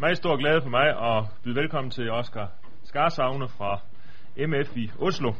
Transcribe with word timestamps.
Meget 0.00 0.16
stor 0.16 0.36
glæde 0.36 0.62
for 0.62 0.70
mig 0.70 0.86
at 0.86 1.24
byde 1.44 1.56
velkommen 1.56 1.90
til 1.90 2.10
Oscar 2.10 2.48
Skarsavne 2.84 3.48
fra 3.48 3.80
MF 4.36 4.76
i 4.76 4.90
Oslo. 4.98 5.32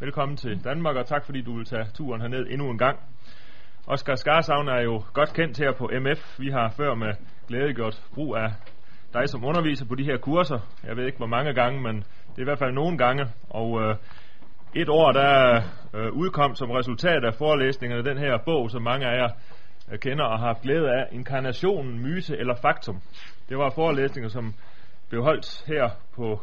Velkommen 0.00 0.36
til 0.36 0.64
Danmark, 0.64 0.96
og 0.96 1.06
tak 1.06 1.24
fordi 1.24 1.42
du 1.42 1.56
vil 1.56 1.64
tage 1.64 1.86
turen 1.94 2.20
herned 2.20 2.46
endnu 2.50 2.70
en 2.70 2.78
gang. 2.78 2.98
Oscar 3.86 4.14
Skarsavne 4.14 4.70
er 4.70 4.82
jo 4.82 5.02
godt 5.12 5.32
kendt 5.32 5.58
her 5.58 5.72
på 5.72 5.90
MF. 6.00 6.40
Vi 6.40 6.50
har 6.50 6.68
før 6.76 6.94
med 6.94 7.12
glæde 7.48 7.74
gjort 7.74 8.02
brug 8.14 8.36
af 8.36 8.50
dig 9.14 9.28
som 9.28 9.44
underviser 9.44 9.86
på 9.86 9.94
de 9.94 10.04
her 10.04 10.16
kurser. 10.16 10.58
Jeg 10.84 10.96
ved 10.96 11.06
ikke 11.06 11.18
hvor 11.18 11.26
mange 11.26 11.54
gange, 11.54 11.80
men 11.80 11.96
det 11.96 12.38
er 12.38 12.42
i 12.42 12.44
hvert 12.44 12.58
fald 12.58 12.72
nogle 12.72 12.98
gange. 12.98 13.26
Og 13.50 13.82
øh, 13.82 13.96
et 14.74 14.88
år, 14.88 15.12
der 15.12 15.62
øh, 15.94 16.12
udkom 16.12 16.54
som 16.54 16.70
resultat 16.70 17.24
af 17.24 17.34
forelæsningerne 17.34 18.04
den 18.04 18.18
her 18.18 18.38
bog, 18.44 18.70
som 18.70 18.82
mange 18.82 19.06
af 19.06 19.16
jer 19.16 19.28
øh, 19.92 19.98
kender 19.98 20.24
og 20.24 20.38
har 20.38 20.46
haft 20.46 20.62
glæde 20.62 20.90
af, 20.90 21.06
Inkarnationen, 21.12 22.02
Myte 22.02 22.36
eller 22.36 22.54
Faktum. 22.54 23.00
Det 23.50 23.58
var 23.58 23.70
forelæsninger, 23.70 24.28
som 24.28 24.54
blev 25.08 25.22
holdt 25.22 25.64
her 25.66 25.90
på 26.14 26.40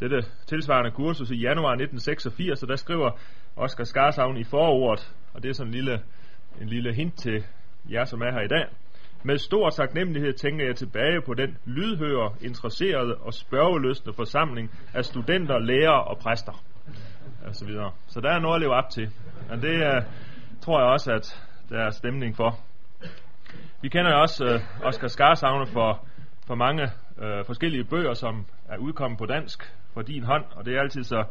dette 0.00 0.22
tilsvarende 0.46 0.90
kursus 0.90 1.30
i 1.30 1.36
januar 1.36 1.72
1986, 1.72 2.62
og 2.62 2.68
der 2.68 2.76
skriver 2.76 3.10
Oscar 3.56 3.84
Skarsavn 3.84 4.36
i 4.36 4.44
forordet, 4.44 5.14
og 5.34 5.42
det 5.42 5.48
er 5.48 5.52
sådan 5.52 5.68
en 5.68 5.74
lille, 5.74 6.02
en 6.60 6.68
lille 6.68 6.94
hint 6.94 7.18
til 7.18 7.44
jer, 7.90 8.04
som 8.04 8.20
er 8.20 8.32
her 8.32 8.40
i 8.40 8.48
dag. 8.48 8.66
Med 9.22 9.38
stor 9.38 9.70
taknemmelighed 9.70 10.32
tænker 10.32 10.66
jeg 10.66 10.76
tilbage 10.76 11.22
på 11.26 11.34
den 11.34 11.58
lydhøre, 11.64 12.32
interesserede 12.40 13.14
og 13.16 13.34
spørgeløsende 13.34 14.12
forsamling 14.12 14.70
af 14.94 15.04
studenter, 15.04 15.58
lærere 15.58 16.04
og 16.04 16.18
præster. 16.18 16.62
Og 17.46 17.54
så, 17.54 17.66
videre. 17.66 17.90
så 18.06 18.20
der 18.20 18.30
er 18.30 18.38
noget 18.38 18.54
at 18.54 18.60
leve 18.60 18.74
op 18.74 18.90
til. 18.90 19.10
Og 19.50 19.62
det 19.62 19.96
uh, 19.96 20.02
tror 20.60 20.80
jeg 20.80 20.88
også, 20.88 21.12
at 21.12 21.42
der 21.68 21.78
er 21.78 21.90
stemning 21.90 22.36
for. 22.36 22.58
Vi 23.82 23.88
kender 23.88 24.14
også 24.14 24.44
uh, 24.44 24.86
Oscar 24.86 25.08
Skarsavne 25.08 25.66
for 25.66 26.06
for 26.46 26.54
mange 26.54 26.82
øh, 27.18 27.44
forskellige 27.46 27.84
bøger, 27.84 28.14
som 28.14 28.46
er 28.68 28.78
udkommet 28.78 29.18
på 29.18 29.26
dansk 29.26 29.74
for 29.94 30.02
din 30.02 30.24
hånd, 30.24 30.44
og 30.56 30.64
det 30.64 30.74
er 30.74 30.80
altid 30.80 31.02
så 31.02 31.24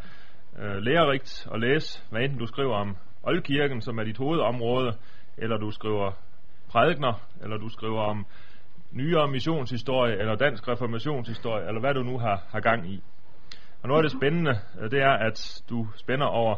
øh, 0.59 0.75
lærerigt 0.75 1.47
at 1.53 1.59
læse, 1.59 2.03
hvad 2.09 2.21
enten 2.21 2.39
du 2.39 2.45
skriver 2.45 2.75
om 2.75 2.97
Oldkirken, 3.23 3.81
som 3.81 3.99
er 3.99 4.03
dit 4.03 4.17
hovedområde, 4.17 4.93
eller 5.37 5.57
du 5.57 5.71
skriver 5.71 6.11
prædikner, 6.69 7.13
eller 7.41 7.57
du 7.57 7.69
skriver 7.69 8.01
om 8.01 8.25
nyere 8.91 9.27
missionshistorie, 9.27 10.19
eller 10.19 10.35
dansk 10.35 10.67
reformationshistorie, 10.67 11.67
eller 11.67 11.79
hvad 11.79 11.93
du 11.93 12.03
nu 12.03 12.17
har, 12.17 12.43
har 12.51 12.59
gang 12.59 12.91
i. 12.91 13.03
Og 13.81 13.87
noget 13.87 14.03
af 14.03 14.09
det 14.09 14.17
spændende, 14.19 14.59
øh, 14.81 14.91
det 14.91 15.01
er, 15.01 15.11
at 15.11 15.63
du 15.69 15.87
spænder 15.95 16.25
over 16.25 16.55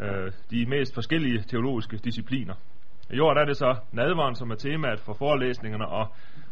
øh, 0.00 0.32
de 0.50 0.66
mest 0.66 0.94
forskellige 0.94 1.42
teologiske 1.42 1.96
discipliner. 1.96 2.54
I 3.10 3.20
år 3.20 3.34
der 3.34 3.40
er 3.40 3.44
det 3.44 3.56
så 3.56 3.76
nadveren, 3.92 4.34
som 4.34 4.50
er 4.50 4.54
temaet 4.54 5.00
for 5.00 5.12
forelæsningerne, 5.12 5.88
og, 5.88 6.06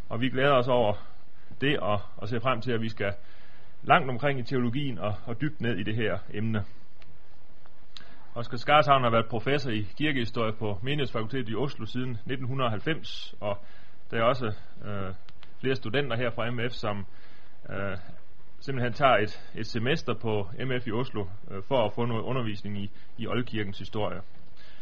og 0.09 0.21
vi 0.21 0.28
glæder 0.28 0.53
os 0.53 0.69
over 0.69 0.95
det 1.60 1.78
og, 1.78 2.00
og 2.16 2.28
ser 2.28 2.41
frem 2.41 2.60
til, 2.60 2.72
at 2.72 2.80
vi 2.80 2.88
skal 2.88 3.12
langt 3.83 4.10
omkring 4.10 4.38
i 4.38 4.42
teologien 4.42 4.98
og, 4.98 5.14
og 5.27 5.41
dybt 5.41 5.60
ned 5.60 5.77
i 5.77 5.83
det 5.83 5.94
her 5.94 6.19
emne. 6.34 6.64
Oskar 8.34 8.56
Skarshavn 8.56 9.02
har 9.02 9.10
været 9.10 9.27
professor 9.30 9.70
i 9.70 9.86
kirkehistorie 9.98 10.52
på 10.52 10.78
Menighedsfakultetet 10.82 11.48
i 11.48 11.55
Oslo 11.55 11.86
siden 11.86 12.10
1990, 12.10 13.34
og 13.41 13.58
der 14.10 14.19
er 14.19 14.22
også 14.22 14.47
øh, 14.84 15.14
flere 15.60 15.75
studenter 15.75 16.16
her 16.16 16.30
fra 16.30 16.50
MF, 16.50 16.72
som 16.72 17.06
øh, 17.70 17.97
simpelthen 18.60 18.92
tager 18.92 19.16
et, 19.16 19.50
et 19.55 19.66
semester 19.66 20.14
på 20.14 20.48
MF 20.66 20.86
i 20.86 20.92
Oslo 20.92 21.27
øh, 21.50 21.62
for 21.69 21.86
at 21.86 21.92
få 21.92 22.05
noget 22.05 22.22
undervisning 22.22 22.78
i, 22.78 22.91
i 23.19 23.27
Oldkirkens 23.27 23.78
historie. 23.78 24.20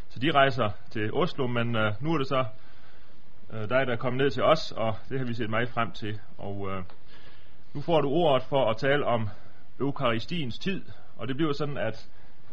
Så 0.08 0.18
de 0.18 0.30
rejser 0.30 0.70
til 0.90 1.12
Oslo, 1.12 1.46
men 1.46 1.76
øh, 1.76 1.92
nu 2.00 2.14
er 2.14 2.18
det 2.18 2.26
så 2.26 2.44
øh, 3.52 3.60
dig, 3.60 3.86
der 3.86 3.96
er 3.96 4.10
ned 4.10 4.30
til 4.30 4.42
os, 4.42 4.72
og 4.72 4.94
det 5.08 5.18
har 5.18 5.26
vi 5.26 5.34
set 5.34 5.50
meget 5.50 5.68
frem 5.68 5.92
til. 5.92 6.20
Og 6.38 6.68
øh, 6.70 6.82
nu 7.74 7.80
får 7.80 8.00
du 8.00 8.08
ordet 8.08 8.46
for 8.48 8.70
at 8.70 8.76
tale 8.76 9.06
om 9.06 9.28
Eukaristiens 9.80 10.58
tid, 10.58 10.82
og 11.16 11.28
det 11.28 11.36
bliver 11.36 11.52
sådan, 11.52 11.76
at 11.76 12.08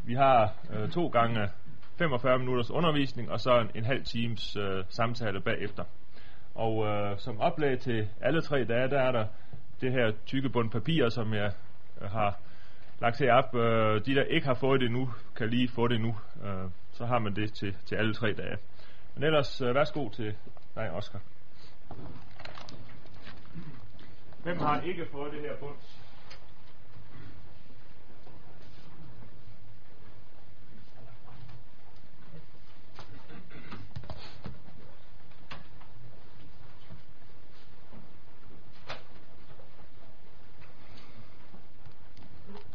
vi 0.06 0.14
har 0.14 0.54
øh, 0.74 0.90
to 0.90 1.08
gange 1.08 1.50
45 1.98 2.40
minutters 2.40 2.72
undervisning, 2.72 3.32
og 3.32 3.40
så 3.40 3.60
en, 3.60 3.72
en 3.76 3.86
halv 3.86 4.04
times 4.04 4.56
øh, 4.56 4.84
samtale 4.90 5.42
bagefter. 5.42 5.84
Og 6.56 6.86
øh, 6.86 7.18
som 7.18 7.40
oplag 7.40 7.80
til 7.80 8.10
alle 8.22 8.42
tre 8.42 8.64
dage, 8.64 8.90
der 8.90 9.00
er 9.00 9.12
der 9.12 9.26
det 9.82 9.92
her 9.92 10.12
tykke 10.26 10.50
bund 10.50 10.72
papir, 10.72 11.10
som 11.10 11.34
jeg 11.34 11.52
øh, 12.02 12.10
har 12.10 12.40
lagt 13.02 13.20
her 13.20 13.34
op. 13.34 13.56
Øh, 13.56 14.06
de, 14.06 14.16
der 14.16 14.24
ikke 14.24 14.48
har 14.48 14.54
fået 14.54 14.82
det 14.82 14.92
nu, 14.92 15.10
kan 15.36 15.50
lige 15.50 15.68
få 15.68 15.88
det 15.88 16.02
nu. 16.02 16.16
Øh, 16.44 16.70
så 16.92 17.06
har 17.06 17.20
man 17.20 17.36
det 17.36 17.54
til, 17.54 17.76
til 17.86 17.96
alle 17.96 18.14
tre 18.14 18.34
dage. 18.34 18.58
Men 19.16 19.24
ellers, 19.24 19.62
øh, 19.62 19.76
værsgo 19.76 20.10
til 20.10 20.36
dig, 20.76 20.92
Oscar. 20.92 21.20
Hvem 24.44 24.58
har 24.58 24.82
ikke 24.82 25.06
fået 25.12 25.34
det 25.34 25.42
her 25.42 25.56
bunds? 25.56 26.00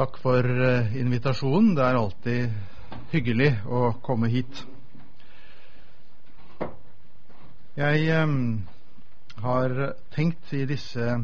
Takk 0.00 0.16
for 0.16 0.40
uh, 0.40 0.94
invitasjonen. 0.96 1.74
Det 1.76 1.82
er 1.84 1.96
alltid 1.98 2.52
hyggelig 3.12 3.50
å 3.68 3.80
komme 4.00 4.30
hit. 4.32 4.62
Jeg 7.76 8.06
eh, 8.08 8.32
har 9.44 9.74
tenkt 10.14 10.54
i 10.56 10.62
disse 10.70 11.18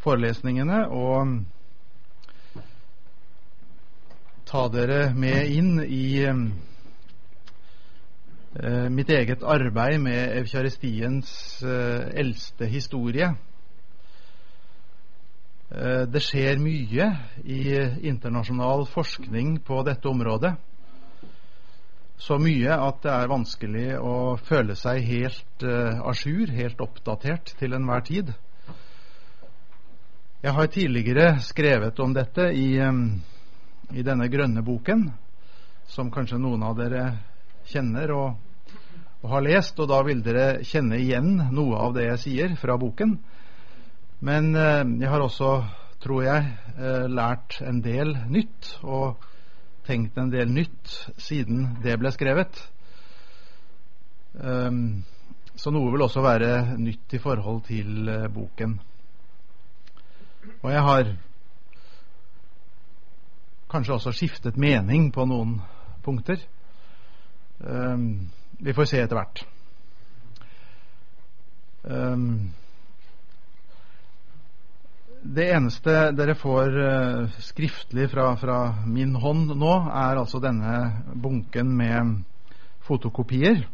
forelesningene 0.00 0.78
å 0.88 1.10
ta 4.48 4.62
dere 4.72 5.12
med 5.12 5.52
inn 5.58 5.84
i 5.84 6.24
uh, 6.32 6.40
mitt 8.88 9.12
eget 9.18 9.44
arbeid 9.44 10.00
med 10.08 10.38
eukaristiens 10.40 11.60
eh, 11.60 12.08
eldste 12.24 12.72
historie. 12.72 13.34
Eh, 15.76 16.02
det 16.08 16.22
skjer 16.24 16.56
mye 16.56 17.06
i 17.44 17.60
internasjonal 18.08 18.86
forskning 18.88 19.58
på 19.60 19.82
dette 19.84 20.08
området. 20.08 20.54
Så 22.16 22.38
mye 22.40 22.78
at 22.80 23.02
det 23.04 23.12
er 23.12 23.28
vanskelig 23.28 23.88
å 24.00 24.14
føle 24.40 24.72
seg 24.78 25.02
helt 25.04 25.64
uh, 25.68 26.00
jour, 26.16 26.48
helt 26.48 26.80
oppdatert 26.80 27.52
til 27.60 27.76
enhver 27.76 28.00
tid. 28.08 28.32
Jeg 30.40 30.56
har 30.56 30.72
tidligere 30.72 31.26
skrevet 31.44 32.00
om 32.00 32.16
dette 32.16 32.48
i, 32.56 32.80
um, 32.80 33.20
i 33.92 34.00
denne 34.00 34.30
grønne 34.32 34.64
boken, 34.64 35.10
som 35.92 36.08
kanskje 36.08 36.40
noen 36.40 36.64
av 36.64 36.80
dere 36.80 37.04
kjenner 37.68 38.16
og, 38.16 38.72
og 39.20 39.30
har 39.34 39.44
lest, 39.44 39.76
og 39.76 39.92
da 39.92 40.00
vil 40.08 40.24
dere 40.24 40.64
kjenne 40.64 40.96
igjen 41.04 41.34
noe 41.52 41.84
av 41.84 41.98
det 42.00 42.08
jeg 42.14 42.22
sier 42.24 42.56
fra 42.56 42.80
boken. 42.80 43.18
Men 44.20 44.54
eh, 44.56 44.84
jeg 45.00 45.10
har 45.10 45.20
også, 45.20 45.50
tror 46.00 46.22
jeg, 46.24 46.52
eh, 46.78 47.04
lært 47.10 47.58
en 47.60 47.82
del 47.84 48.14
nytt 48.32 48.78
og 48.82 49.20
tenkt 49.86 50.16
en 50.18 50.32
del 50.32 50.48
nytt 50.50 50.94
siden 51.20 51.76
det 51.84 51.98
ble 52.00 52.10
skrevet. 52.14 52.58
Um, 54.36 55.04
så 55.56 55.70
noe 55.72 55.92
vil 55.92 56.04
også 56.04 56.20
være 56.24 56.76
nytt 56.76 57.14
i 57.16 57.20
forhold 57.22 57.62
til 57.68 58.08
uh, 58.10 58.26
boken. 58.28 58.74
Og 60.58 60.68
jeg 60.72 60.82
har 60.84 61.12
kanskje 63.72 63.96
også 63.96 64.12
skiftet 64.12 64.58
mening 64.60 65.08
på 65.14 65.24
noen 65.24 65.56
punkter. 66.04 66.42
Um, 67.64 68.28
vi 68.60 68.76
får 68.76 68.90
se 68.90 69.00
etter 69.06 69.16
hvert. 69.22 69.46
Det 75.22 75.46
eneste 75.50 76.10
dere 76.16 76.34
får 76.38 76.76
uh, 76.76 77.38
skriftlig 77.42 78.10
fra, 78.12 78.28
fra, 78.36 78.58
min 78.86 79.14
hånd 79.18 79.54
nå, 79.56 79.72
er 79.88 80.20
altså 80.20 80.40
denne 80.42 80.76
bunken 81.14 81.72
med 81.76 82.20
fotokopier. 82.86 83.64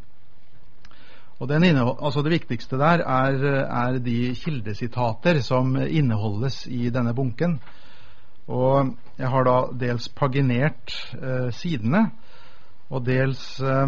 Og 1.42 1.50
altså 1.50 2.22
Det 2.22 2.30
viktigste 2.30 2.78
der 2.78 3.02
er, 3.02 3.34
er, 3.66 3.98
de 3.98 4.34
kildesitater 4.34 5.40
som 5.42 5.76
inneholdes 5.76 6.66
i 6.66 6.90
denne 6.90 7.14
bunken. 7.14 7.58
Og 8.46 8.94
jeg 9.18 9.28
har 9.28 9.44
da 9.44 9.56
dels 9.74 10.08
paginert 10.08 10.94
eh, 11.18 11.50
sidene, 11.50 12.10
og 12.90 13.06
dels 13.06 13.60
eh, 13.60 13.86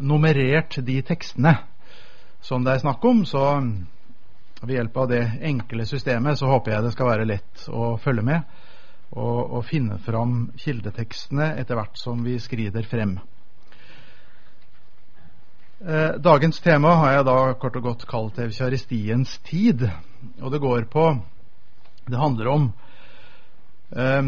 nummerert 0.00 0.80
de 0.86 1.00
tekstene 1.02 1.54
som 2.40 2.64
det 2.64 2.72
er 2.74 2.82
snakk 2.82 3.04
om. 3.04 3.24
Så 3.24 3.44
ved 4.62 4.74
hjelp 4.74 4.96
av 4.96 5.08
det 5.10 5.22
enkle 5.46 5.86
systemet 5.86 6.38
så 6.38 6.48
håper 6.50 6.74
jeg 6.74 6.86
det 6.86 6.94
skal 6.94 7.10
være 7.12 7.28
lett 7.28 7.66
å 7.70 7.92
følge 8.02 8.24
med 8.26 8.58
og, 9.14 9.38
og 9.58 9.64
finne 9.66 9.98
fram 10.02 10.48
kildetekstene 10.58 11.52
etter 11.60 11.78
hvert 11.78 11.98
som 12.00 12.24
vi 12.26 12.36
skrider 12.42 12.86
frem. 12.88 13.16
Eh, 15.78 16.18
dagens 16.18 16.58
tema 16.60 16.96
har 16.98 17.12
jeg 17.14 17.26
da 17.28 17.36
kort 17.62 17.78
og 17.78 17.86
godt 17.86 18.04
kalt 18.10 18.40
eukaristiens 18.42 19.36
tid. 19.46 19.86
Og 20.42 20.50
det 20.50 20.60
går 20.64 20.88
på 20.90 21.04
Det 22.08 22.18
handler 22.18 22.48
om 22.48 22.72
eh, 23.94 24.22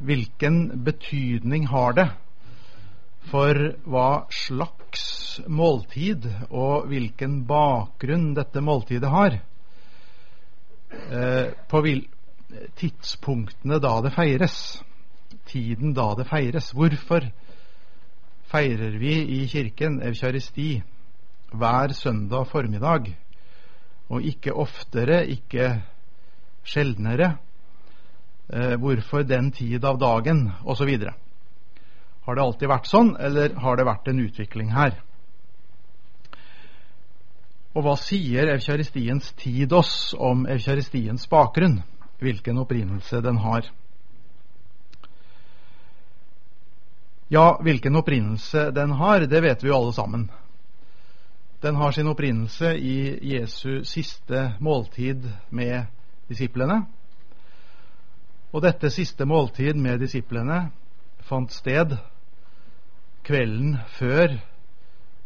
hvilken 0.00 0.84
betydning 0.84 1.68
har 1.68 1.92
det 1.92 2.08
for 3.30 3.54
hva 3.84 4.10
slags 4.32 4.77
måltid 5.46 6.26
og 6.50 6.88
hvilken 6.90 7.42
bakgrunn 7.48 8.32
dette 8.36 8.62
måltidet 8.64 9.10
har. 9.12 9.38
Eh, 10.88 11.50
på 11.68 11.82
tidspunktene 12.78 13.78
da 13.82 13.94
det 14.04 14.14
feires. 14.16 14.58
Tiden 15.48 15.94
da 15.96 16.14
det 16.18 16.26
feires. 16.28 16.72
Hvorfor 16.74 17.28
feirer 18.48 18.96
vi 18.98 19.14
i 19.38 19.46
kirken 19.48 20.00
eukaristi 20.02 20.82
hver 21.52 21.92
søndag 21.96 22.46
formiddag, 22.48 23.12
og 24.08 24.24
ikke 24.24 24.52
oftere, 24.52 25.26
ikke 25.26 25.82
sjeldnere. 26.64 27.36
Eh, 28.52 28.76
hvorfor 28.80 29.22
den 29.22 29.50
tid 29.52 29.84
av 29.84 29.98
dagen, 30.00 30.50
osv. 30.64 30.94
Har 32.28 32.36
det 32.36 32.42
alltid 32.44 32.68
vært 32.68 32.88
sånn, 32.90 33.14
eller 33.16 33.54
har 33.56 33.78
det 33.80 33.84
vært 33.88 34.08
en 34.10 34.18
utvikling 34.20 34.72
her? 34.74 34.98
Og 37.72 37.86
hva 37.86 37.94
sier 37.96 38.50
eukaristiens 38.52 39.30
tid 39.40 39.72
oss 39.72 40.10
om 40.12 40.42
eukaristiens 40.44 41.24
bakgrunn? 41.32 41.78
Hvilken 42.20 42.60
opprinnelse 42.60 43.22
den 43.24 43.38
har? 43.40 43.70
Ja, 47.32 47.46
hvilken 47.64 47.96
opprinnelse 47.96 48.66
den 48.76 48.92
har, 49.00 49.24
det 49.24 49.40
vet 49.46 49.64
vi 49.64 49.72
jo 49.72 49.78
alle 49.78 49.96
sammen. 49.96 50.28
Den 51.64 51.80
har 51.80 51.96
sin 51.96 52.12
opprinnelse 52.12 52.74
i 52.76 52.98
Jesu 53.30 53.86
siste 53.88 54.50
måltid 54.60 55.24
med 55.48 55.88
disiplene. 56.28 56.82
Og 58.52 58.68
dette 58.68 58.92
siste 58.92 59.24
måltid 59.24 59.80
med 59.80 60.04
disiplene 60.04 60.66
fant 61.24 61.56
sted 61.56 61.96
kvelden 63.28 63.76
før 63.98 64.38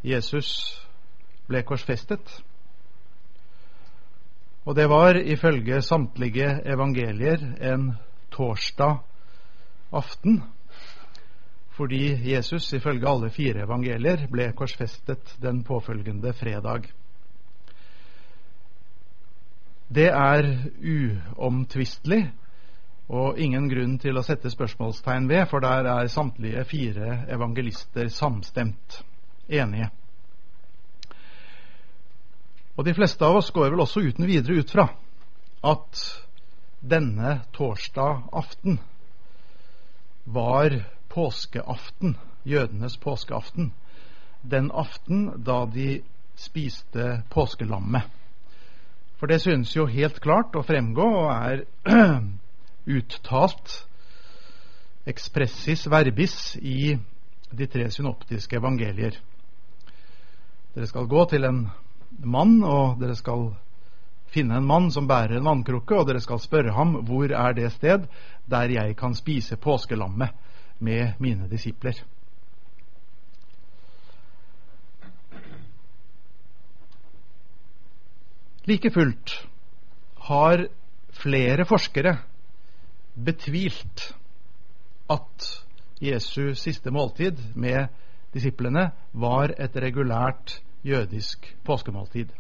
Jesus 0.03 0.49
ble 1.47 1.63
korsfestet. 1.63 2.33
Og 4.67 4.75
det 4.79 4.89
var 4.91 5.19
ifølge 5.19 5.83
samtlige 5.83 6.49
evangelier 6.75 7.45
en 7.73 7.93
torsdag 8.35 8.99
aften 9.93 10.43
fordi 11.73 12.33
Jesus 12.35 12.73
ifølge 12.77 13.09
alle 13.09 13.31
fire 13.33 13.65
evangelier 13.65 14.27
ble 14.31 14.51
korsfestet 14.53 15.37
den 15.43 15.63
påfølgende 15.65 16.35
fredag. 16.37 16.85
Det 19.89 20.11
er 20.11 20.51
uomtvistelig 20.85 22.27
og 23.11 23.39
ingen 23.39 23.67
grunn 23.69 23.97
til 24.01 24.17
å 24.17 24.25
sette 24.25 24.51
spørsmålstegn 24.53 25.27
ved, 25.31 25.47
for 25.51 25.65
der 25.65 25.89
er 25.91 26.11
samtlige 26.13 26.65
fire 26.69 27.23
evangelister 27.33 28.09
samstemt 28.13 29.03
enige. 29.49 29.91
Og 32.77 32.87
de 32.87 32.95
fleste 32.97 33.27
av 33.27 33.37
oss 33.43 33.51
går 33.53 33.75
vel 33.75 33.85
også 33.85 34.01
uten 34.07 34.27
videre 34.27 34.63
ut 34.63 34.71
fra 34.73 34.87
at 35.63 36.05
denne 36.83 37.43
torsdag 37.55 38.25
aften 38.33 38.81
var 40.25 40.79
påskeaften, 41.13 42.17
jødenes 42.49 42.97
påskeaften, 42.97 43.73
den 44.43 44.71
aften 44.75 45.45
da 45.45 45.65
de 45.67 46.01
spiste 46.35 47.23
påskelammet. 47.31 48.09
For 49.21 49.31
det 49.31 49.43
synes 49.45 49.77
jo 49.77 49.87
helt 49.87 50.19
klart 50.23 50.57
å 50.59 50.65
fremgå 50.67 51.05
og 51.07 51.29
er 51.31 51.67
uttalt 52.87 53.87
ekspressis 55.07 55.87
verbis 55.91 56.57
i 56.57 56.95
de 57.53 57.67
tre 57.67 57.89
synoptiske 57.91 58.57
evangelier. 58.57 59.19
Dere 60.73 60.89
skal 60.89 61.09
gå 61.11 61.25
til 61.29 61.45
en 61.45 61.67
mann, 62.25 62.63
og 62.65 63.01
dere 63.01 63.17
skal 63.19 63.51
finne 64.33 64.57
en 64.57 64.67
mann 64.67 64.89
som 64.95 65.09
bærer 65.09 65.37
en 65.37 65.49
vannkrukke, 65.49 65.99
og 65.99 66.09
dere 66.09 66.23
skal 66.25 66.41
spørre 66.41 66.73
ham 66.73 66.97
hvor 67.07 67.29
er 67.29 67.57
det 67.57 67.73
sted 67.75 68.09
der 68.51 68.73
jeg 68.73 68.97
kan 68.97 69.15
spise 69.15 69.57
påskelammet 69.57 70.33
med 70.79 71.21
mine 71.21 71.49
disipler. 71.51 71.99
Like 78.65 78.91
fullt 78.95 79.33
har 80.31 80.69
flere 81.13 81.65
forskere 81.67 82.17
betvilt 83.15 84.15
at 85.11 85.49
Jesu 86.03 86.55
siste 86.59 86.91
måltid 86.91 87.39
med 87.55 87.87
disiplene 88.35 88.91
var 89.13 89.53
et 89.59 89.77
regulært 89.77 90.57
jødisk 90.85 91.47
påskemåltid. 91.65 92.33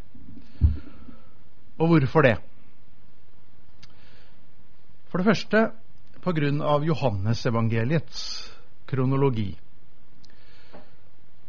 Og 1.78 1.88
hvorfor 1.88 2.22
det? 2.22 2.36
For 5.10 5.18
det 5.20 5.26
første 5.26 5.62
av 6.62 6.84
Johannesevangeliets 6.86 8.22
kronologi. 8.88 9.50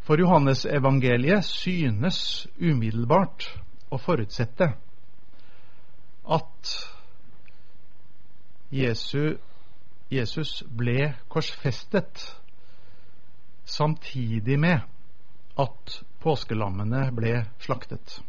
For 0.04 0.20
Johannesevangeliet 0.20 1.46
synes 1.48 2.48
umiddelbart 2.60 3.46
å 3.94 4.00
forutsette 4.02 4.74
at 6.24 6.74
Jesu, 8.74 9.38
Jesus 10.10 10.64
ble 10.66 11.14
korsfestet 11.30 12.26
samtidig 13.70 14.58
med 14.60 14.82
at 15.60 15.98
påskelammene 16.24 17.06
ble 17.14 17.44
slaktet. 17.62 18.20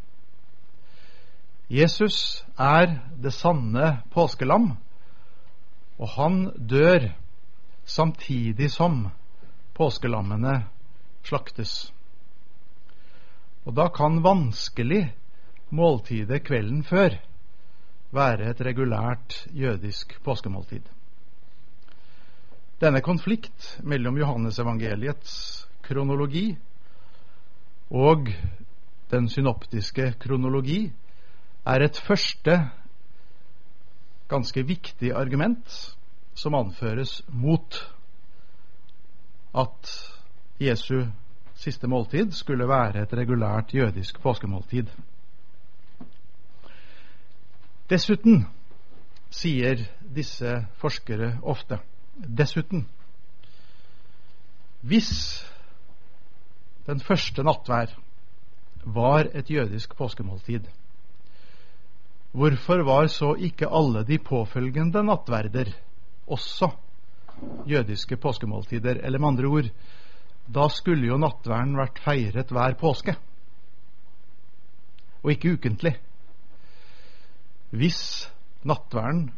Jesus 1.72 2.44
er 2.60 2.98
det 3.16 3.32
sanne 3.32 4.02
påskelam 4.12 4.74
og 5.98 6.08
han 6.16 6.38
dør 6.58 7.08
samtidig 7.84 8.70
som 8.72 9.08
påskelammene 9.74 10.64
slaktes. 11.24 11.92
Og 13.64 13.76
da 13.76 13.88
kan 13.94 14.22
vanskelig 14.24 15.06
måltidet 15.74 16.42
kvelden 16.44 16.82
før 16.84 17.16
være 18.14 18.50
et 18.50 18.60
regulært 18.62 19.46
jødisk 19.54 20.14
påskemåltid. 20.24 20.86
Denne 22.80 23.00
konflikt 23.00 23.80
mellom 23.82 24.18
Johannesevangeliets 24.18 25.34
kronologi 25.82 26.56
og 27.90 28.28
den 29.10 29.28
synoptiske 29.28 30.14
kronologi 30.20 30.92
er 31.66 31.84
et 31.84 32.00
første 32.06 32.58
ganske 34.28 34.66
viktig 34.66 35.12
argument 35.14 35.96
som 36.34 36.54
anføres 36.54 37.22
mot 37.28 37.78
at 39.54 39.90
Jesu 40.60 41.04
siste 41.54 41.86
måltid 41.88 42.32
skulle 42.32 42.68
være 42.68 43.02
et 43.02 43.12
regulært 43.14 43.74
jødisk 43.74 44.20
påskemåltid. 44.22 44.86
Dessuten 47.90 48.46
sier 49.34 49.82
disse 50.16 50.52
forskere 50.80 51.34
ofte 51.42 51.80
dessuten 52.14 52.86
hvis 54.84 55.10
den 56.86 57.00
første 57.00 57.44
nattvær 57.44 57.92
var 58.94 59.28
et 59.32 59.50
jødisk 59.50 59.96
påskemåltid 59.98 60.68
Hvorfor 62.34 62.82
var 62.82 63.06
så 63.06 63.34
ikke 63.38 63.68
alle 63.70 64.02
de 64.06 64.18
påfølgende 64.18 65.04
nattverder 65.06 65.68
også 66.26 66.72
jødiske 67.70 68.16
påskemåltider? 68.18 68.98
Eller 69.06 69.18
med 69.22 69.28
andre 69.28 69.46
ord, 69.46 69.68
da 70.50 70.64
skulle 70.68 71.06
jo 71.06 71.18
nattverden 71.22 71.76
vært 71.78 72.00
feiret 72.02 72.50
hver 72.50 72.74
påske, 72.80 73.14
og 75.22 75.30
ikke 75.30 75.54
ukentlig. 75.54 75.94
Hvis 77.74 78.30
nattverden, 78.62 79.32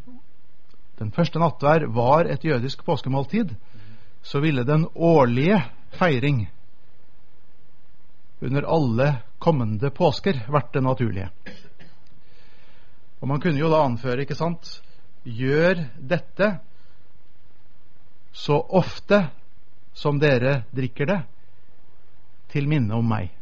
den 0.99 1.13
første 1.13 1.41
nattverd, 1.41 1.89
var 1.95 2.29
et 2.29 2.45
jødisk 2.45 2.85
påskemåltid, 2.85 3.55
så 4.23 4.41
ville 4.41 4.65
den 4.67 4.87
årlige 4.95 5.63
feiring 5.97 6.47
under 8.43 8.67
alle 8.69 9.09
kommende 9.41 9.91
påsker 9.91 10.43
vært 10.53 10.75
det 10.75 10.83
naturlige. 10.85 11.31
Og 13.21 13.29
man 13.29 13.41
kunne 13.41 13.61
jo 13.61 13.71
da 13.73 13.85
anføre, 13.87 14.27
ikke 14.27 14.39
sant 14.39 14.81
Gjør 15.27 15.81
dette 15.99 16.47
så 18.37 18.61
ofte 18.79 19.25
som 19.97 20.21
dere 20.23 20.61
drikker 20.77 21.09
det, 21.09 21.17
til 22.53 22.69
minne 22.71 22.95
om 22.95 23.09
meg. 23.11 23.33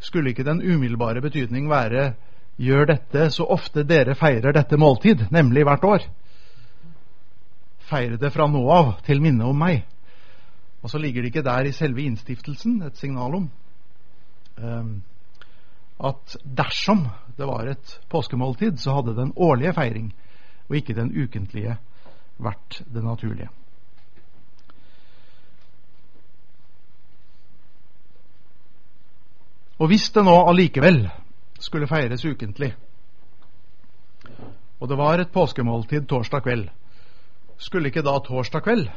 Skulle 0.00 0.32
ikke 0.32 0.46
den 0.46 0.62
umiddelbare 0.62 1.20
betydning 1.20 1.68
være 1.68 2.14
gjør 2.56 2.88
dette 2.92 3.28
så 3.32 3.46
ofte 3.50 3.84
dere 3.88 4.16
feirer 4.18 4.54
dette 4.54 4.78
måltid, 4.80 5.26
nemlig 5.32 5.64
hvert 5.66 5.84
år? 5.84 6.04
Feire 7.88 8.18
det 8.20 8.32
fra 8.32 8.46
nå 8.48 8.62
av 8.72 8.94
til 9.06 9.22
minne 9.24 9.46
om 9.48 9.58
meg. 9.58 9.82
Og 10.82 10.90
så 10.90 10.98
ligger 10.98 11.22
det 11.22 11.32
ikke 11.32 11.46
der 11.46 11.68
i 11.68 11.74
selve 11.76 12.02
innstiftelsen 12.02 12.80
et 12.86 12.98
signal 12.98 13.38
om 13.38 13.48
um, 14.58 14.92
at 16.02 16.36
dersom 16.42 17.06
det 17.38 17.46
var 17.46 17.68
et 17.70 17.96
påskemåltid, 18.10 18.80
så 18.82 18.98
hadde 18.98 19.14
den 19.16 19.32
årlige 19.36 19.74
feiring 19.76 20.10
og 20.68 20.76
ikke 20.76 20.96
den 20.96 21.12
ukentlige 21.14 21.76
vært 22.42 22.82
det 22.90 23.04
naturlige. 23.04 23.48
Og 29.78 29.90
hvis 29.90 30.10
det 30.14 30.22
nå 30.24 30.34
allikevel 30.46 31.04
skulle 31.62 31.88
feires 31.88 32.24
ukentlig, 32.26 32.72
og 34.82 34.88
det 34.90 34.98
var 34.98 35.20
et 35.22 35.30
påskemåltid 35.30 36.08
torsdag 36.10 36.42
kveld, 36.42 36.66
skulle 37.62 37.92
ikke 37.92 38.02
da 38.02 38.16
torsdag 38.18 38.64
kveld 38.66 38.88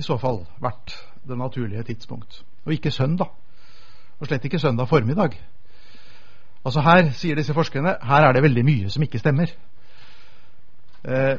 i 0.00 0.04
så 0.04 0.16
fall 0.16 0.46
vært 0.62 0.94
det 1.28 1.36
naturlige 1.36 1.84
tidspunkt, 1.90 2.42
og 2.64 2.72
ikke 2.72 2.92
søndag? 2.94 3.28
Og 4.20 4.28
slett 4.28 4.44
ikke 4.44 4.60
søndag 4.60 4.88
formiddag. 4.88 5.36
Altså 6.64 6.80
Her 6.84 7.10
sier 7.16 7.36
disse 7.36 7.56
forskerne 7.56 7.96
her 8.04 8.26
er 8.26 8.36
det 8.36 8.42
veldig 8.44 8.64
mye 8.64 8.90
som 8.92 9.04
ikke 9.04 9.20
stemmer. 9.20 9.52
Eh, 11.04 11.38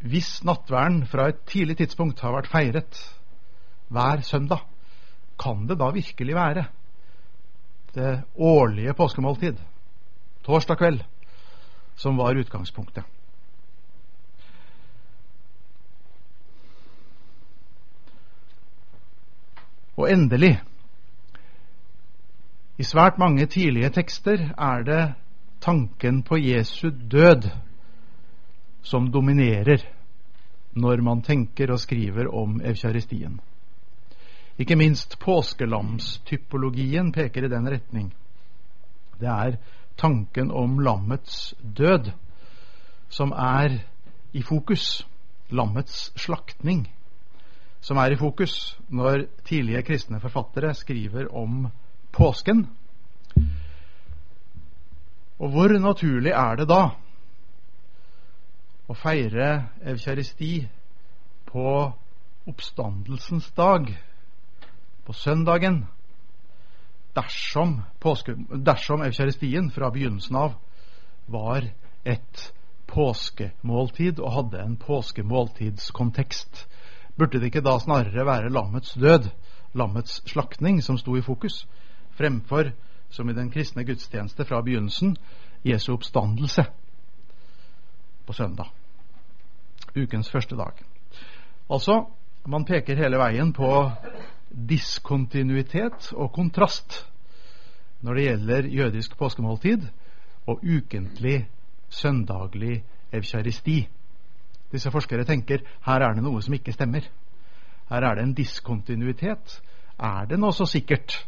hvis 0.00 0.40
nattverden 0.46 1.04
fra 1.06 1.28
et 1.30 1.42
tidlig 1.46 1.76
tidspunkt 1.78 2.20
har 2.20 2.34
vært 2.34 2.50
feiret 2.50 3.02
hver 3.90 4.22
søndag, 4.26 4.64
kan 5.38 5.66
det 5.68 5.78
da 5.78 5.90
virkelig 5.94 6.34
være 6.34 6.64
det 7.94 8.22
årlige 8.34 8.94
påskemåltid, 8.94 9.56
torsdag 10.42 10.76
kveld, 10.78 11.04
som 11.96 12.16
var 12.16 12.38
utgangspunktet? 12.38 13.04
Og 19.96 20.08
endelig 20.08 20.54
i 22.80 22.84
svært 22.84 23.18
mange 23.20 23.44
tidlige 23.46 23.90
tekster 23.92 24.46
er 24.56 24.84
det 24.86 25.02
tanken 25.60 26.22
på 26.24 26.38
Jesu 26.40 26.88
død 26.88 27.50
som 28.82 29.10
dominerer 29.12 29.84
når 30.72 31.02
man 31.04 31.22
tenker 31.22 31.72
og 31.72 31.80
skriver 31.82 32.30
om 32.32 32.60
evkjaristien. 32.64 33.40
Ikke 34.60 34.76
minst 34.76 35.16
påskelamstypologien 35.22 37.12
peker 37.16 37.46
i 37.46 37.52
den 37.52 37.68
retning. 37.72 38.10
Det 39.20 39.28
er 39.28 39.56
tanken 39.96 40.50
om 40.52 40.78
lammets 40.84 41.54
død 41.60 42.10
som 43.08 43.32
er 43.32 43.78
i 44.32 44.42
fokus. 44.44 45.06
Lammets 45.50 46.12
slaktning 46.20 46.84
som 47.80 47.96
er 47.98 48.12
i 48.12 48.18
fokus 48.20 48.76
når 48.92 49.24
tidlige 49.48 49.82
kristne 49.82 50.20
forfattere 50.20 50.74
skriver 50.76 51.32
om 51.34 51.70
påsken. 52.12 52.66
Og 55.40 55.48
hvor 55.50 55.72
naturlig 55.80 56.34
er 56.36 56.60
det 56.60 56.68
da 56.68 56.82
å 58.90 58.96
feire 58.98 59.48
evkjaristi 59.88 60.52
på 61.48 61.66
oppstandelsens 62.50 63.48
dag, 63.56 63.88
på 65.10 65.14
søndagen, 65.18 65.82
dersom, 67.18 67.80
påske, 67.98 68.36
dersom 68.62 69.02
eukaristien 69.02 69.72
fra 69.74 69.88
begynnelsen 69.90 70.36
av 70.38 70.54
var 71.26 71.66
et 72.06 72.44
påskemåltid 72.86 74.22
og 74.22 74.36
hadde 74.36 74.62
en 74.62 74.76
påskemåltidskontekst. 74.78 76.62
Burde 77.18 77.42
det 77.42 77.50
ikke 77.50 77.66
da 77.66 77.74
snarere 77.82 78.26
være 78.26 78.54
lammets 78.54 78.94
død, 78.94 79.26
lammets 79.74 80.22
slaktning, 80.30 80.78
som 80.82 80.98
sto 80.98 81.18
i 81.18 81.26
fokus? 81.26 81.64
fremfor, 82.20 82.72
som 83.10 83.30
i 83.30 83.34
den 83.34 83.50
kristne 83.50 83.84
gudstjeneste 83.84 84.44
fra 84.44 84.60
begynnelsen, 84.62 85.16
Jesu 85.64 85.92
oppstandelse 85.94 86.64
på 88.26 88.32
søndag. 88.32 88.68
Ukens 89.96 90.30
første 90.30 90.56
dag. 90.56 90.72
Altså, 91.70 92.04
man 92.46 92.64
peker 92.64 92.96
hele 92.96 93.18
veien 93.18 93.52
på 93.52 93.70
diskontinuitet 94.50 96.10
og 96.16 96.32
kontrast 96.34 97.04
når 98.00 98.16
det 98.16 98.24
gjelder 98.24 98.68
jødisk 98.74 99.16
påskemåltid 99.18 99.86
og 100.48 100.62
ukentlig 100.64 101.44
søndaglig 101.90 102.80
evkjaristi. 103.12 103.88
Disse 104.72 104.90
forskere 104.90 105.26
tenker 105.26 105.64
her 105.86 106.02
er 106.02 106.14
det 106.14 106.24
noe 106.24 106.42
som 106.42 106.54
ikke 106.54 106.74
stemmer. 106.74 107.04
Her 107.90 108.06
er 108.06 108.16
det 108.16 108.24
en 108.24 108.36
diskontinuitet. 108.38 109.60
Er 109.98 110.26
det 110.30 110.38
nå 110.40 110.52
så 110.54 110.66
sikkert 110.66 111.18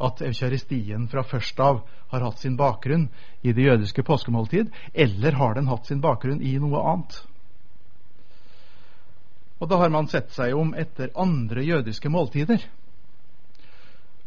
at 0.00 0.22
eukaristien 0.24 1.08
fra 1.08 1.22
først 1.22 1.60
av 1.60 1.82
har 2.10 2.24
hatt 2.24 2.40
sin 2.42 2.56
bakgrunn 2.58 3.08
i 3.42 3.52
det 3.52 3.66
jødiske 3.68 4.02
påskemåltid, 4.02 4.70
eller 4.94 5.36
har 5.38 5.54
den 5.54 5.68
hatt 5.70 5.86
sin 5.86 6.00
bakgrunn 6.00 6.42
i 6.42 6.56
noe 6.58 6.82
annet? 6.92 7.20
Og 9.60 9.68
da 9.68 9.76
har 9.76 9.92
man 9.92 10.08
sett 10.08 10.32
seg 10.32 10.56
om 10.56 10.72
etter 10.74 11.12
andre 11.20 11.64
jødiske 11.64 12.08
måltider. 12.08 12.62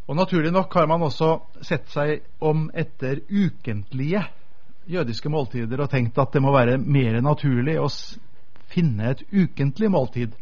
Og 0.07 0.17
naturlig 0.19 0.51
nok 0.53 0.73
har 0.77 0.87
man 0.87 1.05
også 1.07 1.37
sett 1.63 1.89
seg 1.89 2.21
om 2.43 2.67
etter 2.75 3.23
ukentlige 3.29 4.21
jødiske 4.85 5.31
måltider 5.31 5.81
og 5.81 5.89
tenkt 5.89 6.19
at 6.19 6.33
det 6.35 6.41
må 6.43 6.51
være 6.53 6.77
mer 6.77 7.21
naturlig 7.23 7.77
å 7.79 7.87
finne 8.73 9.13
et 9.13 9.23
ukentlig 9.31 9.89
måltid 9.93 10.35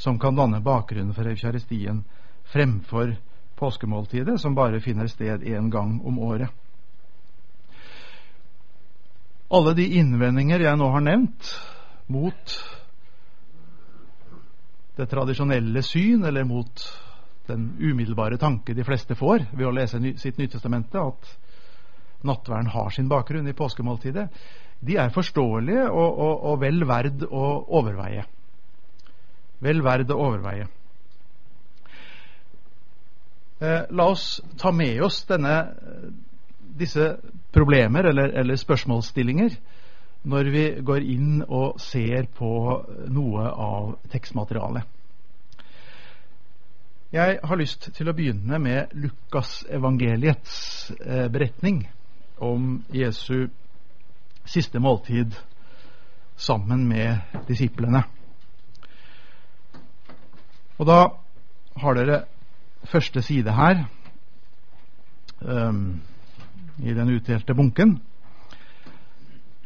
som 0.00 0.18
kan 0.22 0.36
danne 0.38 0.62
bakgrunnen 0.62 1.14
for 1.14 1.28
eukaristien 1.28 2.04
fremfor 2.52 3.14
påskemåltidet, 3.58 4.40
som 4.40 4.54
bare 4.54 4.80
finner 4.82 5.06
sted 5.10 5.44
én 5.46 5.70
gang 5.70 6.00
om 6.06 6.18
året. 6.18 6.50
Alle 9.52 9.74
de 9.76 9.84
innvendinger 9.98 10.64
jeg 10.64 10.78
nå 10.80 10.88
har 10.94 11.04
nevnt 11.04 11.50
mot 12.10 12.54
det 14.96 15.08
tradisjonelle 15.08 15.82
syn, 15.82 16.24
eller 16.28 16.44
mot 16.44 16.84
den 17.48 17.70
umiddelbare 17.80 18.38
tanke 18.38 18.74
de 18.74 18.84
fleste 18.86 19.16
får 19.18 19.46
ved 19.52 19.66
å 19.66 19.74
lese 19.74 20.00
sitt 20.20 20.38
Nytestamente, 20.38 21.00
at 21.00 21.32
nattverden 22.22 22.70
har 22.70 22.92
sin 22.94 23.08
bakgrunn 23.10 23.48
i 23.48 23.56
påskemåltidet, 23.56 24.28
de 24.82 24.98
er 24.98 25.14
forståelige 25.14 25.88
og, 25.90 26.18
og, 26.18 26.44
og 26.50 26.60
vel 26.62 26.84
verd 26.86 27.24
å 27.26 27.48
overveie. 27.78 28.24
Vel 29.62 29.82
verd 29.82 30.10
å 30.10 30.18
overveie. 30.18 30.66
Eh, 33.62 33.82
la 33.94 34.08
oss 34.10 34.40
ta 34.58 34.72
med 34.74 34.98
oss 35.06 35.20
denne, 35.28 35.54
disse 36.78 37.12
problemer 37.54 38.08
eller, 38.10 38.32
eller, 38.40 38.58
spørsmålsstillinger 38.58 39.54
når 40.22 40.50
vi 40.54 40.64
går 40.86 41.06
inn 41.14 41.42
og 41.48 41.80
ser 41.82 42.28
på 42.36 42.50
noe 43.10 43.46
av 43.50 43.94
tekstmaterialet. 44.12 44.86
Jeg 47.12 47.40
har 47.44 47.60
lyst 47.60 47.90
til 47.92 48.08
å 48.08 48.14
begynne 48.16 48.56
med 48.62 48.94
Lukasevangeliets 48.96 50.54
eh, 50.96 51.26
beretning 51.28 51.82
om 52.40 52.78
Jesu 52.94 53.50
siste 54.48 54.80
måltid 54.80 55.34
sammen 56.40 56.86
med 56.88 57.20
disiplene. 57.50 58.00
Og 60.80 60.88
da 60.88 61.00
har 61.82 61.98
dere 61.98 62.22
første 62.88 63.22
side 63.22 63.52
her 63.54 63.84
um, 65.44 66.00
i 66.82 66.96
den 66.96 67.12
utdelte 67.12 67.54
bunken, 67.54 67.98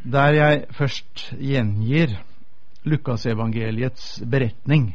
der 0.06 0.34
jeg 0.34 0.66
først 0.70 1.32
gjengir 1.34 2.12
Lukasevangeliets 2.86 4.20
beretning 4.30 4.92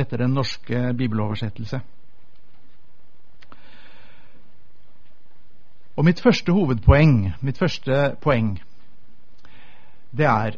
etter 0.00 0.22
den 0.22 0.32
norske 0.32 0.94
bibeloversettelse. 0.96 1.80
Og 5.94 6.06
mitt 6.08 6.22
første 6.24 6.52
hovedpoeng, 6.52 7.34
mitt 7.44 7.60
første 7.60 8.14
poeng, 8.24 8.56
det 10.16 10.26
er 10.26 10.56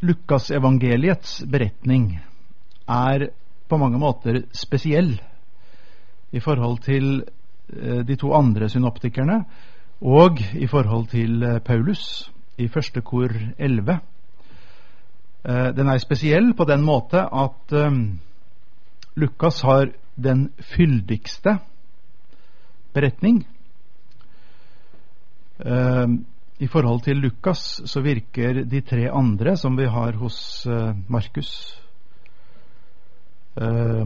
Lukasevangeliets 0.00 1.42
beretning 1.50 2.16
er 2.88 3.28
på 3.68 3.76
mange 3.76 4.00
måter 4.00 4.40
spesiell 4.56 5.18
i 6.32 6.40
forhold 6.40 6.80
til 6.86 7.20
eh, 7.20 8.00
de 8.08 8.16
to 8.16 8.32
andre 8.32 8.68
synoptikerne 8.68 9.42
og 10.00 10.40
i 10.54 10.66
forhold 10.66 11.10
til 11.12 11.42
eh, 11.42 11.60
Paulus 11.60 12.32
i 12.58 12.66
første 12.68 13.00
kor 13.06 13.32
11. 13.58 13.98
Eh, 15.44 15.68
den 15.76 15.88
er 15.88 16.00
spesiell 16.02 16.50
på 16.58 16.66
den 16.66 16.82
måte 16.82 17.22
at 17.22 17.74
um, 17.78 18.18
Lukas 19.16 19.60
har 19.62 19.92
den 20.18 20.48
fyldigste 20.58 21.58
beretning. 22.94 23.44
Um, 25.58 26.24
I 26.58 26.66
forhold 26.66 27.04
til 27.06 27.16
Lukas 27.22 27.80
så 27.86 28.02
virker 28.02 28.64
de 28.66 28.80
tre 28.80 29.06
andre 29.14 29.56
som 29.56 29.78
vi 29.78 29.86
har 29.86 30.16
hos 30.18 30.66
Markus, 31.08 31.50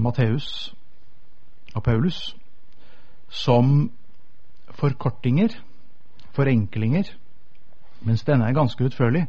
Matteus 0.01 0.75
og 1.75 1.83
Paulus, 1.83 2.37
som 3.29 3.91
forkortinger, 4.77 5.57
forenklinger, 6.37 7.09
mens 8.07 8.25
denne 8.27 8.49
er 8.49 8.57
ganske 8.57 8.85
utførlig. 8.85 9.27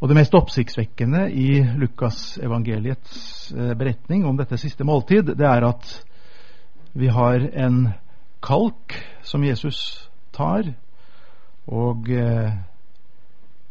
Og 0.00 0.08
Det 0.08 0.16
mest 0.16 0.34
oppsiktsvekkende 0.34 1.26
i 1.32 1.60
Lukas 1.76 2.38
evangeliets 2.40 3.52
eh, 3.52 3.74
beretning 3.76 4.24
om 4.24 4.38
dette 4.38 4.56
siste 4.56 4.84
måltid, 4.84 5.34
det 5.36 5.46
er 5.46 5.66
at 5.68 5.90
vi 6.96 7.10
har 7.12 7.44
en 7.52 7.92
kalk 8.40 8.96
som 9.22 9.44
Jesus 9.44 10.08
tar 10.32 10.72
og 11.68 12.08
eh, 12.08 12.56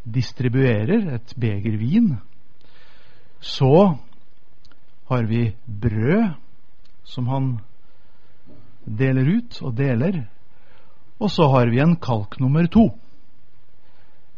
distribuerer, 0.05 1.15
et 1.17 1.33
beger 1.33 1.77
vin. 1.81 2.13
Så 3.41 3.97
har 5.09 5.25
vi 5.25 5.55
brød 5.65 6.37
som 7.03 7.27
han 7.27 7.59
deler 8.85 9.37
ut 9.37 9.61
og 9.61 9.77
deler. 9.77 10.23
Og 11.19 11.31
så 11.31 11.49
har 11.51 11.69
vi 11.73 11.81
en 11.81 11.97
kalk 11.97 12.39
nummer 12.39 12.67
to. 12.67 12.91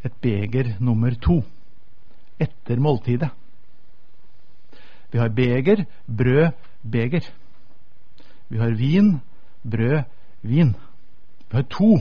Et 0.04 0.14
beger 0.22 0.76
nummer 0.80 1.14
to 1.22 1.42
etter 2.42 2.80
måltidet. 2.82 3.30
Vi 5.12 5.20
har 5.20 5.30
beger, 5.30 5.86
brød, 6.08 6.52
beger. 6.82 7.28
Vi 8.50 8.58
har 8.58 8.72
vin, 8.72 9.20
brød, 9.64 10.04
vin. 10.42 10.76
Vi 11.50 11.58
har 11.58 11.68
to 11.70 12.00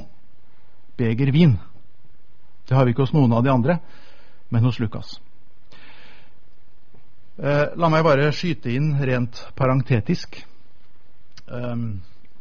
beger 0.96 1.32
vin. 1.32 1.58
Det 2.68 2.76
har 2.76 2.84
vi 2.84 2.94
ikke 2.94 3.02
hos 3.02 3.12
noen 3.12 3.32
av 3.34 3.42
de 3.44 3.50
andre, 3.50 3.78
men 4.50 4.64
hos 4.64 4.78
Lukas. 4.78 5.18
Eh, 7.40 7.66
la 7.76 7.88
meg 7.88 8.04
bare 8.04 8.30
skyte 8.36 8.70
inn 8.70 8.92
rent 9.00 9.42
parentetisk. 9.58 10.38
Eh, 11.50 11.76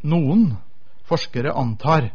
noen 0.03 0.43
forskere 1.09 1.55
antar 1.57 2.11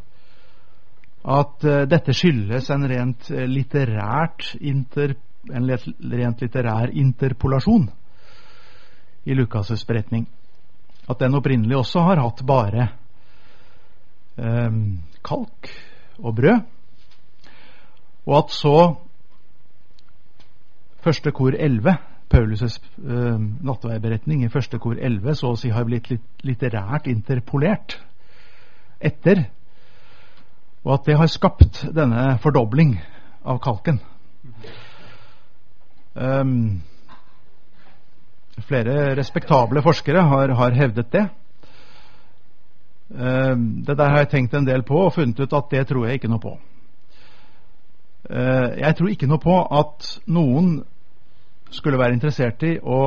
at 1.25 1.65
uh, 1.65 1.83
dette 1.89 2.15
skyldes 2.17 2.71
en 2.75 2.89
rent 2.89 3.31
litterært 3.31 4.55
inter, 4.61 5.17
en 5.53 5.69
rent 5.69 6.43
litterær 6.45 6.93
interpolasjon 6.93 7.89
i 9.25 9.37
Lukas' 9.37 9.87
beretning. 9.89 10.27
At 11.09 11.21
den 11.21 11.37
opprinnelig 11.37 11.77
også 11.77 12.05
har 12.07 12.21
hatt 12.21 12.45
bare 12.47 12.89
um, 14.37 15.01
kalk 15.25 15.69
og 16.19 16.37
brød. 16.37 16.61
Og 18.25 18.39
at 18.39 18.51
så 18.57 18.77
første 21.05 21.33
kor 21.33 21.57
11, 21.59 21.97
Paulus' 22.33 22.81
uh, 22.99 23.41
nattveiberetning 23.65 24.45
i 24.45 24.53
første 24.53 24.79
kor 24.81 24.97
11, 24.97 25.35
så 25.35 25.53
å 25.53 25.61
si 25.61 25.73
har 25.73 25.85
blitt 25.89 26.09
litt 26.13 26.45
litterært 26.45 27.09
interpolert 27.13 27.99
etter 29.05 29.49
og 30.85 30.95
at 30.95 31.07
det 31.07 31.17
har 31.17 31.31
skapt 31.33 31.85
denne 31.97 32.35
fordobling 32.43 32.99
av 33.45 33.61
kalken. 33.65 34.01
Um, 36.15 36.83
flere 38.69 39.15
respektable 39.19 39.83
forskere 39.83 40.23
har, 40.23 40.53
har 40.55 40.77
hevdet 40.77 41.13
det. 41.13 41.25
Um, 43.11 43.85
det 43.87 43.99
der 43.99 44.11
har 44.11 44.19
jeg 44.19 44.29
tenkt 44.29 44.55
en 44.55 44.67
del 44.67 44.83
på 44.83 45.07
og 45.07 45.13
funnet 45.17 45.41
ut 45.41 45.53
at 45.53 45.71
det 45.71 45.87
tror 45.89 46.07
jeg 46.07 46.21
ikke 46.21 46.31
noe 46.33 46.43
på. 46.43 46.55
Uh, 48.31 48.77
jeg 48.81 48.97
tror 48.97 49.09
ikke 49.09 49.29
noe 49.29 49.41
på 49.41 49.57
at 49.81 50.15
noen 50.27 50.79
skulle 51.71 51.99
være 51.99 52.17
interessert 52.17 52.63
i 52.63 52.77
å 52.79 53.01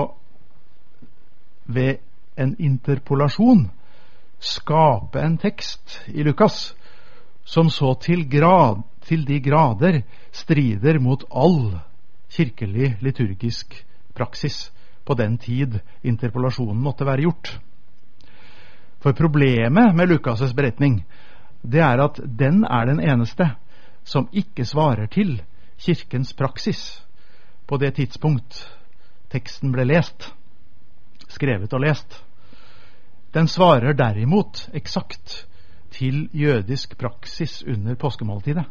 ved 1.68 1.98
en 2.38 2.56
interpolasjon 2.60 3.68
skape 4.40 5.20
en 5.20 5.38
tekst 5.42 6.02
i 6.14 6.24
Lukas 6.24 6.76
som 7.48 7.70
så 7.72 7.94
til, 8.04 8.26
grad, 8.30 8.82
til 9.08 9.24
de 9.28 9.40
grader 9.40 10.02
strider 10.36 11.00
mot 11.00 11.24
all 11.32 11.78
kirkelig 12.36 12.98
liturgisk 13.02 13.72
praksis 14.16 14.68
på 15.08 15.16
den 15.16 15.38
tid 15.40 15.80
interpellasjonen 16.04 16.82
måtte 16.84 17.08
være 17.08 17.24
gjort. 17.24 17.54
For 19.00 19.16
problemet 19.16 19.96
med 19.96 20.12
Lukas' 20.12 20.56
beretning 20.56 21.06
det 21.64 21.80
er 21.80 22.04
at 22.04 22.20
den 22.20 22.66
er 22.68 22.86
den 22.92 23.00
eneste 23.00 23.48
som 24.04 24.28
ikke 24.34 24.66
svarer 24.66 25.08
til 25.08 25.40
Kirkens 25.80 26.34
praksis 26.34 27.04
på 27.68 27.78
det 27.78 27.96
tidspunkt 27.96 28.64
teksten 29.32 29.72
ble 29.72 29.86
lest, 29.88 30.34
skrevet 31.30 31.74
og 31.74 31.84
lest. 31.84 32.24
Den 33.34 33.48
svarer 33.48 33.94
derimot 33.94 34.70
eksakt 34.74 35.46
til 35.92 36.30
jødisk 36.34 36.98
praksis 36.98 37.64
under 37.68 37.96
påskemåltidet. 37.96 38.66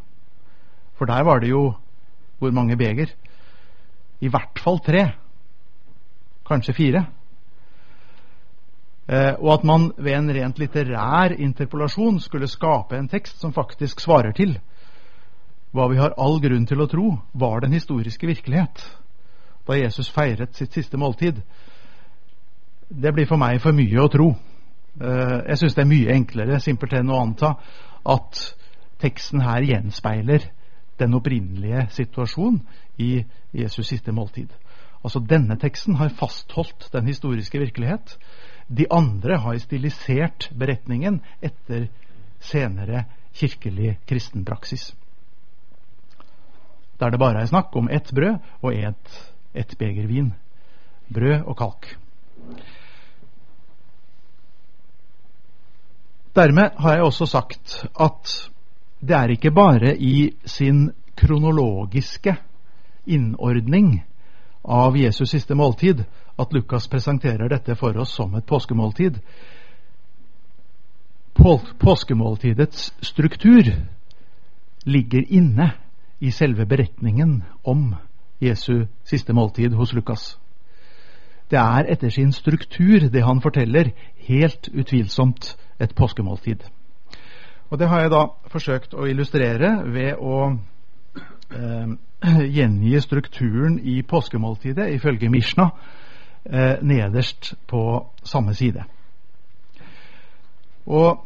For 0.97 1.05
der 1.05 1.23
var 1.23 1.39
det 1.39 1.49
jo 1.49 1.73
hvor 2.39 2.51
mange 2.51 2.77
beger? 2.77 3.13
I 4.21 4.29
hvert 4.29 4.59
fall 4.63 4.79
tre. 4.79 5.11
Kanskje 6.47 6.73
fire. 6.73 7.05
Eh, 9.07 9.33
og 9.39 9.53
at 9.53 9.63
man 9.63 9.91
ved 9.97 10.13
en 10.13 10.33
rent 10.35 10.59
litterær 10.59 11.35
interpellasjon 11.37 12.19
skulle 12.19 12.47
skape 12.47 12.97
en 12.97 13.07
tekst 13.07 13.39
som 13.39 13.53
faktisk 13.53 14.01
svarer 14.03 14.31
til 14.35 14.57
hva 15.71 15.87
vi 15.91 15.99
har 15.99 16.15
all 16.17 16.39
grunn 16.41 16.65
til 16.67 16.81
å 16.81 16.87
tro 16.91 17.07
var 17.33 17.61
den 17.61 17.75
historiske 17.75 18.27
virkelighet 18.27 18.83
da 19.67 19.75
Jesus 19.75 20.09
feiret 20.11 20.55
sitt 20.55 20.73
siste 20.73 20.97
måltid. 20.97 21.41
Det 22.87 23.11
blir 23.13 23.27
for 23.27 23.39
meg 23.39 23.59
for 23.59 23.75
mye 23.75 23.99
å 23.99 24.11
tro. 24.11 24.29
Eh, 25.01 25.39
jeg 25.49 25.59
syns 25.61 25.75
det 25.77 25.83
er 25.83 25.91
mye 25.91 26.13
enklere 26.15 26.59
simpelthen 26.63 27.11
å 27.13 27.19
anta 27.21 27.53
at 28.07 28.39
teksten 29.01 29.43
her 29.45 29.65
gjenspeiler 29.67 30.47
den 30.97 31.13
opprinnelige 31.13 31.85
situasjonen 31.93 32.63
i 32.97 33.11
Jesus 33.53 33.91
siste 33.91 34.11
måltid. 34.15 34.49
Altså 35.03 35.21
Denne 35.21 35.59
teksten 35.61 35.99
har 35.99 36.15
fastholdt 36.17 36.89
den 36.93 37.05
historiske 37.07 37.59
virkelighet. 37.61 38.17
De 38.67 38.87
andre 38.91 39.37
har 39.37 39.59
stilisert 39.61 40.49
beretningen 40.57 41.21
etter 41.41 41.87
senere 42.39 43.05
kirkelig 43.37 43.99
kristenpraksis. 44.09 44.95
Der 46.99 47.13
det 47.13 47.21
bare 47.21 47.43
er 47.43 47.45
snakk 47.45 47.75
om 47.77 47.89
ett 47.93 48.09
brød 48.09 48.41
og 48.61 48.73
ett, 48.73 49.13
ett 49.53 49.77
beger 49.77 50.09
vin. 50.09 50.33
Brød 51.13 51.45
og 51.45 51.57
kalk. 51.57 51.93
Dermed 56.37 56.71
har 56.77 56.93
jeg 56.93 57.03
også 57.03 57.25
sagt 57.25 57.79
at 57.97 58.33
det 59.01 59.15
er 59.15 59.31
ikke 59.33 59.51
bare 59.51 59.95
i 59.97 60.35
sin 60.45 60.91
kronologiske 61.17 62.35
innordning 63.09 64.03
av 64.63 64.97
Jesus 64.97 65.31
siste 65.33 65.55
måltid 65.57 66.03
at 66.37 66.53
Lukas 66.53 66.85
presenterer 66.91 67.49
dette 67.49 67.75
for 67.75 67.97
oss 67.97 68.13
som 68.19 68.35
et 68.37 68.45
påskemåltid. 68.45 69.17
Påskemåltidets 71.79 72.91
struktur 73.01 73.71
ligger 74.85 75.25
inne 75.33 75.71
i 76.19 76.31
selve 76.31 76.65
beretningen 76.65 77.43
om 77.63 77.95
Jesu 78.39 78.85
siste 79.03 79.33
måltid 79.33 79.73
hos 79.73 79.93
Lukas. 79.93 80.35
Det 81.51 81.59
er 81.59 81.91
etter 81.91 82.09
sin 82.09 82.31
struktur, 82.31 83.07
det 83.09 83.23
han 83.23 83.41
forteller, 83.41 83.91
helt 84.27 84.69
utvilsomt 84.73 85.57
et 85.79 85.95
påskemåltid. 85.95 86.63
Og 87.69 87.79
Det 87.79 87.87
har 87.87 88.01
jeg 88.01 88.11
da 88.11 88.25
forsøkt 88.47 88.93
å 88.93 89.05
illustrere 89.07 89.83
ved 89.85 90.19
å 90.19 90.57
eh, 91.51 91.87
gjengi 92.57 92.99
strukturen 93.01 93.79
i 93.79 94.01
påskemåltidet 94.01 94.89
ifølge 94.95 95.29
Mishna 95.29 95.69
eh, 96.45 96.79
nederst 96.81 97.53
på 97.67 98.05
samme 98.23 98.55
side. 98.55 98.83
Og 100.85 101.23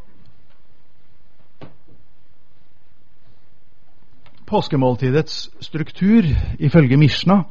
Påskemåltidets 4.51 5.49
struktur 5.63 6.25
ifølge 6.59 6.97
Mishna 6.97 7.43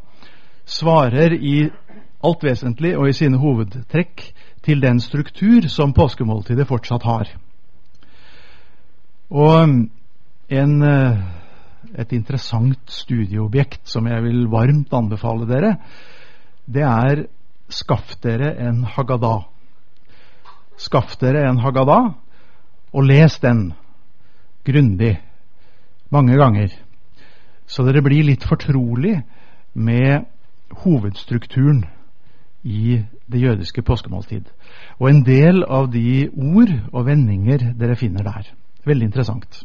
svarer 0.68 1.32
i 1.32 1.70
alt 2.24 2.44
vesentlig 2.44 2.96
og 2.98 3.08
i 3.08 3.16
sine 3.16 3.40
hovedtrekk 3.40 4.24
til 4.64 4.82
den 4.82 5.00
struktur 5.00 5.68
som 5.72 5.94
påskemåltidet 5.96 6.68
fortsatt 6.68 7.04
har. 7.08 7.30
Og 9.30 9.62
um, 9.62 9.76
en, 10.50 10.82
eh, 10.82 11.20
et 12.02 12.12
interessant 12.12 12.80
studieobjekt 12.90 13.86
som 13.88 14.08
jeg 14.10 14.24
vil 14.24 14.48
varmt 14.50 14.92
anbefale 14.92 15.46
dere. 15.48 15.76
Det 16.66 16.82
er 16.82 17.24
skaff 17.70 18.16
dere 18.22 18.56
en 18.66 18.82
Haggadah. 18.84 19.46
Skaff 20.76 21.16
dere 21.20 21.46
en 21.48 21.60
Haggadah, 21.62 22.12
og 22.92 23.06
les 23.06 23.38
den 23.38 23.72
grundig 24.66 25.20
mange 26.10 26.36
ganger. 26.36 26.74
Så 27.66 27.86
dere 27.86 28.02
blir 28.02 28.26
litt 28.26 28.44
fortrolig 28.44 29.20
med 29.74 30.26
hovedstrukturen 30.82 31.84
i 32.62 33.00
det 33.30 33.40
jødiske 33.40 33.82
påskemåltid. 33.82 34.48
Og 34.98 35.10
en 35.10 35.22
del 35.24 35.64
av 35.64 35.90
de 35.92 36.28
ord 36.30 36.72
og 36.92 37.06
vendinger 37.06 37.70
dere 37.78 37.96
finner 37.96 38.26
der. 38.26 38.50
Veldig 38.84 39.06
interessant. 39.08 39.62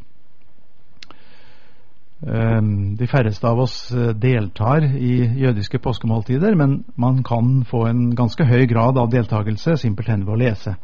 Ehm, 2.25 2.95
de 2.97 3.07
færreste 3.07 3.47
av 3.47 3.59
oss 3.59 3.91
eh, 3.91 4.13
deltar 4.15 4.85
i 4.85 5.17
jødiske 5.41 5.79
påskemåltider, 5.79 6.55
men 6.55 6.83
man 6.95 7.23
kan 7.23 7.65
få 7.67 7.85
en 7.89 8.15
ganske 8.15 8.45
høy 8.47 8.65
grad 8.71 8.97
av 8.97 9.11
deltakelse 9.11 9.77
simpelthen 9.77 10.25
ved 10.25 10.33
å 10.33 10.43
lese 10.45 10.77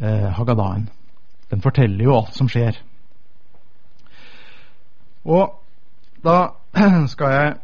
Hagadaen. 0.00 0.84
Den 1.50 1.62
forteller 1.64 2.04
jo 2.04 2.12
alt 2.14 2.36
som 2.38 2.46
skjer. 2.48 2.76
Og 5.26 5.56
da 6.22 6.52
skal 7.12 7.34
jeg 7.34 7.56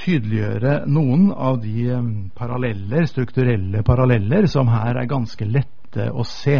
tydeliggjøre 0.00 0.84
noen 0.90 1.30
av 1.32 1.60
de 1.62 2.00
paralleller, 2.36 3.06
strukturelle 3.10 3.82
paralleller 3.86 4.48
som 4.50 4.70
her 4.72 4.98
er 5.00 5.10
ganske 5.10 5.46
lette 5.46 6.08
å 6.10 6.24
se. 6.26 6.58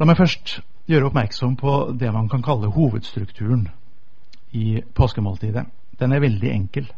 La 0.00 0.08
meg 0.08 0.18
først 0.18 0.60
gjøre 0.90 1.10
oppmerksom 1.10 1.56
på 1.60 1.74
det 1.98 2.10
man 2.14 2.28
kan 2.30 2.42
kalle 2.42 2.70
hovedstrukturen 2.72 3.66
i 4.56 4.80
påskemåltidet. 4.96 5.66
Den 6.00 6.14
er 6.16 6.22
veldig 6.22 6.50
enkel. 6.54 6.88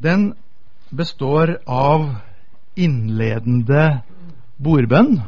Den 0.00 0.32
består 0.94 1.58
av 1.66 2.06
innledende 2.78 4.00
bordbønn. 4.62 5.18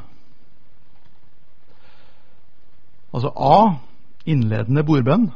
Altså 3.13 3.33
A 3.37 3.59
innledende 4.25 4.85
bordbønn. 4.87 5.31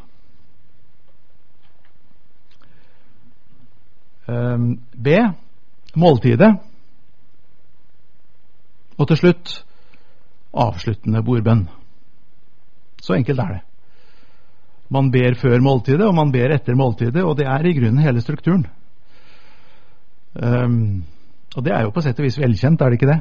B. 4.26 5.18
Måltidet. 5.96 6.50
Og 8.96 9.08
til 9.08 9.20
slutt 9.20 9.52
avsluttende 10.56 11.22
bordbønn. 11.22 11.66
Så 13.02 13.16
enkelt 13.16 13.40
er 13.40 13.52
det. 13.56 13.62
Man 14.88 15.10
ber 15.10 15.34
før 15.38 15.60
måltidet, 15.60 16.06
og 16.06 16.14
man 16.14 16.32
ber 16.32 16.54
etter 16.54 16.78
måltidet, 16.78 17.22
og 17.24 17.36
det 17.38 17.46
er 17.50 17.66
i 17.66 17.74
grunnen 17.74 18.02
hele 18.02 18.22
strukturen. 18.22 18.66
Um, 20.36 21.04
og 21.56 21.64
det 21.64 21.72
er 21.72 21.86
jo 21.86 21.92
på 21.94 22.02
sett 22.04 22.18
og 22.20 22.26
vis 22.26 22.38
velkjent, 22.38 22.80
er 22.80 22.92
det 22.92 22.98
ikke 23.00 23.10
det? 23.10 23.20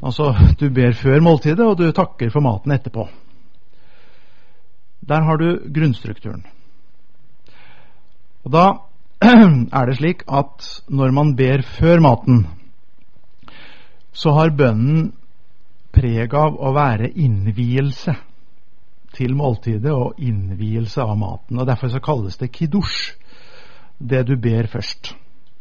Altså, 0.00 0.32
du 0.60 0.70
ber 0.74 0.96
før 0.96 1.20
måltidet, 1.22 1.66
og 1.66 1.76
du 1.78 1.90
takker 1.92 2.32
for 2.32 2.44
maten 2.44 2.72
etterpå. 2.72 3.06
Der 5.08 5.22
har 5.26 5.36
du 5.36 5.58
grunnstrukturen. 5.74 6.44
Og 8.44 8.52
da 8.52 8.64
er 9.78 9.86
det 9.86 9.96
slik 9.98 10.24
at 10.28 10.66
når 10.88 11.12
man 11.12 11.34
ber 11.36 11.62
før 11.62 12.00
maten, 12.00 12.46
så 14.12 14.32
har 14.32 14.56
bønnen 14.56 15.10
preg 15.92 16.34
av 16.34 16.56
å 16.56 16.72
være 16.74 17.10
innvielse 17.12 18.14
til 19.16 19.34
måltidet 19.36 19.92
og 19.92 20.20
innvielse 20.22 21.02
av 21.02 21.16
maten. 21.18 21.58
og 21.58 21.66
Derfor 21.66 21.92
så 21.92 22.00
kalles 22.00 22.38
det 22.40 22.52
kiddush, 22.54 23.16
det 23.98 24.26
du 24.28 24.36
ber 24.40 24.70
først. 24.70 25.14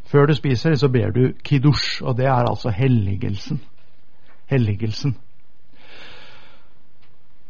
Før 0.09 0.29
du 0.29 0.33
spiser, 0.33 0.75
så 0.75 0.87
ber 0.89 1.11
du 1.11 1.33
kiddush, 1.43 2.01
og 2.01 2.17
det 2.17 2.25
er 2.25 2.47
altså 2.47 2.71
helligelsen. 2.73 3.59
Helligelsen. 4.49 5.17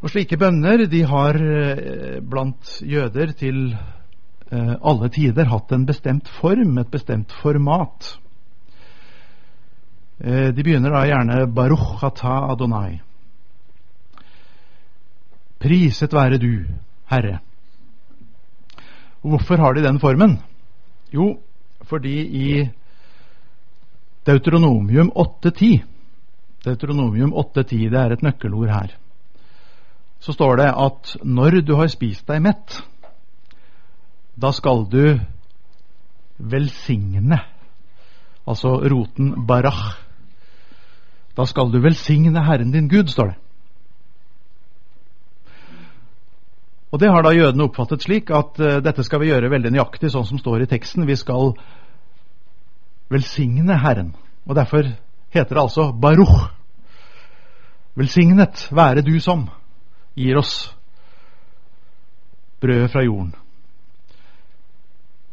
Og 0.02 0.10
Slike 0.10 0.38
bønner 0.40 0.86
de 0.88 1.04
har 1.08 1.36
eh, 1.36 2.20
blant 2.24 2.80
jøder 2.82 3.34
til 3.36 3.76
alle 4.52 5.10
tider 5.14 5.46
hatt 5.46 5.72
en 5.72 5.86
bestemt 5.86 6.28
form, 6.40 6.78
et 6.82 6.90
bestemt 6.92 7.32
format. 7.42 8.08
Eh, 10.20 10.50
de 10.52 10.64
begynner 10.64 10.92
da 10.92 11.06
gjerne 11.08 11.46
Baruch 11.54 12.04
ata 12.04 12.40
Adonai. 12.52 13.00
Priset 15.60 16.14
være 16.16 16.40
du, 16.40 16.66
Herre. 17.12 17.40
Hvorfor 19.22 19.58
har 19.60 19.74
de 19.74 19.84
den 19.84 20.00
formen? 20.00 20.40
Jo, 21.14 21.40
fordi 21.84 22.16
i 22.20 22.70
Deuteronomium 24.26 25.12
8.10 25.16 25.84
Deuteronomium 26.66 27.34
8.10, 27.34 27.90
det 27.90 28.00
er 28.00 28.14
et 28.14 28.24
nøkkelord 28.24 28.70
her. 28.70 28.96
Så 30.20 30.34
står 30.36 30.56
det 30.60 30.68
at 30.76 31.16
når 31.24 31.62
du 31.64 31.76
har 31.80 31.88
spist 31.88 32.28
deg 32.28 32.42
mett, 32.44 32.82
da 34.40 34.52
skal 34.56 34.86
du 34.92 35.20
velsigne. 36.40 37.40
Altså 38.48 38.80
roten 38.90 39.34
barach. 39.48 40.00
Da 41.38 41.46
skal 41.46 41.72
du 41.72 41.80
velsigne 41.84 42.44
Herren 42.44 42.72
din 42.72 42.90
Gud, 42.90 43.08
står 43.08 43.34
det. 43.34 43.38
Og 46.92 47.00
Det 47.00 47.10
har 47.12 47.22
da 47.22 47.36
jødene 47.36 47.64
oppfattet 47.64 48.02
slik 48.02 48.32
at 48.34 48.58
uh, 48.60 48.80
dette 48.82 49.04
skal 49.06 49.22
vi 49.22 49.30
gjøre 49.30 49.52
veldig 49.52 49.72
nøyaktig 49.76 50.10
sånn 50.10 50.26
som 50.26 50.40
står 50.42 50.64
i 50.64 50.70
teksten. 50.72 51.06
Vi 51.06 51.16
skal 51.20 51.54
velsigne 53.14 53.78
Herren. 53.78 54.16
Og 54.50 54.56
Derfor 54.58 54.90
heter 55.30 55.54
det 55.54 55.62
altså 55.62 55.92
Baruch. 55.92 56.50
Velsignet 58.00 58.70
være 58.72 59.04
du 59.06 59.20
som 59.22 59.50
gir 60.18 60.40
oss 60.40 60.72
brødet 62.62 62.90
fra 62.92 63.04
jorden. 63.06 63.36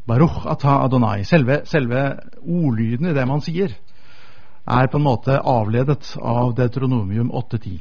Baruch 0.07 0.47
ata 0.47 0.81
Adonai. 0.85 1.25
Selve, 1.25 1.63
selve 1.67 2.03
ordlyden 2.47 3.11
i 3.11 3.15
det 3.15 3.27
man 3.27 3.43
sier, 3.43 3.75
er 4.67 4.89
på 4.91 4.99
en 4.99 5.07
måte 5.07 5.39
avledet 5.39 6.15
av 6.23 6.55
Deuteronomium 6.59 7.31
8.10. 7.31 7.81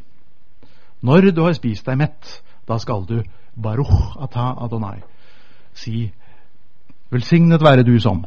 Når 1.05 1.31
du 1.31 1.41
har 1.45 1.53
spist 1.57 1.85
deg 1.85 1.99
mett, 2.01 2.39
da 2.65 2.79
skal 2.81 3.05
du 3.05 3.19
Baruch 3.53 4.17
ata 4.21 4.53
Adonai. 4.65 4.99
Si 5.73 6.05
velsignet 7.13 7.61
være 7.61 7.85
du 7.85 7.97
som. 8.01 8.23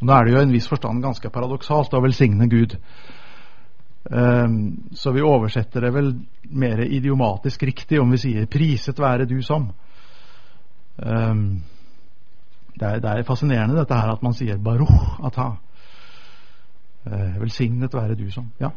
Nå 0.00 0.12
er 0.12 0.24
det 0.24 0.34
jo 0.34 0.40
i 0.40 0.46
en 0.46 0.54
viss 0.54 0.68
forstand 0.68 1.02
ganske 1.02 1.30
paradoksalt 1.32 1.94
å 1.96 2.02
velsigne 2.04 2.48
Gud. 2.52 2.76
Um, 4.06 4.90
så 4.94 5.10
vi 5.10 5.24
oversetter 5.24 5.82
det 5.82 5.90
vel 5.94 6.12
mer 6.54 6.84
idiomatisk 6.84 7.64
riktig 7.66 7.98
om 7.98 8.12
vi 8.14 8.20
sier 8.22 8.46
'priset 8.46 8.98
være 8.98 9.26
du 9.26 9.40
som'. 9.42 9.72
Um, 10.96 11.62
det, 12.80 12.88
er, 12.88 12.98
det, 13.00 13.10
er, 13.10 13.22
fascinerende 13.22 13.78
dette 13.78 13.94
her 13.94 14.12
at 14.12 14.22
man 14.22 14.34
sier 14.34 14.56
'baruch 14.56 15.20
ata'. 15.24 15.56
Eh, 17.06 17.40
velsignet 17.40 17.94
være 17.94 18.14
du 18.14 18.30
som. 18.30 18.52
Ja. 18.60 18.70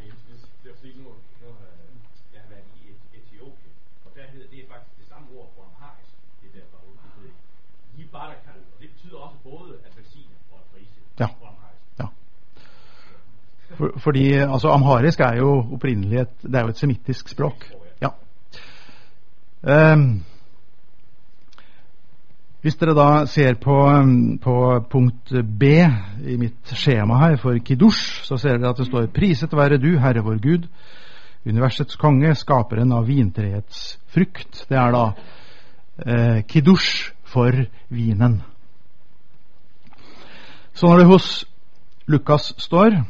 For, 13.80 14.00
fordi 14.00 14.34
altså, 14.34 14.70
amharisk 14.70 15.20
er 15.20 15.36
jo 15.40 15.52
opprinnelig 15.74 16.20
et, 16.20 16.42
det 16.44 16.56
er 16.56 16.62
jo 16.68 16.74
et 16.74 16.78
semittisk 16.78 17.30
språk. 17.32 17.70
Ja. 18.02 18.10
Um, 19.94 20.24
hvis 22.62 22.76
dere 22.76 22.95
da 22.95 23.26
ser 23.30 23.56
på, 23.56 23.76
på, 24.43 24.56
punkt 24.91 25.32
B 25.32 25.69
i 26.28 26.36
mitt 26.39 26.74
skjema 26.76 27.19
her 27.22 27.38
for 27.39 27.60
kiddush, 27.63 28.26
så 28.28 28.38
ser 28.38 28.58
dere 28.58 28.74
at 28.74 28.82
det 28.82 28.88
står 28.89 29.08
'Priset 29.15 29.56
være 29.56 29.78
du, 29.80 29.98
Herre 30.00 30.24
vår 30.24 30.41
Gud, 30.43 30.67
universets 31.48 31.95
konge, 31.95 32.36
skaperen 32.36 32.91
av 32.91 33.08
vintreets 33.08 34.00
frukt'. 34.12 34.65
Det 34.69 34.78
er 34.78 34.91
da 34.91 35.06
eh, 36.06 36.43
kiddush 36.43 37.13
for 37.24 37.52
vinen. 37.89 38.41
Så 40.74 40.88
når 40.88 40.98
det 40.98 41.08
hos 41.08 41.45
Lukas 42.08 42.54
står 42.58 43.04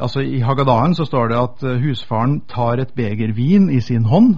altså 0.00 0.20
I 0.20 0.40
Hagadaen 0.40 0.94
så 0.94 1.04
står 1.04 1.28
det 1.28 1.38
at 1.38 1.62
eh, 1.66 1.82
husfaren 1.82 2.40
tar 2.48 2.80
et 2.80 2.94
beger 2.94 3.32
vin 3.34 3.70
i 3.70 3.80
sin 3.80 4.04
hånd. 4.04 4.36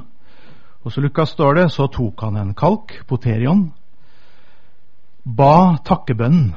Så 0.91 1.01
Lukas 1.01 1.31
står 1.31 1.55
det 1.55 1.69
så 1.71 1.87
tok 1.87 2.25
han 2.27 2.37
en 2.37 2.55
kalk, 2.59 2.97
poterion, 3.07 3.69
ba 5.23 5.79
takkebønnen. 5.87 6.51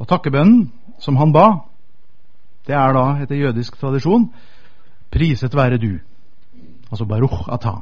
Og 0.00 0.08
takkebønnen 0.08 0.70
som 1.04 1.20
han 1.20 1.34
ba, 1.36 1.46
det 2.64 2.74
er 2.74 2.96
da 2.96 3.04
etter 3.20 3.36
jødisk 3.36 3.76
tradisjon 3.76 4.30
priset 5.12 5.54
være 5.54 5.78
du. 5.78 5.98
Altså 6.88 7.04
Baruch 7.04 7.44
ata. 7.52 7.76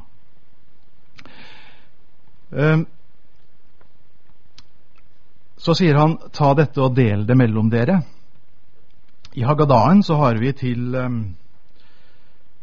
Um, 2.51 2.85
så 5.57 5.73
sier 5.77 5.95
han 5.97 6.17
ta 6.35 6.51
dette 6.57 6.83
og 6.83 6.97
del 6.99 7.23
det 7.25 7.37
mellom 7.39 7.71
dere. 7.71 8.01
I 9.33 9.47
Hagadaen 9.47 10.03
så 10.03 10.19
har 10.19 10.37
vi 10.37 10.51
til, 10.51 10.91
um, 10.99 11.21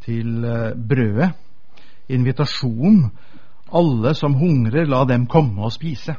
til 0.05 0.45
uh, 0.45 0.77
brødet 0.77 1.33
invitasjon. 2.15 3.05
Alle 3.71 4.15
som 4.19 4.35
hungrer, 4.35 4.87
la 4.87 5.05
dem 5.07 5.27
komme 5.31 5.63
og 5.67 5.75
spise. 5.75 6.17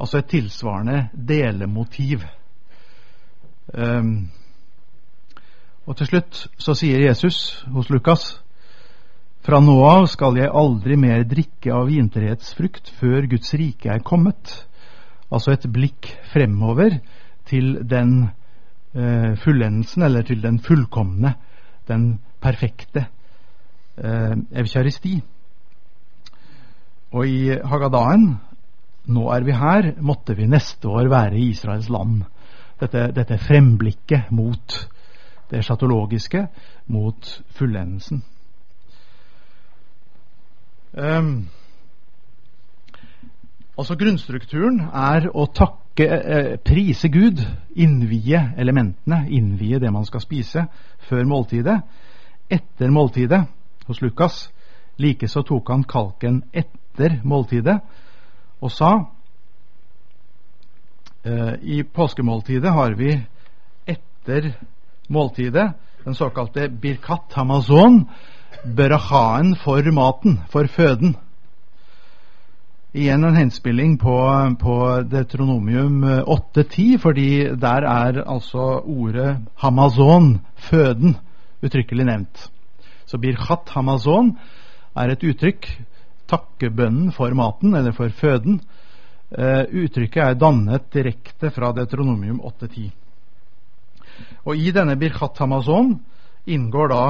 Altså 0.00 0.18
et 0.18 0.30
tilsvarende 0.32 1.08
delemotiv. 1.12 2.24
Um, 3.72 4.30
og 5.86 5.98
til 5.98 6.08
slutt 6.08 6.46
så 6.62 6.74
sier 6.78 7.02
Jesus 7.02 7.62
hos 7.74 7.90
Lukas 7.90 8.42
fra 9.42 9.58
nå 9.58 9.74
av 9.82 10.04
skal 10.06 10.36
jeg 10.38 10.54
aldri 10.54 10.94
mer 11.02 11.24
drikke 11.26 11.72
av 11.74 11.88
vintreets 11.90 12.52
før 13.00 13.26
Guds 13.26 13.54
rike 13.58 13.90
er 13.90 14.04
kommet. 14.06 14.52
Altså 15.34 15.50
et 15.56 15.66
blikk 15.66 16.06
fremover 16.30 17.00
til 17.50 17.80
den 17.82 18.28
eh, 18.94 19.34
fullendelsen, 19.42 20.02
eller 20.06 20.22
til 20.22 20.42
den 20.42 20.60
fullkomne, 20.62 21.34
den 21.88 22.20
perfekte 22.40 23.08
eh, 23.98 24.36
evkaristi. 24.62 25.18
Og 27.12 27.28
i 27.28 27.52
Hagadaen 27.52 28.30
nå 29.12 29.28
er 29.34 29.44
vi 29.46 29.54
her, 29.56 29.92
måtte 30.00 30.36
vi 30.38 30.46
neste 30.46 30.88
år 30.88 31.10
være 31.10 31.38
i 31.38 31.48
Israels 31.50 31.88
land. 31.90 32.22
Dette, 32.80 33.08
dette 33.14 33.38
fremblikket 33.38 34.30
mot 34.34 34.76
det 35.50 35.64
sjatologiske, 35.66 36.46
mot 36.86 37.32
fullendelsen. 37.56 38.22
Um, 40.92 41.48
altså 43.78 43.96
Grunnstrukturen 43.96 44.80
er 44.80 45.28
å 45.32 45.46
takke, 45.52 46.06
eh, 46.06 46.56
prise 46.64 47.08
Gud, 47.08 47.40
innvie 47.76 48.40
elementene, 48.58 49.26
innvie 49.28 49.80
det 49.80 49.92
man 49.92 50.06
skal 50.08 50.20
spise, 50.24 50.66
før 51.08 51.24
måltidet. 51.28 51.80
Etter 52.50 52.90
måltidet, 52.92 53.44
hos 53.86 54.02
Lukas, 54.02 54.48
likeså 54.96 55.42
tok 55.46 55.70
han 55.72 55.84
kalken 55.88 56.42
etter 56.52 57.20
måltidet 57.24 57.78
og 58.62 58.70
sa 58.70 58.90
eh, 61.24 61.54
I 61.62 61.82
påskemåltidet 61.82 62.72
har 62.72 62.94
vi 62.98 63.16
etter 63.86 64.52
måltidet 65.08 65.72
den 66.04 66.14
såkalte 66.14 66.68
birkat 66.68 67.32
hamazon, 67.34 68.08
brachaen 68.76 69.54
for 69.56 69.90
maten, 69.94 70.40
for 70.50 70.66
føden. 70.66 71.16
Igjen 72.92 73.24
en 73.24 73.36
henspilling 73.36 73.96
på, 73.98 74.16
på 74.60 74.76
Deuteronomium 75.10 76.04
8.10, 76.04 76.98
fordi 76.98 77.28
der 77.56 77.86
er 77.88 78.22
altså 78.26 78.82
ordet 78.84 79.38
hamazon, 79.56 80.40
føden, 80.56 81.16
uttrykkelig 81.62 82.04
nevnt. 82.04 82.51
Så 83.12 83.18
birchat 83.20 83.68
hamazon 83.74 84.30
er 84.96 85.12
et 85.12 85.24
uttrykk, 85.28 85.66
takkebønnen 86.32 87.10
for 87.12 87.34
maten, 87.36 87.74
eller 87.76 87.92
for 87.92 88.08
føden. 88.16 88.62
Uh, 89.32 89.68
uttrykket 89.84 90.22
er 90.24 90.38
dannet 90.40 90.88
direkte 90.92 91.50
fra 91.52 91.74
Deuteronomium 91.76 92.40
8.10. 92.40 92.88
Og 94.48 94.56
i 94.56 94.72
denne 94.72 94.96
birchat 94.96 95.36
hamazon 95.44 95.98
inngår 96.48 96.92
da 96.92 97.04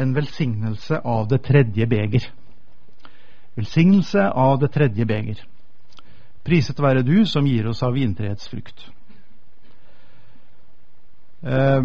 en 0.00 0.16
velsignelse 0.16 1.02
av 1.04 1.28
det 1.28 1.42
tredje 1.44 1.86
beger. 1.88 2.32
Velsignelse 3.60 4.30
av 4.32 4.56
det 4.62 4.72
tredje 4.72 5.04
beger. 5.04 5.44
Priset 6.48 6.80
være 6.80 7.04
du 7.04 7.26
som 7.28 7.44
gir 7.46 7.68
oss 7.68 7.84
av 7.84 7.92
vintreets 7.92 8.48
frukt. 8.48 8.86
Eh, 11.44 11.82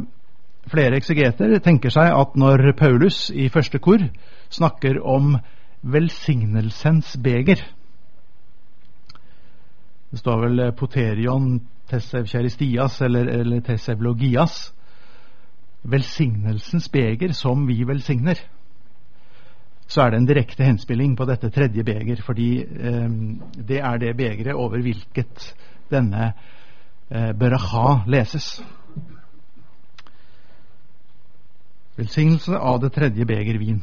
flere 0.72 1.00
eksegeter 1.00 1.60
tenker 1.64 1.94
seg 1.94 2.12
at 2.14 2.36
når 2.40 2.72
Paulus 2.80 3.28
i 3.32 3.50
første 3.54 3.80
kor 3.80 4.04
snakker 4.54 5.00
om 5.04 5.38
velsignelsens 5.82 7.18
beger 7.24 7.62
Det 10.08 10.20
står 10.22 10.42
vel 10.46 10.72
poterion 10.80 11.60
tesevkjeristias 11.92 13.02
eller, 13.04 13.28
eller 13.28 13.60
tessevlogias 13.62 14.72
velsignelsens 15.88 16.90
beger 16.90 17.34
som 17.36 17.68
vi 17.68 17.84
velsigner, 17.88 18.40
så 19.88 20.02
er 20.02 20.12
det 20.12 20.20
en 20.20 20.28
direkte 20.28 20.66
henspilling 20.68 21.16
på 21.18 21.26
dette 21.30 21.50
tredje 21.54 21.84
beger, 21.88 22.22
fordi 22.26 22.50
eh, 22.64 23.10
det 23.70 23.80
er 23.80 24.02
det 24.02 24.16
begeret 24.18 24.56
over 24.56 24.82
hvilket 24.84 25.54
denne 25.92 26.34
eh, 27.10 27.32
beraha 27.40 28.02
leses. 28.08 28.58
Velsignelse 31.98 32.58
av 32.58 32.80
det 32.80 32.92
tredje 32.94 33.26
beger 33.26 33.58
vin. 33.58 33.82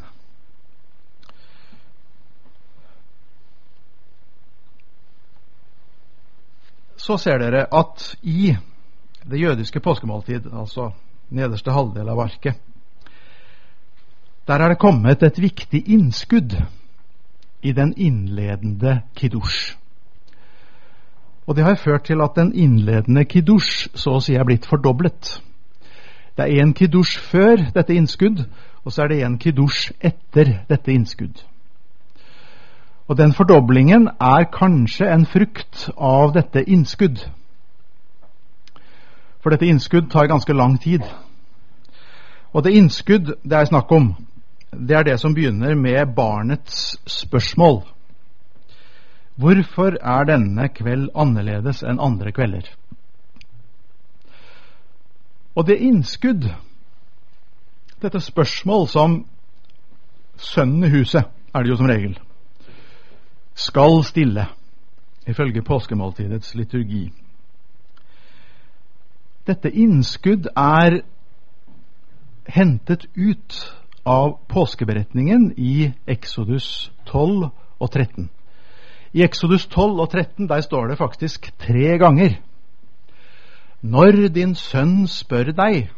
Så 6.97 7.19
ser 7.19 7.43
dere 7.43 7.67
at 7.75 8.15
i 8.23 8.55
det 9.25 9.41
jødiske 9.41 9.81
påskemåltid, 9.81 10.47
altså 10.53 10.93
nederste 11.35 11.73
halvdel 11.75 12.09
av 12.09 12.21
arket. 12.21 12.61
Der 14.47 14.61
er 14.61 14.69
det 14.69 14.79
kommet 14.79 15.23
et 15.23 15.41
viktig 15.41 15.83
innskudd 15.89 16.55
i 17.63 17.73
den 17.73 17.95
innledende 17.97 19.01
kiddush. 19.17 19.77
Og 21.47 21.57
det 21.57 21.65
har 21.65 21.81
ført 21.81 22.05
til 22.05 22.21
at 22.25 22.37
den 22.37 22.55
innledende 22.55 23.25
kiddush 23.25 23.89
så 23.95 24.17
å 24.17 24.23
si 24.25 24.37
er 24.37 24.45
blitt 24.49 24.69
fordoblet. 24.69 25.41
Det 26.37 26.45
er 26.45 26.63
én 26.65 26.73
kiddush 26.75 27.19
før 27.21 27.57
dette 27.75 27.95
innskudd, 27.95 28.45
og 28.85 28.93
så 28.93 29.03
er 29.03 29.09
det 29.09 29.25
én 29.25 29.39
kiddush 29.39 29.93
etter 30.01 30.65
dette 30.69 30.93
innskudd. 30.93 31.45
Og 33.09 33.17
den 33.17 33.33
fordoblingen 33.33 34.09
er 34.21 34.49
kanskje 34.53 35.11
en 35.13 35.27
frukt 35.27 35.91
av 35.97 36.33
dette 36.35 36.65
innskudd. 36.65 37.21
For 39.43 39.53
dette 39.53 39.69
innskudd 39.69 40.09
tar 40.11 40.27
ganske 40.27 40.57
lang 40.57 40.79
tid. 40.81 41.05
Og 42.53 42.65
det 42.65 42.73
innskudd 42.79 43.35
det 43.45 43.59
er 43.59 43.69
snakk 43.69 43.93
om, 43.93 44.15
det 44.73 44.97
er 44.97 45.05
det 45.05 45.19
som 45.21 45.35
begynner 45.35 45.75
med 45.75 46.15
barnets 46.17 46.97
spørsmål. 47.07 47.83
Hvorfor 49.37 49.99
er 50.01 50.25
denne 50.25 50.69
kveld 50.71 51.11
annerledes 51.15 51.83
enn 51.83 52.01
andre 52.01 52.33
kvelder? 52.33 52.71
Og 55.55 55.67
det 55.67 55.79
innskudd, 55.79 56.49
dette 58.03 58.21
spørsmål 58.21 58.89
som 58.89 59.25
sønnen 60.37 60.85
i 60.85 60.91
huset, 60.91 61.25
er 61.55 61.63
det 61.63 61.71
jo 61.71 61.77
som 61.77 61.87
regel, 61.87 62.19
skal 63.55 64.03
stille, 64.05 64.47
ifølge 65.27 65.63
påskemåltidets 65.63 66.55
liturgi. 66.55 67.13
Dette 69.47 69.71
innskudd 69.71 70.49
er 70.57 71.03
hentet 72.49 73.07
ut 73.17 73.59
av 74.05 74.39
påskeberetningen 74.49 75.53
i 75.57 75.93
Exodus 76.07 76.91
12 77.07 77.51
og 77.79 77.91
13. 77.91 78.29
I 79.15 79.23
Exodus 79.23 79.67
12 79.67 80.01
og 80.01 80.11
13 80.11 80.49
der 80.49 80.61
står 80.61 80.89
det 80.91 80.99
faktisk 80.99 81.53
tre 81.59 81.99
ganger 81.99 82.41
Når 83.85 84.29
din 84.33 84.55
sønn 84.57 85.05
spør 85.11 85.53
deg 85.57 85.91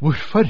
hvorfor 0.00 0.48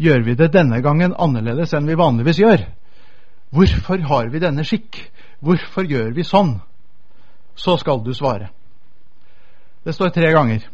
gjør 0.00 0.22
vi 0.24 0.34
det 0.36 0.52
denne 0.52 0.80
gangen 0.84 1.16
annerledes 1.16 1.72
enn 1.76 1.88
vi 1.88 1.96
vanligvis 1.96 2.40
gjør? 2.40 2.68
Hvorfor 3.54 4.04
har 4.08 4.30
vi 4.32 4.40
denne 4.42 4.64
skikk? 4.64 5.00
Hvorfor 5.44 5.84
gjør 5.88 6.12
vi 6.16 6.24
sånn? 6.24 6.56
så 7.54 7.76
skal 7.76 8.04
du 8.04 8.14
svare. 8.14 8.48
Det 9.84 9.94
står 9.94 10.08
tre 10.08 10.32
ganger. 10.32 10.68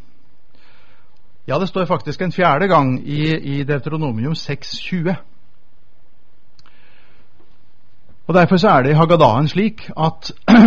Ja, 1.47 1.59
det 1.59 1.69
står 1.69 1.85
faktisk 1.85 2.21
en 2.23 2.33
fjerde 2.33 2.69
gang 2.69 3.01
i, 3.09 3.35
i 3.35 3.65
Deuteronomium 3.65 4.33
6,20. 4.33 5.15
Og 8.27 8.35
Derfor 8.35 8.57
så 8.57 8.69
er 8.69 8.83
det 8.83 8.91
i 8.91 8.95
Hagadaen 8.99 9.49
slik 9.49 9.89
at 9.97 10.31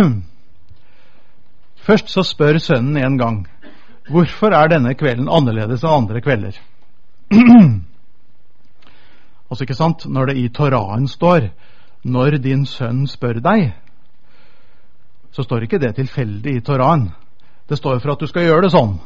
først 1.84 2.10
så 2.12 2.24
spør 2.26 2.58
sønnen 2.58 2.96
en 3.00 3.18
gang 3.20 3.42
hvorfor 4.10 4.52
er 4.52 4.68
denne 4.72 4.94
kvelden 4.98 5.30
annerledes 5.32 5.84
enn 5.84 5.94
andre 6.02 6.20
kvelder. 6.24 6.58
altså 9.48 9.64
ikke 9.64 9.78
sant, 9.78 10.06
Når 10.06 10.26
det 10.26 10.36
i 10.36 10.48
Toraen 10.48 11.08
står 11.08 11.48
når 12.04 12.38
din 12.44 12.66
sønn 12.68 13.06
spør 13.08 13.40
deg, 13.40 13.70
så 15.32 15.42
står 15.42 15.64
ikke 15.64 15.80
det 15.80 15.94
tilfeldig 15.96 16.58
i 16.58 16.60
Toraen. 16.60 17.08
Det 17.68 17.78
står 17.78 17.98
for 18.02 18.12
at 18.12 18.20
du 18.20 18.28
skal 18.28 18.44
gjøre 18.44 18.66
det 18.66 18.74
sånn. 18.74 18.98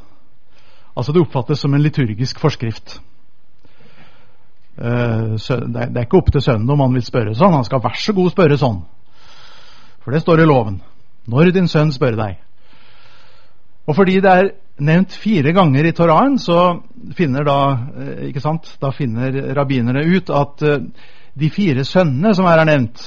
Altså 0.99 1.15
Det 1.15 1.23
oppfattes 1.23 1.61
som 1.63 1.75
en 1.75 1.83
liturgisk 1.83 2.41
forskrift. 2.43 2.99
Eh, 4.79 5.39
det 5.39 5.87
er 5.87 6.05
ikke 6.05 6.19
opp 6.19 6.33
til 6.35 6.43
sønnen 6.43 6.71
om 6.71 6.83
han 6.83 6.99
vil 6.99 7.07
spørre 7.07 7.37
sånn. 7.39 7.55
Han 7.55 7.67
skal 7.67 7.83
vær 7.85 7.95
så 7.99 8.13
god 8.13 8.35
spørre 8.35 8.59
sånn. 8.59 8.83
For 10.03 10.15
det 10.15 10.25
står 10.25 10.43
i 10.43 10.49
loven. 10.51 10.81
Når 11.31 11.53
din 11.55 11.71
sønn 11.71 11.95
spør 11.95 12.19
deg. 12.19 12.43
Og 13.89 13.97
fordi 13.97 14.19
det 14.21 14.33
er 14.33 14.51
nevnt 14.85 15.15
fire 15.17 15.53
ganger 15.57 15.89
i 15.89 15.95
Toraen, 15.97 16.37
så 16.39 16.81
finner 17.17 17.47
da, 17.47 17.61
eh, 18.05 18.41
sant, 18.41 18.77
da 18.81 18.91
finner 18.93 19.55
rabbinerne 19.57 20.05
ut 20.05 20.31
at 20.31 20.63
eh, 20.63 20.85
de 21.39 21.51
fire 21.51 21.85
sønnene 21.85 22.35
som 22.37 22.47
her 22.47 22.61
er 22.61 22.69
nevnt, 22.69 23.07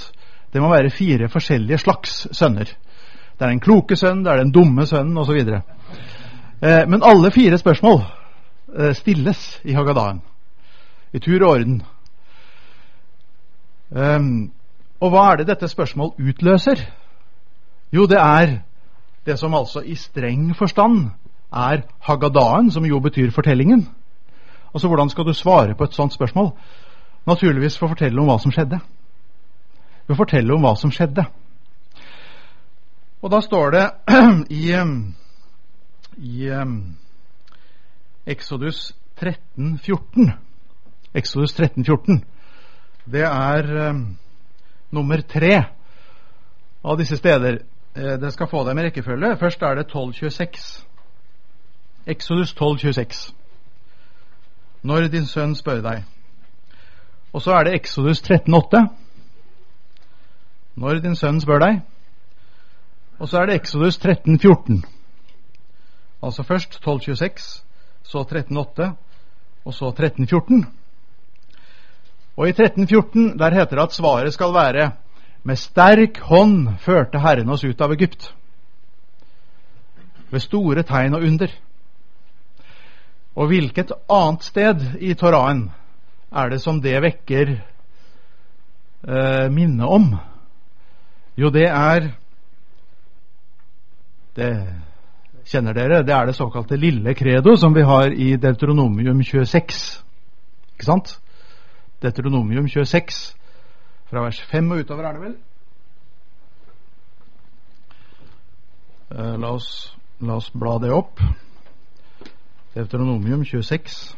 det 0.51 0.61
må 0.61 0.71
være 0.71 0.89
fire 0.91 1.29
forskjellige 1.29 1.77
slags 1.83 2.15
sønner. 2.35 2.65
Det 2.65 3.45
er 3.45 3.53
den 3.53 3.61
kloke 3.63 3.95
sønnen, 3.95 4.23
det 4.25 4.31
er 4.31 4.41
den 4.41 4.51
dumme 4.51 4.85
sønnen 4.85 5.17
osv. 5.17 5.37
Eh, 5.37 6.83
men 6.87 7.05
alle 7.05 7.31
fire 7.31 7.57
spørsmål 7.57 8.03
stilles 8.95 9.59
i 9.67 9.73
Hagadaen. 9.75 10.21
I 11.13 11.19
tur 11.19 11.43
og 11.43 11.49
orden. 11.57 11.81
Um, 13.91 14.51
og 15.03 15.11
hva 15.11 15.25
er 15.31 15.41
det 15.41 15.49
dette 15.49 15.67
spørsmål 15.67 16.13
utløser? 16.15 16.85
Jo, 17.91 18.05
det 18.07 18.15
er 18.21 18.61
det 19.25 19.37
som 19.39 19.53
altså 19.53 19.83
i 19.85 19.95
streng 19.95 20.51
forstand 20.57 21.09
er 21.51 21.83
Hagadaen, 21.99 22.71
som 22.71 22.85
jo 22.85 22.99
betyr 22.99 23.31
fortellingen. 23.31 23.87
Altså, 24.73 24.87
Hvordan 24.87 25.09
skal 25.09 25.25
du 25.25 25.33
svare 25.33 25.75
på 25.75 25.83
et 25.83 25.93
sånt 25.93 26.13
spørsmål? 26.13 26.51
Naturligvis 27.27 27.77
for 27.77 27.85
å 27.85 27.93
fortelle 27.93 28.21
om 28.21 28.29
hva 28.31 28.39
som 28.41 28.51
skjedde. 28.51 28.79
Ved 30.07 30.15
å 30.15 30.17
fortelle 30.17 30.53
om 30.55 30.63
hva 30.63 30.75
som 30.79 30.91
skjedde. 30.91 31.25
Og 33.21 33.29
da 33.31 33.41
står 33.41 33.75
det 33.75 33.85
i, 34.61 34.71
i 36.17 36.49
Exodus 38.25 38.93
13, 39.19 39.77
14 39.77 40.31
Exodus 41.13 41.53
13, 41.53 41.83
14. 41.83 42.23
Det 43.11 43.23
er 43.27 43.89
um, 43.89 44.17
nummer 44.95 45.21
tre 45.21 45.57
av 46.83 46.97
disse 46.99 47.17
steder. 47.19 47.59
Eh, 47.95 48.19
det 48.19 48.33
skal 48.33 48.47
få 48.47 48.69
dem 48.69 48.77
i 48.77 48.83
rekkefølge. 48.83 49.37
Først 49.37 49.61
er 49.61 49.75
det 49.75 49.85
1226. 49.85 50.85
Exodus 52.07 52.51
1226. 52.51 53.33
Når 54.81 55.07
din 55.07 55.25
sønn 55.25 55.55
spør 55.55 55.81
deg. 55.81 56.03
Og 57.33 57.41
så 57.41 57.51
er 57.51 57.63
det 57.63 57.75
Exodus 57.75 58.21
13,8. 58.21 58.87
Når 60.75 60.99
din 61.03 61.15
sønn 61.15 61.41
spør 61.41 61.59
deg. 61.59 61.81
Og 63.19 63.29
så 63.29 63.37
er 63.41 63.45
det 63.45 63.55
Exodus 63.55 63.97
13,14. 63.97 64.81
Altså 66.23 66.43
først 66.43 66.79
12,26, 66.87 67.63
så 68.03 68.23
13,8, 68.23 68.91
og 69.65 69.73
så 69.73 69.91
13,14. 69.99 70.65
Og 72.37 72.49
i 72.49 72.51
13,14 72.51 73.37
der 73.37 73.53
heter 73.53 73.75
det 73.75 73.83
at 73.83 73.93
svaret 73.93 74.33
skal 74.33 74.53
være 74.53 74.91
med 75.43 75.57
sterk 75.57 76.19
hånd 76.29 76.77
førte 76.79 77.19
Herren 77.19 77.49
oss 77.49 77.63
ut 77.63 77.81
av 77.81 77.93
Egypt. 77.95 78.33
Ved 80.31 80.43
store 80.43 80.83
tegn 80.87 81.17
og 81.17 81.25
under. 81.27 81.53
Og 83.35 83.47
hvilket 83.47 83.93
annet 84.11 84.43
sted 84.43 84.83
i 84.99 85.13
Toraen 85.15 85.69
er 86.31 86.51
det 86.51 86.61
som 86.63 86.81
det 86.83 86.97
vekker 87.03 87.55
eh, 89.07 89.47
minne 89.51 89.87
om? 89.87 90.13
Jo, 91.39 91.49
det 91.49 91.67
er 91.69 92.11
Det 94.35 94.47
kjenner 95.45 95.73
dere. 95.75 96.03
Det 96.07 96.13
er 96.15 96.25
det 96.25 96.35
såkalte 96.35 96.77
lille 96.79 97.13
credo 97.13 97.57
som 97.59 97.73
vi 97.75 97.81
har 97.83 98.13
i 98.15 98.35
Deuteronomium 98.39 99.23
26. 99.23 100.03
Ikke 100.73 100.85
sant? 100.85 101.19
Deuteronomium 102.01 102.67
26, 102.67 103.35
fra 104.11 104.25
vers 104.25 104.41
5 104.51 104.71
og 104.75 104.81
utover, 104.83 105.05
er 105.07 105.15
det 105.15 105.21
vel? 105.23 105.35
Eh, 109.15 109.35
la, 109.39 109.53
oss, 109.55 109.69
la 110.19 110.35
oss 110.35 110.49
bla 110.51 110.75
det 110.83 110.91
opp. 110.91 111.23
Deuteronomium 112.75 113.45
26. 113.47 114.15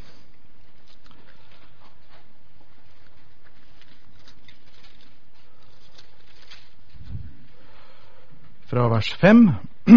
Fra 8.73 8.89
vers 8.89 9.13
5. 9.21 9.47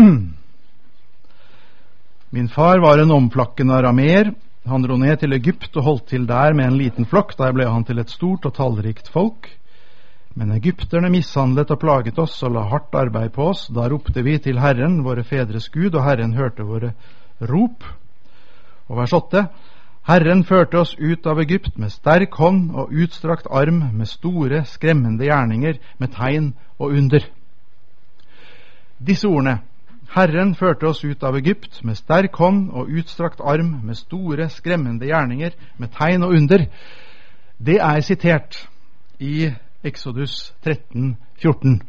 Min 2.36 2.48
far 2.52 2.84
var 2.84 3.00
en 3.00 3.16
omflakkende 3.16 3.80
arameer. 3.80 4.34
Han 4.68 4.84
dro 4.84 4.96
ned 5.00 5.16
til 5.22 5.32
Egypt 5.32 5.76
og 5.78 5.86
holdt 5.88 6.10
til 6.12 6.28
der 6.28 6.52
med 6.52 6.68
en 6.68 6.80
liten 6.84 7.08
flokk. 7.08 7.32
Der 7.38 7.56
ble 7.56 7.64
han 7.64 7.84
til 7.88 8.02
et 8.02 8.12
stort 8.12 8.44
og 8.44 8.60
tallrikt 8.60 9.08
folk. 9.08 9.56
Men 10.36 10.52
egypterne 10.52 11.08
mishandlet 11.08 11.70
og 11.72 11.80
plaget 11.80 12.18
oss 12.20 12.42
og 12.44 12.52
la 12.52 12.66
hardt 12.68 12.94
arbeid 12.94 13.32
på 13.32 13.46
oss. 13.54 13.66
Da 13.72 13.86
ropte 13.88 14.20
vi 14.22 14.36
til 14.38 14.60
Herren, 14.60 15.00
våre 15.04 15.24
fedres 15.24 15.70
Gud, 15.72 15.94
og 15.94 16.04
Herren 16.04 16.34
hørte 16.36 16.66
våre 16.68 16.92
rop. 17.40 17.86
Og 18.88 18.98
vers 19.00 19.14
8. 19.16 19.46
Herren 20.06 20.44
førte 20.44 20.78
oss 20.78 20.92
ut 21.00 21.24
av 21.26 21.40
Egypt 21.40 21.78
med 21.80 21.90
sterk 21.90 22.36
hånd 22.38 22.68
og 22.76 22.92
utstrakt 22.92 23.48
arm, 23.50 23.80
med 23.96 24.06
store, 24.06 24.62
skremmende 24.68 25.24
gjerninger, 25.24 25.80
med 25.98 26.12
tegn 26.14 26.52
og 26.78 26.92
under. 26.92 27.24
Disse 29.00 29.28
ordene 29.28 29.58
Herren 30.14 30.54
førte 30.54 30.86
oss 30.86 31.02
ut 31.04 31.24
av 31.24 31.36
Egypt 31.36 31.82
med 31.84 31.96
sterk 31.98 32.36
hånd 32.38 32.70
og 32.70 32.92
utstrakt 32.92 33.40
arm, 33.40 33.80
med 33.82 33.98
store, 33.98 34.48
skremmende 34.52 35.08
gjerninger, 35.08 35.56
med 35.78 35.92
tegn 35.96 36.22
og 36.22 36.36
under. 36.36 36.68
Det 37.58 37.80
er 37.80 38.00
sitert 38.00 38.68
i 39.18 39.50
Exodus 39.84 40.54
13, 40.64 41.16
14. 41.42 41.82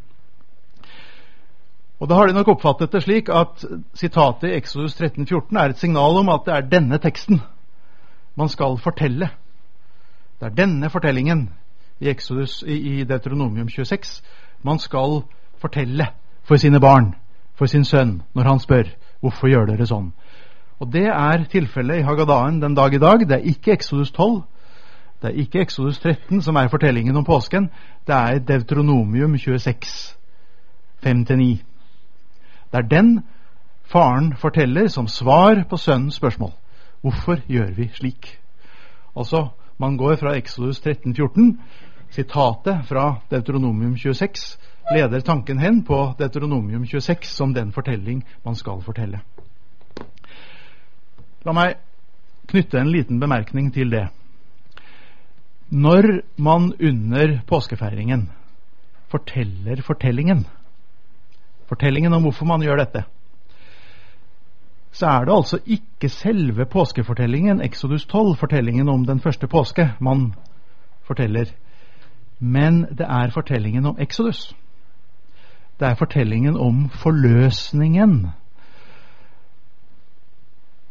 Og 1.99 2.09
Da 2.09 2.15
har 2.15 2.27
de 2.27 2.33
nok 2.33 2.47
oppfattet 2.47 2.91
det 2.91 3.03
slik 3.03 3.29
at 3.29 3.65
sitatet 3.97 4.49
i 4.49 4.57
Exodus 4.57 4.95
13, 4.95 5.25
14 5.25 5.57
er 5.57 5.69
et 5.69 5.79
signal 5.79 6.19
om 6.19 6.29
at 6.29 6.45
det 6.45 6.53
er 6.53 6.69
denne 6.69 6.97
teksten 7.01 7.41
man 8.37 8.49
skal 8.49 8.77
fortelle. 8.77 9.29
Det 10.39 10.45
er 10.45 10.55
denne 10.55 10.89
fortellingen 10.89 11.49
i, 11.99 12.09
Exodus, 12.09 12.63
i 12.67 13.03
Deuteronomium 13.03 13.69
26 13.69 14.21
man 14.63 14.79
skal 14.79 15.23
fortelle 15.57 16.07
for 16.43 16.55
sine 16.55 16.79
barn 16.79 17.15
for 17.57 17.65
sin 17.65 17.85
sønn 17.85 18.21
når 18.35 18.43
han 18.43 18.59
spør 18.59 18.91
hvorfor 19.19 19.49
gjør 19.49 19.65
dere 19.71 19.87
sånn. 19.89 20.11
Og 20.79 20.91
Det 20.93 21.07
er 21.09 21.47
tilfellet 21.49 22.03
i 22.03 22.05
Hagadaen 22.05 22.61
den 22.61 22.75
dag 22.77 22.93
i 22.93 23.01
dag. 23.01 23.25
Det 23.25 23.39
er 23.39 23.49
ikke 23.49 23.73
Exodus 23.73 24.11
12. 24.11 24.43
Det 25.21 25.29
er 25.29 25.41
ikke 25.41 25.61
Exodus 25.61 25.99
13 25.99 26.41
som 26.41 26.55
er 26.55 26.67
fortellingen 26.67 27.15
om 27.15 27.25
påsken. 27.25 27.69
Det 28.07 28.15
er 28.15 28.39
Deutronomium 28.39 29.37
26, 29.37 30.17
5-9. 31.05 31.63
Det 32.71 32.77
er 32.77 32.81
den 32.81 33.23
faren 33.85 34.35
forteller 34.37 34.87
som 34.87 35.07
svar 35.07 35.63
på 35.69 35.77
sønnens 35.77 36.15
spørsmål. 36.15 36.51
Hvorfor 37.01 37.39
gjør 37.47 37.71
vi 37.71 37.89
slik? 37.93 38.39
Altså, 39.17 39.47
man 39.77 39.97
går 39.97 40.15
fra 40.15 40.35
Exodus 40.37 40.79
13, 40.79 41.15
14, 41.15 41.61
sitatet 42.09 42.85
fra 42.85 43.15
Deutronomium 43.31 43.97
26, 43.97 44.57
leder 44.93 45.19
tanken 45.19 45.59
hen 45.59 45.83
på 45.83 46.13
Deuteronomium 46.19 46.85
26 46.85 47.25
som 47.25 47.53
den 47.53 47.71
fortelling 47.71 48.23
man 48.45 48.55
skal 48.55 48.81
fortelle. 48.81 49.19
La 51.45 51.53
meg 51.53 51.75
knytte 52.47 52.79
en 52.79 52.91
liten 52.91 53.19
bemerkning 53.19 53.73
til 53.73 53.91
det. 53.91 54.07
Når 55.69 56.21
man 56.37 56.73
under 56.79 57.39
påskefeiringen 57.47 58.29
forteller 59.11 59.81
fortellingen, 59.81 60.45
fortellingen 61.67 62.13
om 62.13 62.21
hvorfor 62.21 62.45
man 62.45 62.61
gjør 62.63 62.79
dette, 62.83 63.03
så 64.91 65.05
er 65.07 65.25
det 65.25 65.35
altså 65.35 65.59
ikke 65.65 66.09
selve 66.09 66.65
påskefortellingen, 66.65 67.61
Exodus 67.61 68.05
12, 68.05 68.35
fortellingen 68.35 68.89
om 68.89 69.05
den 69.05 69.19
første 69.19 69.47
påske, 69.47 69.91
man 69.99 70.33
forteller, 71.03 71.51
men 72.39 72.81
det 72.97 73.05
er 73.09 73.29
fortellingen 73.29 73.85
om 73.85 73.99
Exodus. 73.99 74.55
Det 75.79 75.87
er 75.87 75.95
fortellingen 75.95 76.57
om 76.57 76.89
forløsningen. 76.89 78.27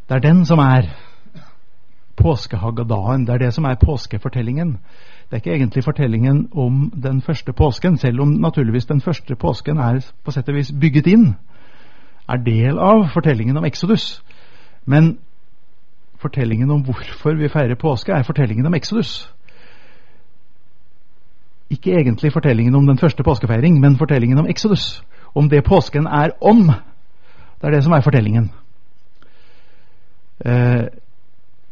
Det 0.08 0.14
er 0.14 0.18
den 0.18 0.44
som 0.46 0.58
er 0.58 0.86
påskehagadaen. 2.16 3.26
Det 3.26 3.34
er 3.34 3.38
det 3.38 3.54
som 3.54 3.64
er 3.64 3.74
påskefortellingen. 3.84 4.78
Det 5.26 5.32
er 5.32 5.36
ikke 5.36 5.54
egentlig 5.54 5.84
fortellingen 5.84 6.48
om 6.52 6.90
den 7.02 7.22
første 7.22 7.52
påsken, 7.52 7.98
selv 7.98 8.20
om 8.20 8.28
naturligvis 8.28 8.86
den 8.86 9.00
første 9.00 9.36
påsken 9.36 9.78
er 9.78 10.00
på 10.24 10.30
sett 10.30 10.48
og 10.48 10.54
vis 10.54 10.72
bygget 10.80 11.06
inn, 11.06 11.34
er 12.28 12.42
del 12.42 12.78
av 12.78 13.08
fortellingen 13.14 13.56
om 13.56 13.64
Exodus. 13.64 14.22
Men 14.86 15.18
fortellingen 16.18 16.70
om 16.70 16.82
hvorfor 16.82 17.34
vi 17.38 17.48
feirer 17.48 17.74
påske, 17.74 18.12
er 18.12 18.22
fortellingen 18.22 18.66
om 18.66 18.74
Exodus 18.74 19.32
ikke 21.70 21.90
egentlig 21.90 22.32
fortellingen 22.32 22.74
om 22.74 22.86
den 22.86 22.98
første 22.98 23.22
påskefeiring, 23.22 23.80
men 23.80 23.98
fortellingen 23.98 24.38
om 24.38 24.46
Exodus. 24.46 25.04
Om 25.34 25.48
det 25.50 25.64
påsken 25.64 26.06
er 26.06 26.30
om. 26.40 26.70
Det 27.60 27.66
er 27.66 27.70
det 27.70 27.84
som 27.84 27.92
er 27.92 28.00
fortellingen. 28.00 28.52
Eh, 30.44 30.84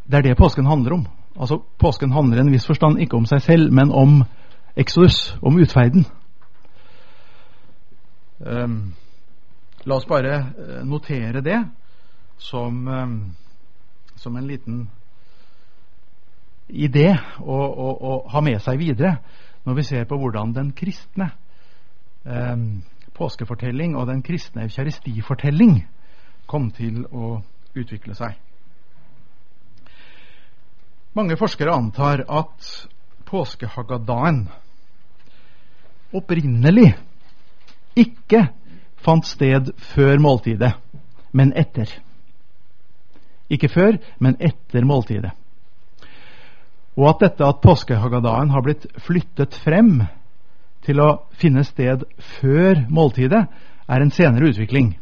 det 0.07 0.19
er 0.19 0.23
det 0.23 0.37
påsken 0.37 0.67
handler 0.67 0.93
om. 0.93 1.07
Altså, 1.41 1.59
påsken 1.79 2.13
handler 2.13 2.39
i 2.39 2.41
en 2.41 2.53
viss 2.53 2.67
forstand 2.67 3.01
ikke 3.03 3.17
om 3.17 3.27
seg 3.27 3.43
selv, 3.43 3.73
men 3.73 3.93
om 3.93 4.23
Exodus, 4.77 5.37
om 5.43 5.59
utferden. 5.59 6.05
Um, 8.39 8.95
la 9.85 9.97
oss 9.97 10.07
bare 10.09 10.35
eh, 10.35 10.83
notere 10.85 11.41
det 11.41 11.61
som, 12.39 12.89
um, 12.89 13.35
som 14.17 14.37
en 14.37 14.47
liten 14.47 14.89
idé 16.69 17.15
å, 17.41 18.25
ha 18.29 18.41
med 18.41 18.61
seg 18.65 18.81
videre 18.81 19.19
når 19.65 19.79
vi 19.79 19.85
ser 19.87 20.09
på 20.09 20.19
hvordan 20.19 20.53
den 20.57 20.73
kristne 20.77 21.31
um, 22.25 22.83
påskefortelling 23.15 23.95
og 23.97 24.09
den 24.11 24.23
kristne 24.27 24.67
eukaristifortelling 24.67 25.79
kom 26.51 26.71
til 26.75 27.05
å 27.13 27.39
utvikle 27.77 28.17
seg. 28.19 28.35
Mange 31.15 31.37
forskere 31.39 31.71
antar 31.71 32.25
at 32.27 32.71
påskehagadaen 33.31 34.49
opprinnelig 36.15 36.89
ikke 37.99 38.41
fant 39.05 39.27
sted 39.27 39.71
før 39.93 40.19
måltidet, 40.19 40.73
men 41.31 41.53
etter. 41.55 41.87
Ikke 43.47 43.71
før, 43.71 44.01
men 44.19 44.35
etter 44.43 44.87
måltidet. 44.87 45.31
Og 46.99 47.09
at 47.13 47.23
dette 47.23 47.47
at 47.47 47.63
påskehagadaen 47.63 48.51
har 48.51 48.67
blitt 48.67 48.87
flyttet 49.07 49.55
frem 49.63 50.01
til 50.85 50.99
å 50.99 51.09
finne 51.39 51.63
sted 51.67 52.03
før 52.41 52.85
måltidet, 52.91 53.47
er 53.87 54.03
en 54.03 54.15
senere 54.15 54.51
utvikling. 54.51 54.95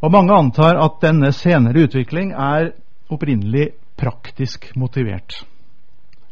Og 0.00 0.12
mange 0.14 0.32
antar 0.32 0.78
at 0.80 1.00
denne 1.02 1.34
senere 1.36 1.88
utvikling 1.88 2.32
er 2.32 2.72
opprinnelig 3.08 3.72
praktisk 3.98 4.70
motivert. 4.76 5.42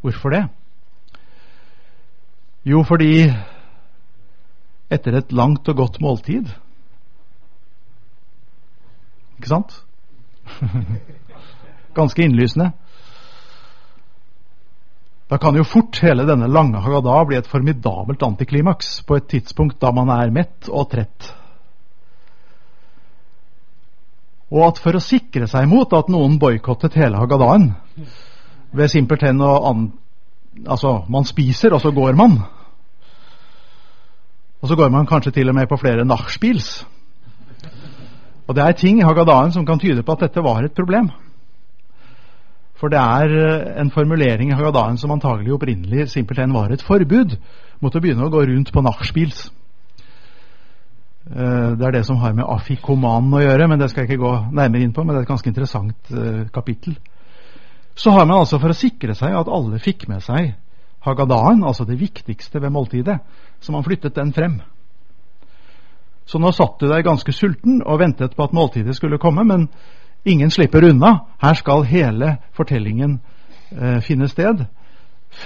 Hvorfor 0.04 0.34
det? 0.34 0.44
Jo, 2.66 2.82
fordi 2.86 3.26
etter 4.90 5.18
et 5.18 5.32
langt 5.34 5.68
og 5.68 5.76
godt 5.80 5.96
måltid 6.02 6.50
Ikke 9.36 9.50
sant? 9.50 9.72
Ganske 11.98 12.22
innlysende. 12.22 12.70
Da 15.26 15.38
kan 15.42 15.56
jo 15.58 15.66
fort 15.66 15.98
hele 16.00 16.24
denne 16.28 16.46
lange 16.48 16.80
Haggadah 16.80 17.24
bli 17.28 17.36
et 17.36 17.50
formidabelt 17.50 18.22
antiklimaks 18.22 19.00
på 19.06 19.18
et 19.18 19.26
tidspunkt 19.28 19.80
da 19.82 19.90
man 19.92 20.12
er 20.14 20.32
mett 20.32 20.70
og 20.70 20.88
trett 20.92 21.32
og 24.50 24.62
at 24.68 24.80
for 24.82 24.96
å 24.96 25.02
sikre 25.02 25.48
seg 25.50 25.66
mot 25.70 25.90
at 25.96 26.10
noen 26.12 26.38
boikottet 26.38 26.94
hele 26.98 27.18
Hagadaen 27.18 27.72
ved 28.76 28.92
simpelthen 28.92 29.40
å 29.42 29.54
an... 29.70 29.86
Altså, 30.56 31.02
man 31.12 31.26
spiser, 31.28 31.74
og 31.76 31.82
så 31.82 31.90
går 31.92 32.14
man. 32.16 32.38
Og 34.62 34.70
så 34.70 34.76
går 34.78 34.88
man 34.94 35.08
kanskje 35.08 35.34
til 35.36 35.50
og 35.52 35.56
med 35.58 35.68
på 35.68 35.76
flere 35.76 36.06
nachspiels. 36.08 36.86
Og 38.46 38.56
det 38.56 38.62
er 38.64 38.78
ting 38.78 39.02
i 39.02 39.04
Hagadaen 39.04 39.52
som 39.52 39.66
kan 39.68 39.82
tyde 39.82 40.02
på 40.06 40.14
at 40.16 40.24
dette 40.24 40.44
var 40.44 40.64
et 40.64 40.72
problem. 40.72 41.10
For 42.80 42.92
det 42.92 43.00
er 43.00 43.34
eh, 43.36 43.68
en 43.82 43.90
formulering 43.90 44.52
i 44.52 44.56
Hagadaen 44.56 44.98
som 45.00 45.12
antagelig 45.12 45.54
opprinnelig 45.56 46.10
simpelthen 46.12 46.54
var 46.54 46.72
et 46.72 46.84
forbud 46.84 47.36
mot 47.80 47.94
å 47.94 48.02
begynne 48.02 48.26
å 48.26 48.32
gå 48.32 48.44
rundt 48.48 48.72
på 48.72 48.84
nachspiels. 48.84 49.48
Eh, 51.30 51.70
det 51.78 51.86
er 51.86 51.90
det 51.90 52.04
som 52.06 52.20
har 52.22 52.34
med 52.36 52.46
afikomanen 52.46 53.34
å 53.34 53.42
gjøre, 53.42 53.66
men 53.68 53.80
det 53.80 53.90
skal 53.90 54.04
jeg 54.04 54.12
ikke 54.12 54.22
gå 54.22 54.34
nærmere 54.54 54.84
inn 54.86 54.94
på. 54.94 55.02
Men 55.02 55.14
det 55.14 55.22
er 55.22 55.26
et 55.26 55.32
ganske 55.32 55.50
interessant 55.50 56.12
uh, 56.14 56.46
kapittel. 56.54 56.94
Så 57.96 58.12
har 58.14 58.26
man 58.28 58.38
altså 58.38 58.60
for 58.62 58.70
å 58.70 58.76
sikre 58.76 59.16
seg 59.16 59.34
at 59.34 59.50
alle 59.50 59.80
fikk 59.82 60.06
med 60.10 60.22
seg 60.22 60.54
Hagadaen, 61.06 61.62
altså 61.64 61.84
det 61.86 62.00
viktigste 62.00 62.60
ved 62.62 62.72
måltidet, 62.74 63.20
så 63.60 63.72
man 63.72 63.84
flyttet 63.86 64.16
den 64.16 64.32
frem. 64.34 64.58
Så 66.26 66.40
nå 66.42 66.50
satt 66.50 66.80
du 66.80 66.88
deg 66.90 67.04
ganske 67.06 67.32
sulten 67.32 67.78
og 67.86 68.00
ventet 68.02 68.34
på 68.34 68.42
at 68.42 68.54
måltidet 68.56 68.96
skulle 68.98 69.20
komme, 69.22 69.44
men 69.46 69.68
ingen 70.26 70.50
slipper 70.50 70.88
unna. 70.88 71.12
Her 71.38 71.54
skal 71.54 71.86
hele 71.86 72.32
fortellingen 72.58 73.20
eh, 73.70 74.00
finne 74.02 74.26
sted 74.28 74.64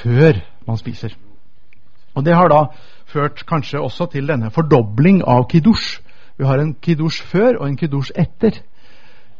før 0.00 0.40
man 0.64 0.80
spiser. 0.80 1.12
Og 2.16 2.24
Det 2.24 2.34
har 2.34 2.48
da 2.48 2.62
ført 3.10 3.44
kanskje 3.48 3.80
også 3.82 4.06
til 4.14 4.28
denne 4.30 4.50
fordobling 4.54 5.22
av 5.26 5.48
kiddush. 5.50 6.00
Vi 6.38 6.46
har 6.48 6.62
en 6.62 6.74
kiddush 6.82 7.24
før 7.26 7.60
og 7.60 7.66
en 7.68 7.76
kiddush 7.76 8.14
etter 8.18 8.62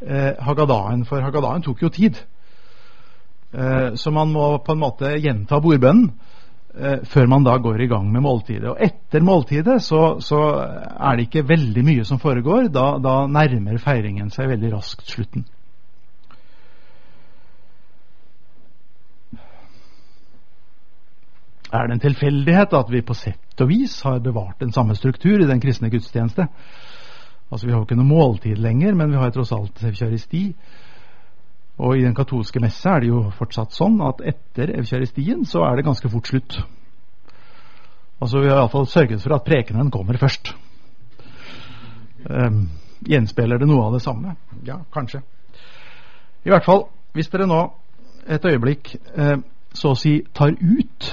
eh, 0.03 0.35
Hagadaen, 0.41 1.07
for 1.09 1.23
Hagadaen 1.25 1.65
tok 1.65 1.83
jo 1.83 1.93
tid. 1.95 2.19
Eh, 3.53 3.95
så 3.97 4.13
man 4.15 4.33
må 4.35 4.51
på 4.65 4.75
en 4.75 4.83
måte 4.83 5.15
gjenta 5.19 5.61
bordbønnen 5.63 6.11
eh, 6.75 6.99
før 7.09 7.31
man 7.31 7.47
da 7.47 7.57
går 7.59 7.87
i 7.87 7.89
gang 7.91 8.11
med 8.13 8.25
måltidet. 8.27 8.69
Og 8.71 8.83
etter 8.83 9.25
måltidet 9.27 9.81
så, 9.83 10.19
så 10.21 10.43
er 10.61 11.17
det 11.17 11.29
ikke 11.29 11.49
veldig 11.49 11.87
mye 11.87 12.05
som 12.07 12.21
foregår. 12.23 12.69
Da, 12.75 12.93
da 13.03 13.25
nærmer 13.31 13.81
feiringen 13.83 14.31
seg 14.35 14.53
veldig 14.53 14.75
raskt 14.77 15.09
slutten. 15.11 15.47
Er 21.73 21.87
det 21.87 21.95
en 21.95 22.03
tilfeldighet 22.03 22.73
at 22.75 22.91
vi 22.91 23.03
på 23.07 23.15
sett 23.15 23.63
og 23.63 23.69
vis 23.71 24.01
har 24.03 24.19
bevart 24.25 24.59
den 24.61 24.73
samme 24.73 24.97
struktur 24.99 25.39
i 25.39 25.47
den 25.47 25.61
kristne 25.63 25.91
gudstjeneste? 25.91 26.49
Altså 27.51 27.67
Vi 27.67 27.73
har 27.73 27.79
jo 27.79 27.87
ikke 27.87 27.99
noe 27.99 28.11
måltid 28.11 28.59
lenger, 28.59 28.95
men 28.95 29.11
vi 29.11 29.19
har 29.19 29.31
tross 29.35 29.53
alt 29.53 29.83
evkjaristi. 29.85 30.45
Og 31.81 31.97
i 31.97 32.05
den 32.05 32.15
katolske 32.15 32.61
messe 32.61 32.91
er 32.91 33.01
det 33.01 33.09
jo 33.11 33.23
fortsatt 33.39 33.73
sånn 33.75 34.01
at 34.05 34.21
etter 34.21 34.75
evkjaristien 34.79 35.47
så 35.49 35.65
er 35.69 35.79
det 35.79 35.87
ganske 35.87 36.11
fort 36.13 36.29
slutt. 36.29 36.59
Altså 38.21 38.43
Vi 38.43 38.51
har 38.51 38.61
iallfall 38.61 38.87
sørget 38.87 39.23
for 39.23 39.35
at 39.35 39.47
prekenen 39.47 39.91
kommer 39.91 40.19
først. 40.21 40.53
Um, 42.29 42.67
gjenspeiler 43.07 43.59
det 43.59 43.69
noe 43.71 43.87
av 43.87 43.97
det 43.97 44.03
samme? 44.05 44.35
Ja, 44.67 44.83
kanskje. 44.93 45.23
I 46.45 46.53
hvert 46.53 46.67
fall, 46.67 46.85
hvis 47.17 47.31
dere 47.33 47.49
nå 47.49 47.63
et 48.29 48.45
øyeblikk 48.45 48.93
eh, 49.17 49.39
så 49.73 49.95
å 49.95 49.99
si 49.99 50.21
tar 50.37 50.53
ut 50.53 51.09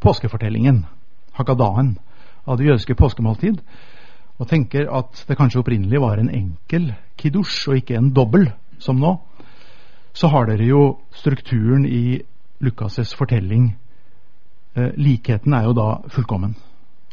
påskefortellingen, 0.00 0.84
Hakadaen, 1.32 1.98
av 2.44 2.58
det 2.58 2.66
jødiske 2.66 2.94
påskemåltid, 2.94 3.60
og 4.38 4.48
tenker 4.48 4.90
at 4.90 5.24
det 5.28 5.36
kanskje 5.38 5.60
opprinnelig 5.62 6.00
var 6.00 6.18
en 6.18 6.30
enkel 6.30 6.92
kiddush 7.18 7.68
og 7.68 7.76
ikke 7.76 7.96
en 7.98 8.12
dobbel, 8.14 8.50
som 8.78 8.98
nå, 9.00 9.16
så 10.14 10.28
har 10.28 10.46
dere 10.46 10.66
jo 10.66 10.98
strukturen 11.14 11.86
i 11.86 12.20
Lukas' 12.62 13.14
fortelling. 13.16 13.76
Eh, 14.76 14.90
likheten 14.96 15.54
er 15.54 15.64
jo 15.64 15.72
da 15.72 15.88
fullkommen. 16.08 16.56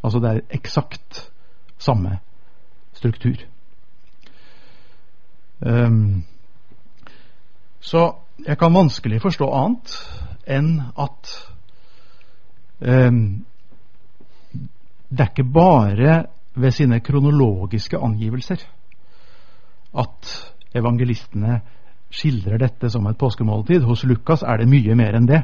Altså 0.03 0.19
det 0.19 0.29
er 0.29 0.57
eksakt 0.57 1.31
samme 1.77 2.19
struktur. 2.93 3.35
Um, 5.59 6.23
så 7.79 8.13
jeg 8.47 8.57
kan 8.57 8.73
vanskelig 8.73 9.21
forstå 9.21 9.49
annet 9.53 9.93
enn 10.49 10.79
at 10.97 11.29
det 15.11 15.19
er 15.19 15.29
ikke 15.29 15.53
bare 15.53 16.25
ved 16.55 16.71
sine 16.73 16.99
kronologiske 16.99 17.97
angivelser 17.97 18.63
at 19.97 20.31
evangelistene 20.75 21.59
skildrer 22.11 22.59
dette 22.59 22.89
som 22.91 23.07
et 23.07 23.19
påskemåltid. 23.19 23.83
Hos 23.87 24.03
Lukas 24.03 24.43
er 24.43 24.61
det 24.61 24.69
mye 24.71 24.95
mer 24.95 25.15
enn 25.19 25.29
det. 25.29 25.43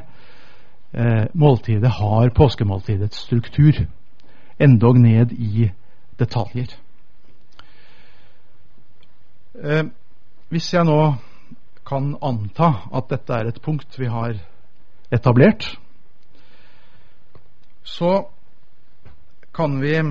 Eh, 0.92 1.26
måltidet 1.34 1.90
har 1.98 2.30
påskemåltidets 2.36 3.24
struktur, 3.26 3.84
endog 4.58 5.00
ned 5.00 5.32
i 5.32 5.70
detaljer. 6.18 6.72
Eh, 9.54 9.84
hvis 10.48 10.72
jeg 10.74 10.84
nå 10.88 11.14
kan 11.88 12.14
anta 12.22 12.72
at 12.92 13.10
dette 13.10 13.34
er 13.34 13.48
et 13.48 13.60
punkt 13.62 13.98
vi 13.98 14.08
har 14.08 14.36
etablert, 15.12 15.76
så 17.88 18.28
kan 19.54 19.80
vi 19.80 20.02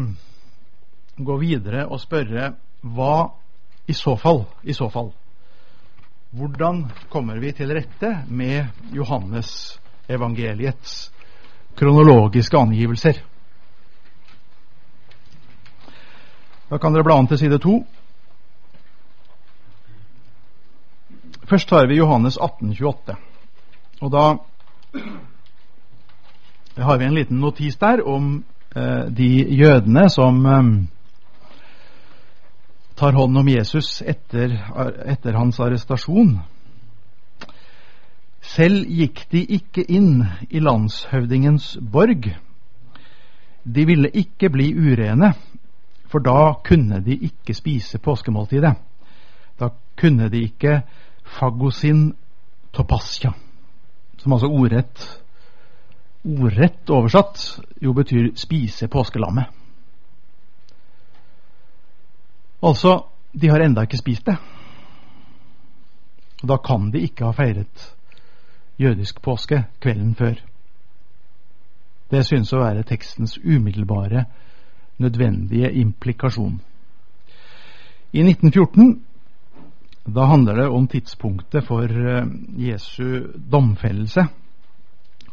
gå 1.17 1.37
videre 1.37 1.85
og 1.85 2.01
spørre 2.01 2.51
hva 2.81 3.29
i 3.87 3.95
så 3.95 4.17
fall, 4.19 4.43
i 4.63 4.73
så 4.75 4.89
fall 4.91 5.13
Hvordan 6.37 6.81
kommer 7.09 7.39
vi 7.39 7.53
til 7.55 7.71
rette 7.71 8.09
med 8.27 8.67
Johannes 8.93 9.79
evangeliets 10.11 11.13
kronologiske 11.79 12.57
angivelser? 12.59 13.21
Da 16.67 16.77
kan 16.77 16.93
dere 16.93 17.07
bla 17.07 17.15
an 17.15 17.31
til 17.31 17.39
side 17.39 17.61
to. 17.63 17.77
Først 21.47 21.69
tar 21.69 21.87
vi 21.87 22.01
Johannes 22.01 22.35
1828. 22.35 23.15
Og 24.01 24.11
da 24.11 24.25
har 26.83 26.97
vi 26.97 27.05
en 27.05 27.15
liten 27.15 27.39
notis 27.41 27.77
der 27.77 28.03
om 28.07 28.43
eh, 28.75 29.05
de 29.09 29.29
jødene 29.57 30.09
som 30.09 30.45
eh, 30.45 30.63
tar 32.95 33.13
hånd 33.13 33.37
om 33.37 33.49
Jesus 33.49 34.01
etter, 34.01 34.53
etter 35.05 35.37
hans 35.37 35.59
arrestasjon. 35.59 36.37
Selv 38.41 38.87
gikk 38.87 39.25
de 39.31 39.43
ikke 39.57 39.83
inn 39.83 40.23
i 40.49 40.61
landshøvdingens 40.63 41.75
borg. 41.81 42.29
De 43.67 43.85
ville 43.85 44.09
ikke 44.13 44.49
bli 44.49 44.71
urene, 44.73 45.33
for 46.07 46.23
da 46.23 46.53
kunne 46.65 47.01
de 47.03 47.17
ikke 47.27 47.53
spise 47.53 47.99
påskemåltidet. 47.99 48.73
Da 49.59 49.69
kunne 49.99 50.29
de 50.31 50.45
ikke 50.47 50.81
fagosin 51.37 52.13
topasja, 52.73 53.33
som 54.17 54.33
altså 54.33 54.47
ordrett, 54.47 55.03
ordrett 56.27 56.89
oversatt 56.89 57.59
jo 57.81 57.93
betyr 57.95 58.31
spise 58.35 58.87
påskelammet. 58.91 59.45
Altså, 62.61 63.05
de 63.31 63.49
har 63.49 63.63
enda 63.63 63.85
ikke 63.85 63.99
spist 63.99 64.25
det. 64.25 64.35
Og 66.41 66.51
da 66.51 66.57
kan 66.61 66.91
de 66.91 67.01
ikke 67.05 67.25
ha 67.25 67.33
feiret 67.37 67.93
jødisk 68.77 69.21
påske 69.21 69.63
kvelden 69.81 70.15
før. 70.15 70.35
Det 72.11 72.23
synes 72.25 72.53
å 72.53 72.61
være 72.61 72.85
tekstens 72.87 73.37
umiddelbare, 73.37 74.25
nødvendige 74.97 75.71
implikasjon. 75.81 76.59
I 78.13 78.23
1914 78.23 79.03
da 80.07 80.25
handler 80.25 80.55
det 80.55 80.67
om 80.71 80.87
tidspunktet 80.87 81.65
for 81.67 81.83
eh, 81.83 82.27
Jesu 82.57 83.27
domfellelse. 83.51 84.23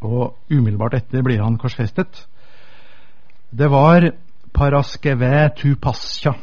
Og 0.02 0.36
umiddelbart 0.50 0.94
etter 0.94 1.22
blir 1.22 1.42
han 1.42 1.58
korsfestet. 1.58 2.26
Det 3.50 3.70
var 3.70 4.10
paraskeve 4.54 5.50
tu 5.56 5.74
pascha, 5.76 6.34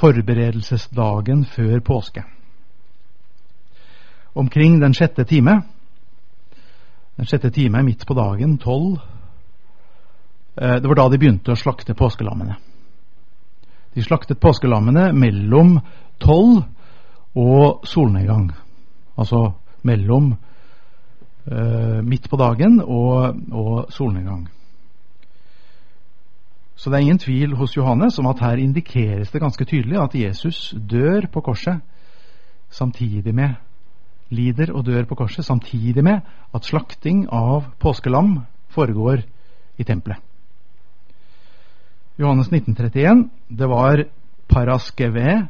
forberedelsesdagen 0.00 1.44
før 1.44 1.80
påske. 1.80 2.24
Omkring 4.34 4.80
den 4.80 4.94
sjette 4.94 5.24
time 5.24 5.60
den 7.20 7.26
sjette 7.28 7.50
time 7.52 7.82
midt 7.84 8.06
på 8.08 8.14
dagen, 8.16 8.54
tolv. 8.58 8.94
Eh, 10.56 10.76
det 10.80 10.88
var 10.88 10.96
da 10.96 11.08
de 11.12 11.18
begynte 11.20 11.52
å 11.52 11.58
slakte 11.58 11.92
påskelammene. 11.92 12.54
De 13.92 14.00
slaktet 14.00 14.40
påskelammene 14.40 15.10
mellom 15.12 15.74
tolv 16.22 16.62
og 17.36 17.84
solnedgang. 17.84 18.46
Altså 19.20 19.50
mellom 19.84 20.32
midt 22.04 22.28
på 22.30 22.36
dagen 22.36 22.80
og, 22.80 23.36
og, 23.52 23.86
solnedgang. 23.92 24.48
Så 26.76 26.90
det 26.90 26.96
er 26.96 27.06
ingen 27.06 27.20
tvil 27.20 27.56
hos 27.56 27.76
Johannes 27.76 28.18
om 28.18 28.28
at 28.30 28.40
her 28.40 28.60
indikeres 28.60 29.30
det 29.30 29.40
ganske 29.42 29.64
tydelig 29.64 29.98
at 30.00 30.14
Jesus 30.14 30.74
dør 30.90 31.26
på 31.32 31.40
korset 31.40 31.80
samtidig 32.70 33.34
med 33.34 33.58
lider 34.30 34.72
og 34.72 34.86
dør 34.86 35.04
på 35.04 35.18
korset 35.18 35.44
samtidig 35.44 36.04
med 36.04 36.20
at 36.54 36.64
slakting 36.64 37.26
av 37.32 37.66
påskelam 37.82 38.38
foregår 38.70 39.24
i 39.78 39.84
tempelet. 39.84 40.18
Johannes 42.20 42.50
1931, 42.52 43.30
det 43.48 43.68
var 43.68 44.04
paraskeve, 44.48 45.48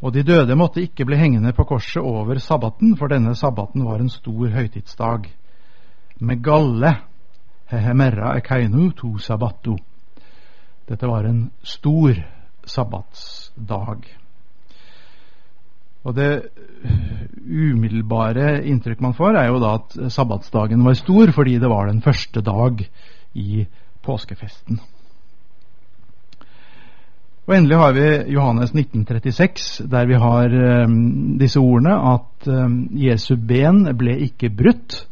og 0.00 0.12
de 0.12 0.22
døde 0.26 0.56
måtte 0.56 0.82
ikke 0.84 1.06
bli 1.08 1.16
hengende 1.16 1.54
på 1.56 1.64
korset 1.64 2.02
over 2.04 2.38
sabbaten, 2.42 2.96
for 2.96 3.08
denne 3.08 3.34
sabbaten 3.34 3.84
var 3.86 4.00
en 4.00 4.12
stor 4.12 4.52
høytidsdag. 4.52 5.30
Med 6.20 6.42
galle 6.44 6.92
hehemerra 7.72 8.36
ekeinu 8.36 8.90
to 8.96 9.16
sabbatto. 9.18 9.76
Dette 10.86 11.08
var 11.08 11.26
en 11.26 11.50
stor 11.64 12.14
sabbatsdag. 12.66 14.06
Og 16.06 16.14
det 16.14 16.30
umiddelbare 17.46 18.60
inntrykk 18.68 19.00
man 19.02 19.16
får, 19.16 19.40
er 19.40 19.48
jo 19.50 19.62
da 19.62 19.72
at 19.80 19.96
sabbatsdagen 20.12 20.84
var 20.86 20.94
stor 20.98 21.32
fordi 21.34 21.56
det 21.58 21.70
var 21.72 21.88
den 21.88 22.02
første 22.04 22.44
dag 22.46 22.84
i 23.34 23.64
påskefesten. 24.06 24.78
Og 27.46 27.54
endelig 27.54 27.76
har 27.78 27.92
vi 27.94 28.06
Johannes 28.34 28.72
1936, 28.74 29.84
der 29.90 30.06
vi 30.06 30.16
har 30.18 30.54
um, 30.86 31.38
disse 31.38 31.60
ordene 31.60 31.94
at 31.94 32.48
um, 32.50 32.88
Jesu 32.98 33.36
ben 33.38 33.84
ble 33.98 34.16
ikke 34.24 34.50
brutt 34.50 35.04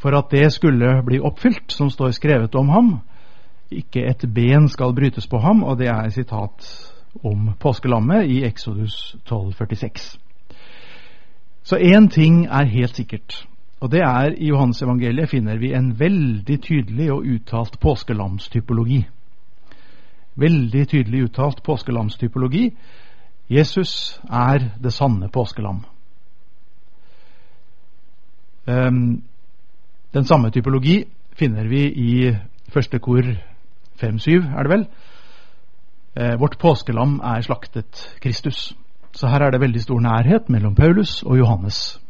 for 0.00 0.16
at 0.18 0.28
det 0.32 0.50
skulle 0.52 0.98
bli 1.06 1.20
oppfylt, 1.20 1.72
som 1.72 1.88
står 1.90 2.12
skrevet 2.16 2.54
om 2.54 2.68
ham. 2.68 2.90
Ikke 3.72 4.04
et 4.04 4.24
ben 4.34 4.68
skal 4.68 4.92
brytes 4.94 5.26
på 5.26 5.40
ham, 5.40 5.62
og 5.62 5.78
det 5.78 5.88
er 5.88 6.08
sitat 6.12 6.68
om 7.24 7.54
påskelammet 7.60 8.28
i 8.28 8.42
Exodus 8.44 9.16
12,46. 9.28 10.18
Så 11.62 11.76
én 11.76 12.08
ting 12.08 12.44
er 12.46 12.68
helt 12.68 12.96
sikkert, 12.96 13.46
og 13.80 13.92
det 13.92 14.00
er 14.00 14.34
i 14.36 14.48
Johannes 14.48 14.82
evangeliet 14.82 15.30
finner 15.30 15.56
vi 15.56 15.72
en 15.72 15.94
veldig 16.00 16.60
tydelig 16.60 17.12
og 17.12 17.24
uttalt 17.24 17.80
påskelamstypologi. 17.80 19.06
Veldig 20.36 20.88
tydelig 20.88 21.24
uttalt 21.24 21.62
påskelamstypologi. 21.62 22.70
Jesus 23.50 24.20
er 24.30 24.70
det 24.82 24.92
sanne 24.92 25.28
påskelam. 25.28 25.84
Um, 28.66 29.22
den 30.14 30.24
samme 30.24 30.50
typologi 30.50 31.04
finner 31.38 31.68
vi 31.68 31.86
i 31.86 32.36
første 32.68 32.98
kor 32.98 33.22
5-7, 34.02 34.30
er 34.58 34.62
det 34.62 34.70
vel? 34.70 34.86
Eh, 36.16 36.40
vårt 36.40 36.58
påskelam 36.58 37.20
er 37.20 37.40
slaktet 37.40 38.18
Kristus. 38.20 38.76
Så 39.12 39.28
her 39.28 39.42
er 39.42 39.50
det 39.50 39.60
veldig 39.60 39.82
stor 39.82 40.00
nærhet 40.00 40.48
mellom 40.48 40.74
Paulus 40.74 41.22
og 41.22 41.38
Johannes. 41.38 42.00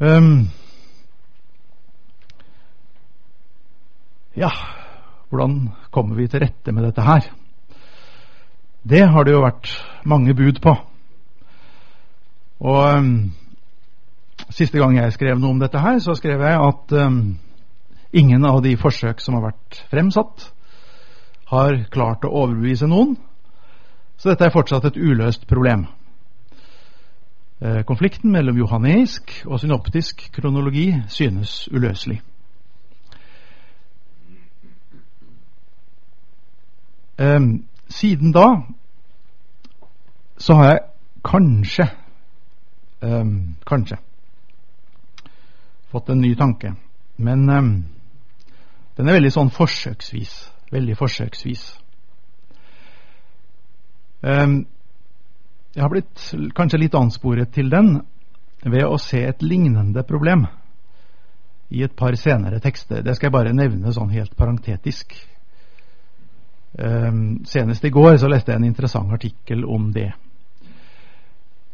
Um, 0.00 0.50
ja, 4.36 4.50
hvordan 5.34 5.56
kommer 5.90 6.14
vi 6.14 6.28
til 6.30 6.44
rette 6.44 6.72
med 6.72 6.86
dette 6.86 7.02
her? 7.02 7.26
Det 8.86 9.02
har 9.10 9.24
det 9.24 9.32
jo 9.34 9.42
vært 9.42 9.70
mange 10.06 10.34
bud 10.36 10.60
på. 10.62 10.74
Og 12.62 12.98
um, 12.98 13.16
Siste 14.54 14.78
gang 14.78 14.94
jeg 14.94 15.14
skrev 15.14 15.38
noe 15.40 15.54
om 15.54 15.60
dette 15.62 15.80
her, 15.80 15.98
så 16.02 16.14
skrev 16.14 16.42
jeg 16.44 16.58
at 16.60 16.92
um, 17.00 17.38
ingen 18.14 18.44
av 18.46 18.60
de 18.62 18.76
forsøk 18.78 19.22
som 19.22 19.38
har 19.38 19.48
vært 19.48 19.78
fremsatt, 19.90 20.44
har 21.50 21.80
klart 21.90 22.26
å 22.26 22.32
overbevise 22.44 22.86
noen. 22.90 23.16
Så 24.20 24.30
dette 24.30 24.46
er 24.46 24.54
fortsatt 24.54 24.86
et 24.86 24.98
uløst 25.00 25.48
problem. 25.50 25.86
Eh, 27.64 27.82
konflikten 27.88 28.30
mellom 28.34 28.58
johaneisk 28.58 29.32
og 29.46 29.58
synoptisk 29.62 30.28
kronologi 30.34 30.88
synes 31.08 31.64
uløselig. 31.72 32.20
Um, 37.18 37.64
siden 37.88 38.32
da 38.34 38.46
så 40.38 40.56
har 40.58 40.70
jeg 40.70 40.80
kanskje 41.24 41.84
eh, 43.00 43.28
kanskje 43.66 43.96
fått 45.92 46.10
en 46.10 46.20
ny 46.20 46.34
tanke. 46.34 46.74
Men 47.16 47.44
eh, 47.48 47.68
den 48.96 49.08
er 49.08 49.18
veldig 49.20 49.30
sånn 49.32 49.52
forsøksvis 49.54 50.34
veldig 50.74 50.96
forsøksvis. 50.98 51.64
Ehm, 54.24 54.64
jeg 55.74 55.82
har 55.82 55.92
blitt 55.92 56.26
kanskje 56.56 56.80
litt 56.80 56.98
ansporet 56.98 57.52
til 57.54 57.70
den 57.72 57.96
ved 58.64 58.86
å 58.86 58.98
se 59.00 59.24
et 59.28 59.42
lignende 59.42 60.04
problem 60.08 60.46
i 61.74 61.82
et 61.84 61.94
par 61.96 62.16
senere 62.16 62.60
tekster. 62.62 63.02
Det 63.02 63.16
skal 63.16 63.28
jeg 63.28 63.36
bare 63.36 63.56
nevne 63.56 63.92
sånn 63.92 64.12
helt 64.14 64.36
parentetisk. 64.38 65.14
Um, 66.78 67.44
senest 67.46 67.84
i 67.84 67.90
går 67.94 68.16
så 68.18 68.28
leste 68.28 68.50
jeg 68.50 68.58
en 68.58 68.66
interessant 68.66 69.12
artikkel 69.14 69.64
om 69.64 69.92
det. 69.94 70.10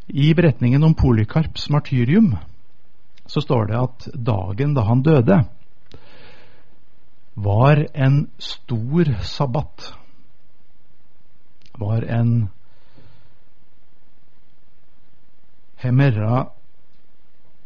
I 0.08 0.34
beretningen 0.34 0.84
om 0.84 0.94
Polykarps 0.94 1.70
martyrium 1.70 2.34
så 3.26 3.40
står 3.40 3.70
det 3.70 3.78
at 3.78 4.08
dagen 4.14 4.74
da 4.74 4.84
han 4.84 5.02
døde, 5.06 5.38
var 7.34 7.86
en 7.94 8.26
stor 8.38 9.12
sabbat. 9.22 9.92
Var 11.78 12.04
en 12.20 12.32
Hemerra 15.80 16.50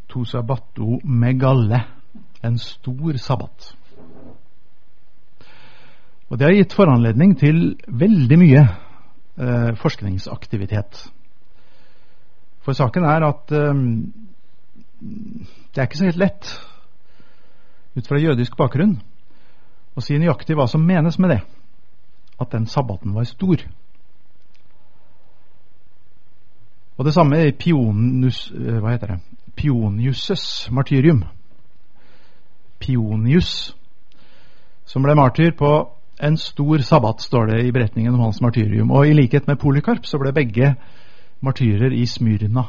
to 0.09 1.01
megale. 1.05 1.81
En 2.43 2.59
stor 2.59 3.17
sabbat. 3.17 3.75
Og 6.29 6.39
Det 6.39 6.47
har 6.47 6.55
gitt 6.57 6.73
foranledning 6.73 7.37
til 7.39 7.77
veldig 7.89 8.39
mye 8.41 8.63
eh, 8.65 9.75
forskningsaktivitet. 9.77 11.05
For 12.65 12.73
saken 12.73 13.05
er 13.05 13.27
at 13.29 13.53
eh, 13.53 13.83
det 15.01 15.83
er 15.83 15.89
ikke 15.89 16.01
så 16.01 16.09
helt 16.09 16.23
lett 16.23 16.55
ut 17.95 18.09
fra 18.09 18.19
jødisk 18.19 18.57
bakgrunn 18.57 18.97
å 19.95 20.03
si 20.03 20.17
nøyaktig 20.19 20.57
hva 20.59 20.67
som 20.67 20.83
menes 20.83 21.19
med 21.23 21.37
det, 21.37 21.41
at 22.41 22.51
den 22.51 22.67
sabbaten 22.67 23.15
var 23.15 23.29
stor. 23.29 23.61
Og 26.97 27.05
det 27.05 27.15
samme 27.15 27.41
i 27.45 27.53
Pionus, 27.53 28.49
eh, 28.55 28.81
hva 28.81 28.95
heter 28.95 29.15
det? 29.15 29.21
Pionius' 29.55 30.71
martyrium. 30.71 31.25
Pionius, 32.81 33.77
som 34.85 35.03
ble 35.03 35.15
martyr 35.15 35.53
på 35.59 35.71
en 36.25 36.37
stor 36.41 36.79
sabbat, 36.79 37.21
står 37.21 37.47
det 37.47 37.65
i 37.67 37.73
beretningen 37.73 38.15
om 38.15 38.27
hans 38.27 38.41
martyrium. 38.41 38.91
Og 38.91 39.07
i 39.09 39.17
likhet 39.17 39.49
med 39.49 39.61
Polikarp 39.61 40.07
så 40.09 40.19
ble 40.21 40.33
begge 40.33 40.75
martyrer 41.45 41.93
i 41.93 42.07
Smyrna. 42.09 42.65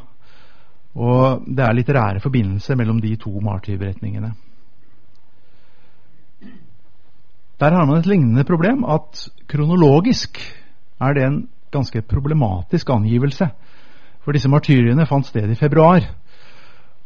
Og 0.96 1.44
det 1.46 1.64
er 1.64 1.76
litterære 1.76 2.20
forbindelser 2.24 2.76
mellom 2.76 3.00
de 3.00 3.14
to 3.20 3.32
martyrberetningene. 3.44 4.32
Der 7.60 7.72
har 7.72 7.86
man 7.88 7.98
et 7.98 8.06
lignende 8.06 8.44
problem, 8.44 8.84
at 8.84 9.28
kronologisk 9.48 10.38
er 11.00 11.14
det 11.14 11.24
en 11.24 11.48
ganske 11.72 12.02
problematisk 12.02 12.90
angivelse. 12.90 13.48
For 14.20 14.32
disse 14.32 14.48
martyriene 14.48 15.06
fant 15.08 15.26
sted 15.26 15.48
i 15.50 15.56
februar. 15.56 16.04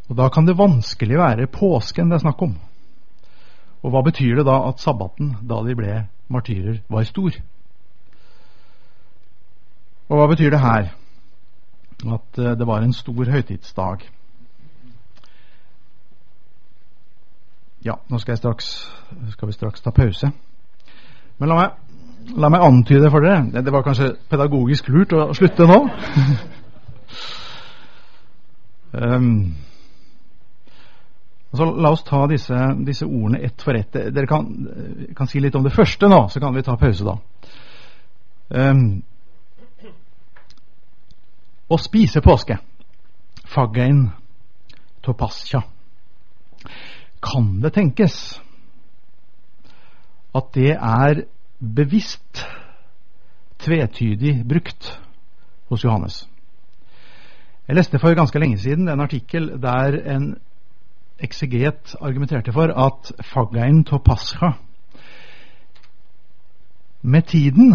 Og 0.09 0.17
da 0.19 0.29
kan 0.29 0.47
det 0.47 0.59
vanskelig 0.59 1.19
være 1.19 1.47
påsken 1.47 2.11
det 2.11 2.19
er 2.19 2.25
snakk 2.25 2.43
om. 2.43 2.57
Og 3.83 3.93
hva 3.95 4.03
betyr 4.03 4.41
det 4.41 4.47
da 4.47 4.57
at 4.69 4.83
sabbaten, 4.83 5.37
da 5.47 5.63
de 5.67 5.77
ble 5.79 6.01
martyrer, 6.31 6.81
var 6.89 7.05
stor? 7.05 7.37
Og 10.09 10.19
hva 10.19 10.27
betyr 10.31 10.51
det 10.51 10.61
her? 10.61 10.89
At 12.01 12.39
eh, 12.39 12.57
det 12.59 12.67
var 12.67 12.83
en 12.83 12.93
stor 12.93 13.31
høytidsdag. 13.31 14.07
Ja, 17.85 17.95
nå 18.09 18.19
skal, 18.19 18.37
straks, 18.37 18.91
skal 19.31 19.49
vi 19.49 19.53
straks 19.53 19.81
ta 19.81 19.91
pause. 19.91 20.31
Men 21.39 21.49
la 21.49 21.57
meg, 21.57 21.71
la 22.37 22.51
meg 22.53 22.61
antyde 22.61 23.09
for 23.11 23.25
dere 23.25 23.63
Det 23.65 23.73
var 23.73 23.83
kanskje 23.87 24.13
pedagogisk 24.29 24.89
lurt 24.93 25.15
å 25.17 25.31
slutte 25.35 25.67
nå. 25.69 25.79
um, 28.93 29.33
så 31.57 31.65
La 31.65 31.91
oss 31.91 32.05
ta 32.07 32.27
disse, 32.31 32.57
disse 32.87 33.07
ordene 33.07 33.41
ett 33.43 33.63
for 33.63 33.75
ett. 33.75 33.93
Dere 33.93 34.27
kan, 34.27 34.47
kan, 35.17 35.27
si 35.27 35.41
litt 35.43 35.57
om 35.59 35.65
det 35.67 35.75
første 35.75 36.09
nå, 36.09 36.29
så 36.31 36.41
kan 36.43 36.55
vi 36.55 36.63
ta 36.63 36.77
pause 36.79 37.07
da. 37.07 37.17
Um, 38.51 38.85
å 41.71 41.79
spise 41.79 42.23
påske. 42.23 42.61
Faggein 43.51 44.05
topasja. 45.03 45.65
Kan 47.21 47.59
det 47.65 47.75
tenkes 47.75 48.39
at 50.39 50.53
det 50.55 50.77
er 50.77 51.25
bevisst 51.59 52.45
tvetydig 53.61 54.37
brukt 54.47 54.93
hos 55.71 55.83
Johannes? 55.83 56.23
Jeg 57.67 57.79
leste 57.79 57.99
for 58.03 58.15
ganske 58.19 58.39
lenge 58.39 58.59
siden 58.59 58.89
en 58.91 59.03
artikkel 59.03 59.51
der 59.63 59.99
en 60.15 60.31
ekseget 61.21 61.97
argumenterte 62.01 62.53
for 62.53 62.73
at 62.87 63.13
faggein 63.25 63.85
pascha 63.85 64.53
med 67.03 67.23
tiden 67.23 67.75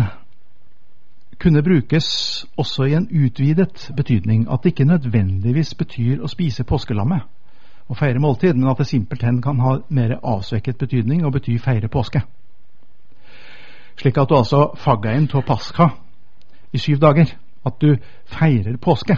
kunne 1.39 1.63
brukes 1.63 2.45
også 2.57 2.83
i 2.83 2.93
en 2.93 3.09
utvidet 3.25 3.91
betydning. 3.97 4.47
At 4.51 4.59
det 4.63 4.69
ikke 4.69 4.85
nødvendigvis 4.85 5.73
betyr 5.75 6.23
å 6.23 6.27
spise 6.27 6.63
påskelammet 6.63 7.21
og 7.89 7.97
feire 7.97 8.19
måltid, 8.19 8.53
men 8.53 8.69
at 8.69 8.77
det 8.77 8.87
simpelthen 8.87 9.41
kan 9.41 9.59
ha 9.59 9.77
mer 9.89 10.17
avsvekket 10.23 10.77
betydning 10.77 11.25
og 11.25 11.35
bety 11.35 11.57
feire 11.61 11.87
påske. 11.87 12.21
Slik 13.97 14.17
at 14.17 14.29
du 14.29 14.35
altså 14.35 14.71
faggeien 14.77 15.27
to 15.27 15.41
pascha 15.41 15.89
i 16.73 16.77
syv 16.77 16.99
dager. 16.99 17.35
At 17.65 17.81
du 17.81 17.95
feirer 18.25 18.77
påske. 18.77 19.17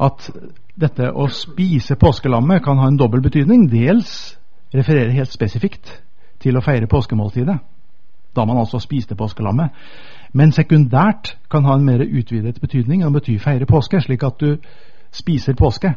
At 0.00 0.30
dette 0.78 1.10
å 1.10 1.26
spise 1.32 1.96
påskelammet 1.98 2.62
kan 2.64 2.78
ha 2.78 2.88
en 2.88 2.98
dobbel 2.98 3.22
betydning. 3.24 3.66
Dels 3.70 4.38
refererer 4.74 5.16
helt 5.16 5.32
spesifikt 5.32 5.90
til 6.42 6.56
å 6.56 6.62
feire 6.62 6.90
påskemåltidet 6.90 7.58
da 8.36 8.44
man 8.46 8.60
altså 8.60 8.78
spiste 8.78 9.16
påskelammet. 9.18 9.74
Men 10.32 10.52
sekundært 10.52 11.34
kan 11.50 11.64
ha 11.64 11.74
en 11.74 11.86
mer 11.86 12.04
utvidet 12.04 12.60
betydning 12.60 13.02
og 13.06 13.16
bety 13.16 13.38
feire 13.42 13.66
påske, 13.66 14.00
slik 14.04 14.22
at 14.22 14.38
du 14.40 14.58
spiser 15.10 15.56
påske 15.58 15.94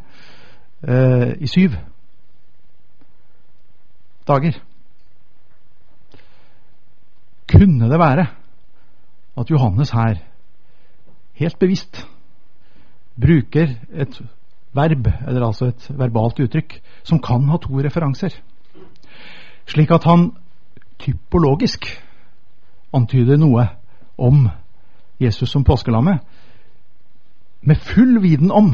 eh, 0.88 1.34
i 1.38 1.48
syv 1.52 1.76
dager. 4.28 4.58
Kunne 7.52 7.90
det 7.92 8.00
være 8.00 8.26
at 9.38 9.52
Johannes 9.52 9.92
her 9.92 10.22
helt 11.34 11.60
bevisst 11.60 12.06
bruker 13.22 13.76
et 13.92 14.22
verb, 14.74 15.08
eller 15.28 15.46
altså 15.46 15.72
et 15.72 15.90
verbalt 16.00 16.40
uttrykk, 16.40 16.78
som 17.04 17.20
kan 17.24 17.48
ha 17.52 17.60
to 17.60 17.82
referanser, 17.84 18.36
slik 19.68 19.92
at 19.92 20.08
han 20.08 20.32
typologisk 21.02 21.88
antyder 22.94 23.40
noe 23.40 23.68
om 24.18 24.48
Jesus 25.22 25.52
som 25.52 25.66
påskelammet, 25.68 26.20
med 27.62 27.78
full 27.78 28.18
viten 28.24 28.52
om 28.52 28.74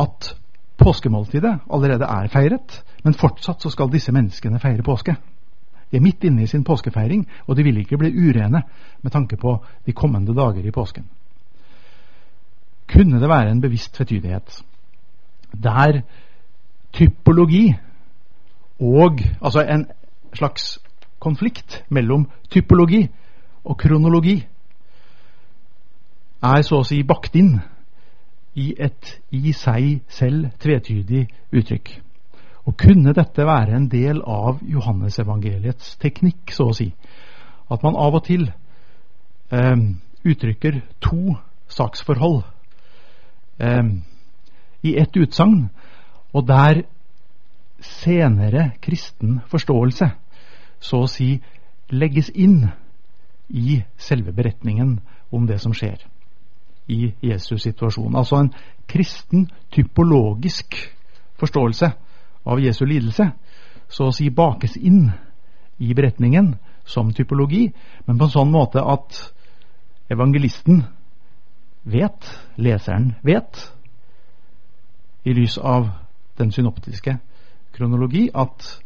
at 0.00 0.34
påskemåltidet 0.78 1.58
allerede 1.70 2.06
er 2.06 2.30
feiret, 2.30 2.82
men 3.04 3.14
fortsatt 3.18 3.62
så 3.62 3.70
skal 3.70 3.90
disse 3.90 4.12
menneskene 4.14 4.60
feire 4.62 4.84
påske. 4.86 5.16
De 5.90 5.98
er 5.98 6.04
midt 6.04 6.24
inne 6.24 6.44
i 6.44 6.48
sin 6.48 6.64
påskefeiring, 6.64 7.26
og 7.46 7.56
de 7.56 7.64
vil 7.66 7.82
ikke 7.82 7.98
bli 8.00 8.12
urene 8.14 8.62
med 9.02 9.12
tanke 9.12 9.36
på 9.36 9.58
de 9.86 9.92
kommende 9.92 10.34
dager 10.34 10.64
i 10.64 10.72
påsken. 10.72 11.04
Kunne 12.88 13.20
det 13.20 13.28
være 13.28 13.50
en 13.50 13.60
bevisst 13.60 13.94
tvetydighet 13.94 14.62
der 15.62 16.02
typologi 16.92 17.74
og 18.82 19.20
Altså 19.42 19.62
en 19.62 19.86
slags 20.34 20.78
konflikt 21.18 21.84
mellom 21.88 22.30
typologi 22.50 23.08
og 23.64 23.78
kronologi 23.78 24.46
er 26.42 26.62
så 26.62 26.80
å 26.82 26.86
si 26.86 27.02
bakt 27.06 27.36
inn 27.38 27.60
i 28.58 28.72
et 28.78 29.20
i 29.30 29.52
seg 29.52 30.02
selv 30.10 30.50
tvetydig 30.60 31.28
uttrykk. 31.52 31.92
Og 32.66 32.76
kunne 32.78 33.14
dette 33.14 33.46
være 33.46 33.76
en 33.76 33.88
del 33.90 34.20
av 34.26 34.58
Johannesevangeliets 34.62 35.96
teknikk, 36.02 36.50
så 36.50 36.68
å 36.70 36.76
si? 36.76 36.90
At 37.70 37.82
man 37.82 37.96
av 37.96 38.18
og 38.18 38.24
til 38.26 38.48
eh, 39.50 39.78
uttrykker 40.24 40.80
to 41.00 41.36
saksforhold 41.72 42.42
eh, 43.62 43.82
i 44.82 44.96
ett 44.98 45.16
utsagn, 45.16 45.68
og 46.32 46.46
der 46.46 46.82
senere 47.82 48.70
kristen 48.82 49.40
forståelse 49.50 50.10
så 50.82 51.02
å 51.04 51.10
si 51.10 51.36
legges 51.92 52.30
inn 52.30 52.64
i 53.48 53.82
selve 53.98 54.32
beretningen 54.32 54.96
om 55.30 55.46
det 55.46 55.58
som 55.62 55.74
skjer 55.76 56.00
i 56.90 57.12
Jesus 57.22 57.62
situasjon. 57.62 58.16
Altså 58.16 58.40
en 58.40 58.52
kristen 58.90 59.48
typologisk 59.70 60.76
forståelse 61.40 61.92
av 62.44 62.60
Jesu 62.60 62.84
lidelse, 62.86 63.30
så 63.88 64.08
å 64.08 64.14
si 64.14 64.30
bakes 64.30 64.76
inn 64.76 65.10
i 65.78 65.94
beretningen 65.94 66.54
som 66.84 67.12
typologi, 67.14 67.68
men 68.06 68.18
på 68.18 68.26
en 68.26 68.34
sånn 68.34 68.50
måte 68.50 68.82
at 68.82 69.18
evangelisten 70.10 70.82
vet, 71.84 72.26
leseren 72.56 73.14
vet, 73.22 73.58
i 75.24 75.34
lys 75.34 75.58
av 75.58 75.88
den 76.38 76.52
synoptiske 76.52 77.18
kronologi, 77.76 78.28
at 78.34 78.78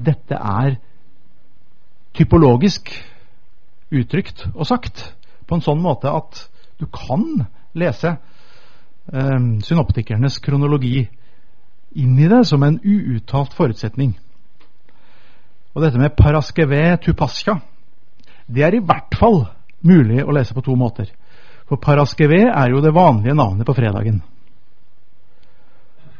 dette 0.00 0.36
er 0.36 0.76
typologisk 2.16 2.92
uttrykt 3.90 4.46
og 4.54 4.66
sagt 4.68 5.02
på 5.46 5.56
en 5.56 5.64
sånn 5.64 5.82
måte 5.82 6.10
at 6.12 6.44
du 6.80 6.86
kan 6.86 7.44
lese 7.76 8.14
eh, 8.14 9.40
synoptikernes 9.66 10.38
kronologi 10.42 11.08
inn 11.98 12.18
i 12.18 12.28
det 12.30 12.44
som 12.46 12.62
en 12.62 12.78
uuttalt 12.78 13.54
forutsetning. 13.56 14.14
Og 15.74 15.84
dette 15.84 15.98
med 15.98 16.16
paraskeve 16.18 16.96
tupascha, 17.02 17.58
det 18.46 18.64
er 18.66 18.76
i 18.76 18.82
hvert 18.82 19.14
fall 19.18 19.44
mulig 19.86 20.22
å 20.24 20.34
lese 20.34 20.54
på 20.54 20.64
to 20.66 20.74
måter. 20.78 21.10
For 21.68 21.78
paraskeve 21.82 22.48
er 22.48 22.72
jo 22.72 22.82
det 22.82 22.94
vanlige 22.94 23.36
navnet 23.38 23.66
på 23.66 23.74
fredagen. 23.76 24.22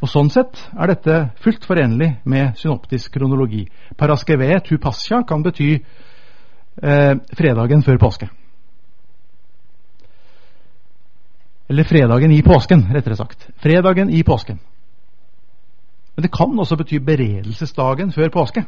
Og 0.00 0.08
Sånn 0.08 0.30
sett 0.32 0.56
er 0.72 0.88
dette 0.88 1.16
fullt 1.44 1.66
forenlig 1.68 2.14
med 2.24 2.56
synoptisk 2.56 3.12
kronologi. 3.12 3.66
Paraskeve 4.00 4.56
tupascha 4.64 5.20
kan 5.28 5.44
bety 5.44 5.74
eh, 5.76 7.14
fredagen 7.36 7.84
før 7.84 8.00
påske. 8.00 8.30
Eller 11.70 11.84
fredagen 11.84 12.32
i 12.32 12.40
påsken, 12.42 12.88
rettere 12.94 13.16
sagt. 13.16 13.44
Fredagen 13.62 14.10
i 14.10 14.22
påsken. 14.26 14.58
Men 16.16 16.22
det 16.22 16.32
kan 16.32 16.58
også 16.58 16.76
bety 16.80 16.98
beredelsesdagen 16.98 18.12
før 18.12 18.32
påske. 18.34 18.64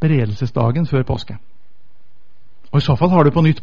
Beredelsesdagen 0.00 0.86
før 0.86 1.06
påske. 1.08 1.38
Og 2.72 2.82
I 2.82 2.84
så 2.84 2.98
fall 2.98 3.14
har 3.14 3.24
du 3.24 3.30
på 3.30 3.46
nytt 3.46 3.62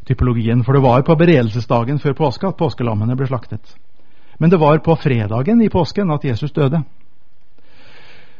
påskelamstypologien, 0.00 0.64
for 0.64 0.72
det 0.72 0.82
var 0.82 1.02
på 1.02 1.16
beredelsesdagen 1.16 1.98
før 1.98 2.14
påske 2.14 2.48
at 2.48 2.56
påskelammene 2.56 3.16
ble 3.16 3.26
slaktet. 3.26 3.76
Men 4.38 4.50
det 4.50 4.58
var 4.58 4.78
på 4.78 4.96
fredagen 4.96 5.60
i 5.62 5.68
påsken 5.68 6.10
at 6.10 6.24
Jesus 6.24 6.52
døde. 6.52 6.82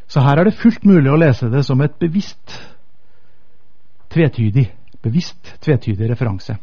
Så 0.09 0.21
her 0.21 0.39
er 0.39 0.45
det 0.45 0.59
fullt 0.59 0.85
mulig 0.85 1.11
å 1.11 1.19
lese 1.19 1.51
det 1.51 1.65
som 1.65 1.81
et 1.81 1.99
bevisst 2.01 2.59
tvetydig, 4.11 4.71
bevisst 5.03 5.61
tvetydig 5.61 6.11
referanse. 6.11 6.57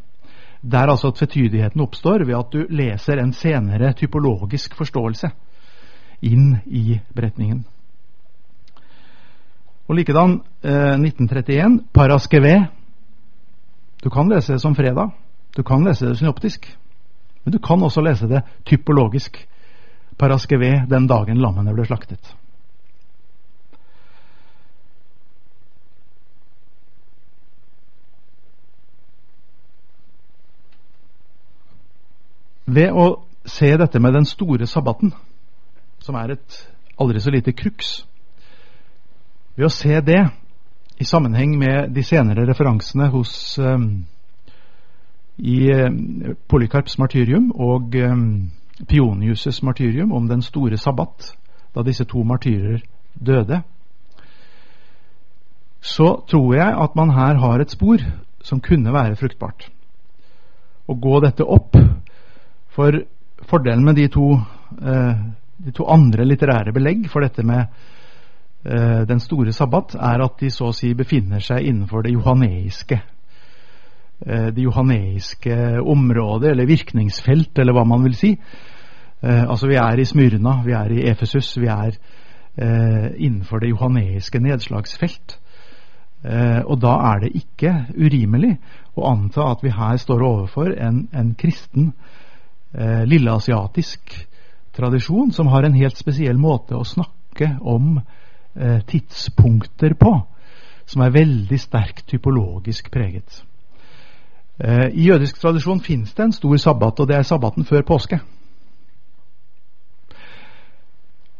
Der 0.61 0.89
altså 0.89 1.11
tvetydigheten 1.11 1.81
oppstår 1.81 2.25
ved 2.25 2.35
at 2.35 2.51
du 2.51 2.65
leser 2.69 3.19
en 3.21 3.33
senere 3.33 3.93
typologisk 3.93 4.75
forståelse 4.75 5.29
inn 6.21 6.57
i 6.65 6.99
beretningen. 7.15 7.63
Og 9.87 9.95
likedan 9.95 10.41
eh, 10.63 10.97
1931, 10.99 11.85
Paraskeve. 11.93 12.67
Du 14.03 14.09
kan 14.09 14.29
lese 14.29 14.53
det 14.53 14.61
som 14.61 14.75
fredag. 14.75 15.11
Du 15.55 15.63
kan 15.63 15.83
lese 15.83 16.05
det 16.05 16.17
synoptisk. 16.17 16.77
Men 17.43 17.51
du 17.51 17.59
kan 17.59 17.83
også 17.83 18.01
lese 18.01 18.27
det 18.27 18.43
typologisk. 18.65 19.47
Paraskeve 20.17 20.85
den 20.89 21.07
dagen 21.07 21.41
lammene 21.41 21.73
ble 21.73 21.85
slaktet. 21.85 22.35
Ved 32.67 32.91
å 32.91 33.05
se 33.47 33.69
dette 33.79 33.99
med 34.03 34.13
den 34.13 34.25
store 34.27 34.67
sabbaten, 34.67 35.13
som 36.03 36.17
er 36.19 36.35
et 36.35 36.57
aldri 36.99 37.21
så 37.23 37.31
lite 37.31 37.53
crux 37.55 38.01
Ved 39.55 39.65
å 39.65 39.73
se 39.73 40.01
det 40.05 40.19
i 40.97 41.05
sammenheng 41.05 41.57
med 41.59 41.91
de 41.93 42.03
senere 42.03 42.47
referansene 42.49 43.09
hos 43.13 43.57
um, 43.59 44.05
i 45.37 45.59
Polikarps 45.69 46.45
Polycarps 46.49 46.97
martyrium 46.97 47.51
og 47.53 47.93
um, 48.01 48.51
Pionius' 48.89 49.63
martyrium 49.63 50.11
om 50.11 50.27
den 50.27 50.41
store 50.41 50.77
sabbat, 50.77 51.31
da 51.75 51.83
disse 51.85 52.05
to 52.05 52.23
martyrer 52.23 52.81
døde, 53.13 53.61
så 55.81 56.07
tror 56.29 56.55
jeg 56.55 56.77
at 56.83 56.95
man 56.95 57.13
her 57.13 57.37
har 57.37 57.61
et 57.61 57.71
spor 57.71 58.01
som 58.43 58.61
kunne 58.61 58.93
være 58.93 59.15
fruktbart. 59.15 59.69
Å 60.87 60.93
gå 60.93 61.19
dette 61.21 61.45
opp 61.45 61.77
for 62.73 62.97
fordelen 63.45 63.85
med 63.85 63.95
de 64.01 64.07
to, 64.07 64.31
uh, 64.33 65.13
de 65.57 65.71
to 65.77 65.85
andre 65.85 66.25
litterære 66.25 66.73
belegg 66.73 67.05
for 67.11 67.21
dette 67.21 67.45
med 67.45 67.69
den 69.07 69.20
store 69.24 69.53
sabbat, 69.55 69.95
er 69.95 70.24
at 70.26 70.41
de 70.41 70.49
så 70.51 70.72
å 70.72 70.76
si 70.76 70.89
befinner 70.97 71.39
seg 71.43 71.70
innenfor 71.70 72.03
det 72.03 72.11
johaneiske 72.11 72.97
eh, 74.26 74.49
det 74.51 74.65
johaneiske 74.65 75.55
området, 75.80 76.51
eller 76.51 76.68
virkningsfelt, 76.68 77.59
eller 77.59 77.78
hva 77.78 77.86
man 77.88 78.03
vil 78.03 78.15
si. 78.18 78.34
altså 79.22 79.68
Vi 79.68 79.76
er 79.76 79.99
i 79.99 80.05
Smyrna, 80.05 80.61
vi 80.65 80.72
er 80.78 80.91
i 80.91 81.09
Efesus, 81.09 81.55
vi 81.57 81.68
er 81.68 81.95
innenfor 83.18 83.59
det 83.59 83.70
johaneiske 83.70 84.39
nedslagsfelt. 84.39 85.39
og 86.65 86.82
da 86.82 86.93
er 87.13 87.20
det 87.20 87.32
ikke 87.36 87.74
urimelig 87.97 88.57
å 88.97 89.05
anta 89.11 89.51
at 89.51 89.63
vi 89.63 89.74
her 89.74 89.97
står 90.01 90.24
overfor 90.26 90.74
en, 90.74 91.05
en 91.13 91.34
kristen 91.38 91.91
eh, 92.74 93.03
lilleasiatisk 93.05 94.13
tradisjon 94.78 95.32
som 95.34 95.51
har 95.53 95.65
en 95.65 95.78
helt 95.78 95.97
spesiell 95.97 96.39
måte 96.41 96.78
å 96.78 96.86
snakke 96.86 97.55
om 97.61 97.99
eh, 98.60 98.80
tidspunkter 98.88 99.93
på, 99.93 100.14
som 100.86 101.01
er 101.01 101.14
veldig 101.16 101.60
sterkt 101.60 102.08
typologisk 102.08 102.91
preget. 102.91 103.43
Eh, 104.60 104.89
I 104.93 105.08
jødisk 105.10 105.39
tradisjon 105.41 105.82
fins 105.82 106.14
det 106.14 106.26
en 106.26 106.34
stor 106.34 106.58
sabbat, 106.58 106.99
og 106.99 107.08
det 107.08 107.16
er 107.16 107.22
sabbaten 107.22 107.66
før 107.66 107.82
påske. 107.82 108.20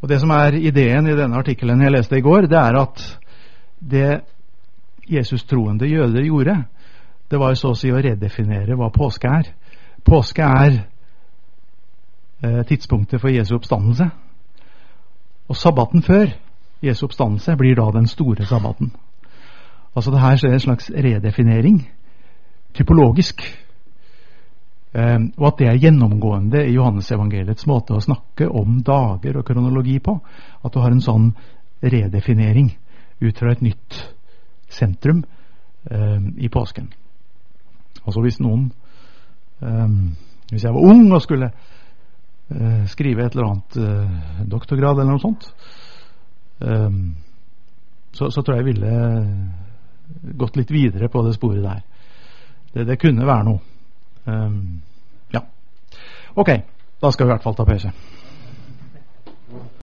Og 0.00 0.08
Det 0.08 0.20
som 0.20 0.30
er 0.30 0.54
ideen 0.54 1.06
i 1.06 1.16
denne 1.16 1.36
artikkelen 1.36 1.82
jeg 1.82 1.92
leste 1.92 2.18
i 2.18 2.22
går, 2.22 2.46
det 2.46 2.58
er 2.58 2.76
at 2.78 3.18
det 3.90 4.20
Jesus-troende 5.10 5.86
jøder 5.86 6.22
gjorde, 6.22 6.64
det 7.30 7.38
var 7.38 7.54
så 7.54 7.72
å 7.72 7.76
si 7.76 7.90
å 7.92 8.00
redefinere 8.00 8.76
hva 8.76 8.88
påske 8.94 9.28
er. 9.28 9.50
Påske 10.04 10.42
er 10.42 10.78
eh, 12.42 12.62
tidspunktet 12.68 13.20
for 13.20 13.28
Jesu 13.28 13.56
oppstandelse. 13.56 14.08
Og 15.48 15.56
sabbaten 15.56 16.02
før 16.02 16.30
Jesu 16.82 17.06
oppstandelse 17.06 17.56
blir 17.56 17.76
da 17.76 17.90
den 17.92 18.06
store 18.06 18.46
sabbaten. 18.46 18.92
Altså 19.96 20.10
det 20.10 20.20
her 20.20 20.36
skjer 20.36 20.52
en 20.54 20.60
slags 20.60 20.90
redefinering, 20.90 21.80
typologisk. 22.74 23.42
Eh, 24.94 25.18
og 25.36 25.46
at 25.46 25.58
det 25.58 25.68
er 25.68 25.80
gjennomgående 25.82 26.64
i 26.66 26.76
Johannesevangeliets 26.76 27.66
måte 27.66 27.96
å 27.96 28.04
snakke 28.04 28.48
om 28.48 28.82
dager 28.86 29.40
og 29.40 29.46
kronologi 29.46 29.98
på. 29.98 30.18
At 30.64 30.74
du 30.74 30.80
har 30.80 30.94
en 30.94 31.04
sånn 31.04 31.32
redefinering 31.82 32.70
ut 33.20 33.38
fra 33.38 33.52
et 33.52 33.64
nytt 33.64 33.98
sentrum 34.70 35.24
eh, 35.90 36.22
i 36.36 36.48
påsken. 36.48 36.92
Altså 38.04 38.22
hvis 38.24 38.40
noen 38.40 38.70
eh, 39.62 39.90
Hvis 40.48 40.64
jeg 40.64 40.72
var 40.72 40.80
ung 40.80 41.10
og 41.12 41.20
skulle 41.20 41.50
Eh, 42.48 42.86
skrive 42.88 43.26
et 43.26 43.34
eller 43.34 43.44
annet 43.44 43.76
eh, 43.76 44.44
doktorgrad 44.48 44.96
eller 44.96 45.12
noe 45.12 45.20
sånt, 45.20 45.50
eh, 46.60 46.90
så, 48.12 48.30
så, 48.30 48.42
tror 48.42 48.56
jeg 48.56 48.64
jeg 48.64 48.74
ville 48.74 48.92
gått 50.40 50.56
litt 50.56 50.70
videre 50.70 51.08
på 51.12 51.22
det 51.26 51.34
sporet 51.36 51.62
der. 51.62 51.82
Det, 52.72 52.86
det 52.88 53.00
kunne 53.00 53.26
være 53.26 53.44
noe. 53.48 53.60
ja. 55.32 55.42
Ok, 56.34 56.50
da 57.00 57.10
skal 57.12 57.26
vi 57.26 57.30
i 57.30 57.34
hvert 57.34 57.44
fall 57.44 57.56
ta 57.56 57.64
pause. 57.68 57.92